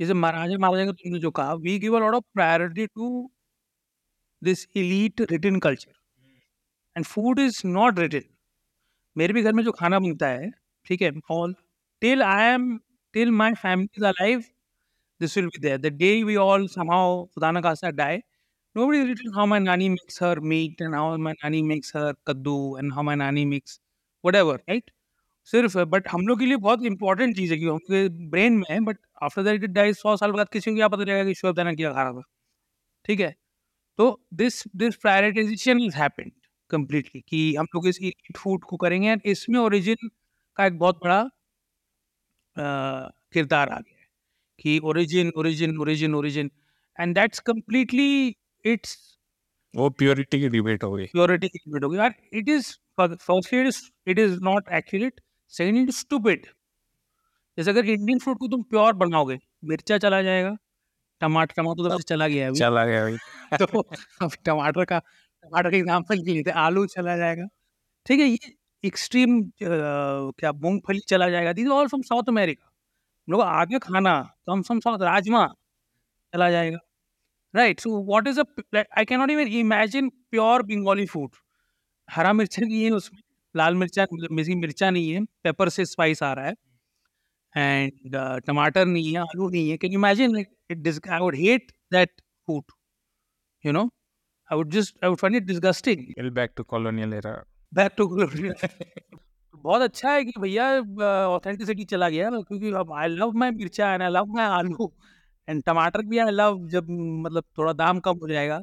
[0.00, 3.10] जैसे महाराजा महाराजा का तुमने जो कहा we give a lot of priority to
[4.42, 5.92] this elite return culture
[6.96, 8.24] and food is not return
[9.16, 10.50] मेरे भी घर में जो खाना बनता है,
[10.86, 11.54] ठीक है all
[12.02, 12.76] till I am
[13.14, 14.48] till my family life
[15.20, 18.18] this will be there the day we all somehow खुदा ना खासा die
[18.76, 22.56] nobody written how my nanny makes her meat and how my nanny makes her kaddu
[22.80, 23.78] and how my nanny makes
[24.24, 24.90] whatever, right?
[25.48, 28.78] सिर्फ़ but हम लोग के लिए बहुत important चीज़ है कि उनके ब्रेन में है
[28.84, 31.54] but after that it dies सौ साल बाद किसी को क्या पता चलेगा कि शुभ
[31.56, 32.22] दाना क्या खा रहा था
[33.06, 33.34] ठीक है
[33.98, 34.08] तो
[34.42, 36.32] this this prioritisation is happened
[36.70, 38.00] completely कि हम लोग इस
[38.38, 40.08] फ़ूड को करेंगे and इसमें ओरिजिन
[40.56, 41.20] का एक बहुत बड़ा
[42.56, 42.62] अ,
[43.32, 44.06] किरदार आ गया है
[44.60, 46.50] कि origin origin origin origin
[46.98, 48.08] and that's completely
[48.66, 48.96] its
[49.74, 52.68] वो प्योरिटी की डिबेट हो गई। purity की limit होगी यार it is
[52.98, 53.80] firstly it is
[54.12, 55.20] it is not accurate
[55.52, 56.46] secondly it is stupid
[57.58, 60.56] जैसे अगर इंडियन फ़ूड को तुम प्योर बनाओगे मिर्चा चला जाएगा
[61.20, 63.16] टमाटर टमाटर तो चला गया अभी। चला गया भाई
[63.60, 63.80] तो
[64.24, 67.46] अब टमाटर का टमाटर का एग्ज़ाम्पल ले लेते आलू चला जाएगा।
[68.06, 68.38] ठीक है ये
[68.84, 74.62] एक्सट्रीम क्या मूंगफली चला जाएगा। These all from South America हम लोग आगे खाना कम
[74.62, 75.46] फ्रॉम साउथ राजमा
[76.32, 76.78] चला जाएगा।
[77.56, 81.30] Right so what is I can not even imagine pure Bengali food
[82.08, 83.20] हरा मिर्चा नहीं है उसमें
[83.54, 86.54] लाल मिर्चा मिर्ची मिर्चा नहीं है पेपर से स्पाइस आ रहा है
[87.52, 88.16] एंड
[88.46, 92.72] टमाटर नहीं है आलू नहीं है can you imagine it I would hate that food
[93.64, 93.90] you know?
[94.50, 96.02] I would just i would find it disgusting.
[96.16, 97.36] Well, back to colonial era.
[97.72, 98.04] back to
[99.56, 100.64] बहुत अच्छा है कि भैया
[101.28, 104.86] ऑथेंटिसिटी चला गया क्योंकि I love my mircha and I love my aloo
[105.48, 108.62] and टमाटर भी आई लव जब मतलब थोड़ा दाम कम हो जाएगा।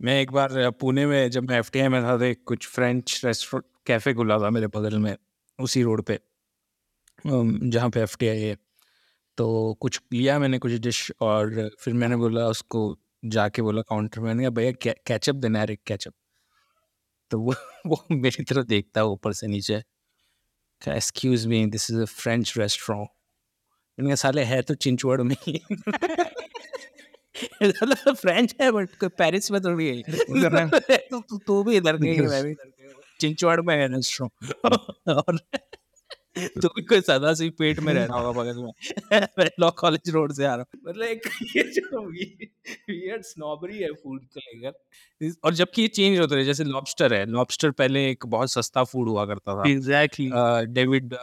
[0.00, 3.66] मैं एक बार पुणे में जब मैं एफ़ में था तो एक कुछ फ्रेंच रेस्टोरेंट
[3.86, 5.16] कैफ़े खुला था मेरे बगल में,
[5.58, 6.18] उसी रोड पे
[7.26, 8.56] जहाँ पे एफ़ है
[9.38, 9.46] तो
[9.82, 12.80] कुछ लिया मैंने कुछ डिश और फिर मैंने बोला उसको
[13.26, 14.72] जाके बोला काउंटर मैंने कहा, भैया
[15.06, 16.12] कैचअप देना है एक कैचअप
[17.30, 17.54] तो वो
[17.86, 19.82] वो मेरी तरफ़ देखता है ऊपर से नीचे।
[20.82, 23.08] Excuse me this is a French restaurant
[24.00, 25.36] मैंने कहा साले है तो चिंचवड़ में
[28.14, 32.26] फ्रेंच है बट पेरिस में थोड़ी है। है। तो तू तू भी इधर नहीं है
[32.26, 32.54] मैं भी।
[33.20, 33.88] चिंचवाड़ में है
[35.08, 35.40] और
[36.62, 40.44] तो कोई सदा से पेट में रहना होगा बगल में मैं लॉ कॉलेज रोड से
[40.44, 41.22] आ रहा हूँ। मतलब एक
[41.56, 46.64] ये जो वियर्ड स्नॉबरी है फ़ूड को लेकर। और जबकि ये चेंज होते रहे जैसे
[46.64, 50.30] लॉबस्टर है। लॉबस्टर पहले एक बहुत सस्ता फ़ूड हुआ करता था। एग्जैक्टली
[50.74, 51.14] डेविड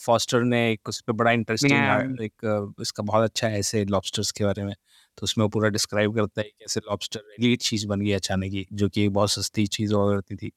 [0.00, 2.22] फॉस्टर ने एक उस पर बड़ा इंटरेस्टिंग Yeah.
[2.22, 4.74] एक अ, इसका बहुत अच्छा है ऐसे लॉबस्टर्स के बारे में।
[5.18, 8.66] तो उसमें वो पूरा डिस्क्राइब करता है कैसे लॉबस्टर एलिट चीज़ बन गई अचानक ही
[8.72, 10.52] जो कि बहुत सस्ती चीज़ हुआ करती थी।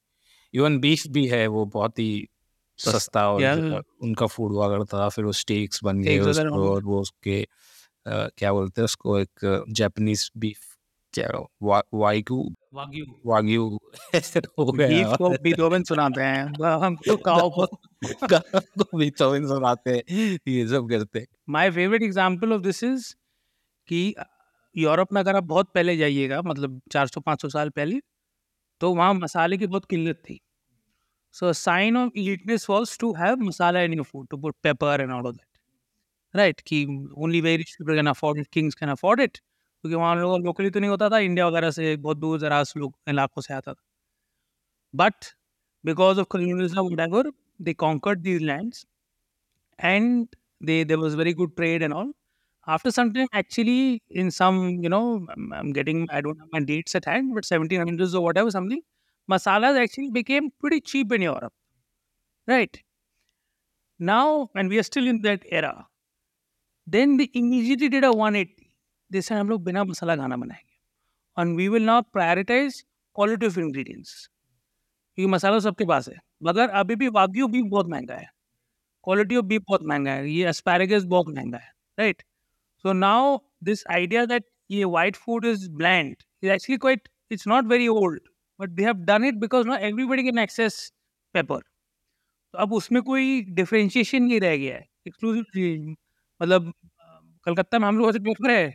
[0.53, 2.27] इवन बीफ भी है वो बहुत ही
[2.79, 3.45] सस्ता और
[4.01, 7.45] उनका फ़ूड हुआ करता था फिर वो स्टेक्स बन गए उसको और वो उसके
[8.07, 10.75] क्या बोलते हैं उसको एक जापानीज बीफ
[11.13, 11.29] क्या
[11.63, 12.43] वा, वाइगू
[12.73, 13.69] वाग्यू वाग्यू
[14.59, 17.65] हो गया बीफ को बीथोवन सुनाते हैं। वह हमको काओ को
[18.79, 23.13] को भी तो सुनाते हैं ये सब करते हैं। My favourite example of this is
[23.87, 24.13] कि
[24.75, 27.99] यूरोप में अगर आप बहुत पहले जाइएगा मतलब 400-500 साल पहले
[28.81, 30.39] तो वहाँ मसाले की बहुत किल्लत थी।
[31.38, 35.12] so sign of eliteness was to have masala in your food to put pepper and
[35.18, 36.80] all of that right कि
[37.26, 39.40] only very rich people can afford it kings can afford it
[39.82, 42.94] क्योंकि वहाँ लोगों लोकली तो नहीं होता था India वगैरह से बहुत दूर दराज लोग
[43.08, 43.82] इलाकों से आता था
[44.94, 45.24] but
[45.84, 47.24] because of colonialism whatever
[47.68, 48.84] they conquered these lands
[49.78, 52.10] and they there was very good trade and all
[52.66, 56.60] after some time actually in some you know I'm, I'm getting i don't have my
[56.60, 58.82] dates at hand but 1700s or whatever something
[59.28, 61.54] masalas actually became pretty cheap in europe
[62.48, 62.80] right
[64.00, 65.74] now and we are still in that era
[66.86, 68.70] then they immediately did a 180
[69.10, 70.78] they said हम लोग बिना मसाला खाना बनाएंगे
[71.36, 72.82] and we will now prioritize
[73.16, 74.12] quality of ingredients
[75.18, 78.28] क्योंकि मसाला सबके पास है मगर अभी भी वाग्यू भी बहुत महंगा है
[79.04, 82.22] क्वालिटी ऑफ बीफ बहुत महंगा है ये एस्पैरेगस बहुत महंगा है right
[82.84, 87.64] so now this idea that ये white food is bland is actually quite it's not
[87.72, 88.20] very old
[88.59, 90.91] but they have done it because not everybody can access
[91.35, 91.59] pepper
[92.53, 95.95] तो अब उसमें कोई डिफरेंशिएशन नहीं रह गया है। एक्सक्लूसिव
[96.41, 96.73] मतलब
[97.47, 98.67] कलकत्ता में हम लोग पेपर है,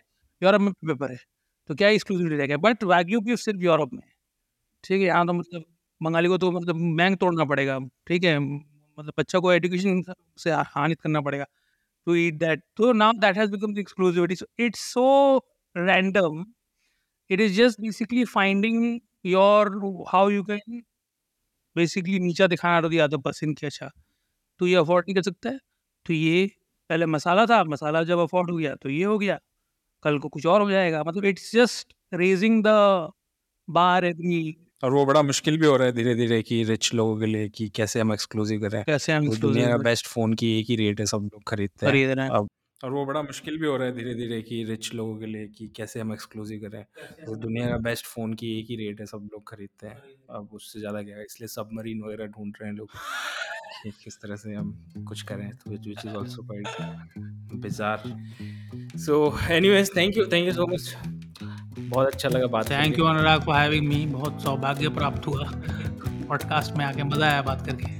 [0.42, 1.18] यूरोप में पेपर है।
[1.70, 2.56] तो क्या एक्सक्लूसिवली रह गया?
[2.58, 4.02] बट वाग्यू भी सिर्फ़ यूरोप में
[4.84, 5.64] ठीक है, यहाँ तो मतलब
[6.00, 7.78] बंगाली को तो मतलब बैंक तोड़ना पड़ेगा।
[8.08, 10.02] ठीक है मतलब बच्चा को एजुकेशन
[10.38, 11.44] से हानित करना पड़ेगा।
[12.06, 15.06] टू ईट दैट तो now that has become the exclusivity so it's so
[15.76, 16.44] random
[17.30, 19.70] it is just basically finding your
[20.08, 20.82] how you can
[21.76, 23.90] basically नीचा दिखाना तो अदर पर्सन की अच्छा।
[24.60, 25.58] तो ये अफोर्ड नहीं कर सकता है।
[26.06, 26.46] तो ये
[26.90, 29.38] पहले मसाला था मसाला जब अफोर्ड हो गया तो ये हो गया।
[30.02, 32.68] कल को कुछ और हो जाएगा। मतलब it's just raising the
[33.68, 37.18] bar every और वो बड़ा मुश्किल भी हो रहा है धीरे धीरे कि रिच लोगों
[37.20, 40.66] के लिए कि कैसे हम एक्सक्लूसिव करें। कैसे हम दुनिया का बेस्ट फ़ोन की एक
[40.70, 42.48] ही रेट है सब लोग खरीदते हैं। खरीद रहे हैं। अब
[42.84, 45.46] और वो बड़ा मुश्किल भी हो रहा है धीरे धीरे कि रिच लोगों के लिए
[45.56, 46.84] कि कैसे हम एक्सक्लूसिव करें।
[47.26, 49.96] वो दुनिया का बेस्ट फ़ोन की एक ही रेट है सब लोग खरीदते हैं।
[50.36, 52.88] अब उससे ज़्यादा क्या है इसलिए सबमरीन वगैरह ढूंढ रहे हैं लोग
[53.82, 56.66] कि किस तरह से हम कुछ करें तो which is also quite
[57.62, 58.02] bizarre
[58.98, 60.94] so anyways thank you thank you so much
[61.78, 65.50] बहुत अच्छा लगा बात thank you Anurag for having me बहुत सौभाग्य प्राप्त हुआ
[66.28, 67.92] पॉडकास्ट में आके मज़ा आया बात करके।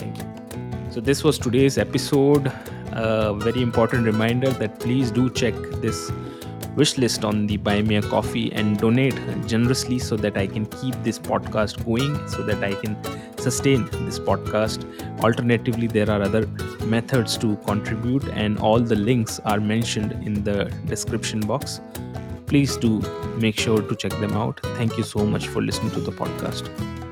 [0.00, 2.50] Thank you so this was today's episode.
[2.96, 6.10] A very important reminder that please do check this
[6.76, 10.66] wish list on the Buy Me a Coffee and donate generously so that I can
[10.66, 12.96] keep this podcast going, so that I can
[13.38, 14.84] sustain this podcast.
[15.22, 16.46] Alternatively, there are other
[16.84, 21.80] methods to contribute, and all the links are mentioned in the description box.
[22.46, 23.00] Please do
[23.38, 24.60] make sure to check them out.
[24.76, 27.05] Thank you so much for listening to the podcast.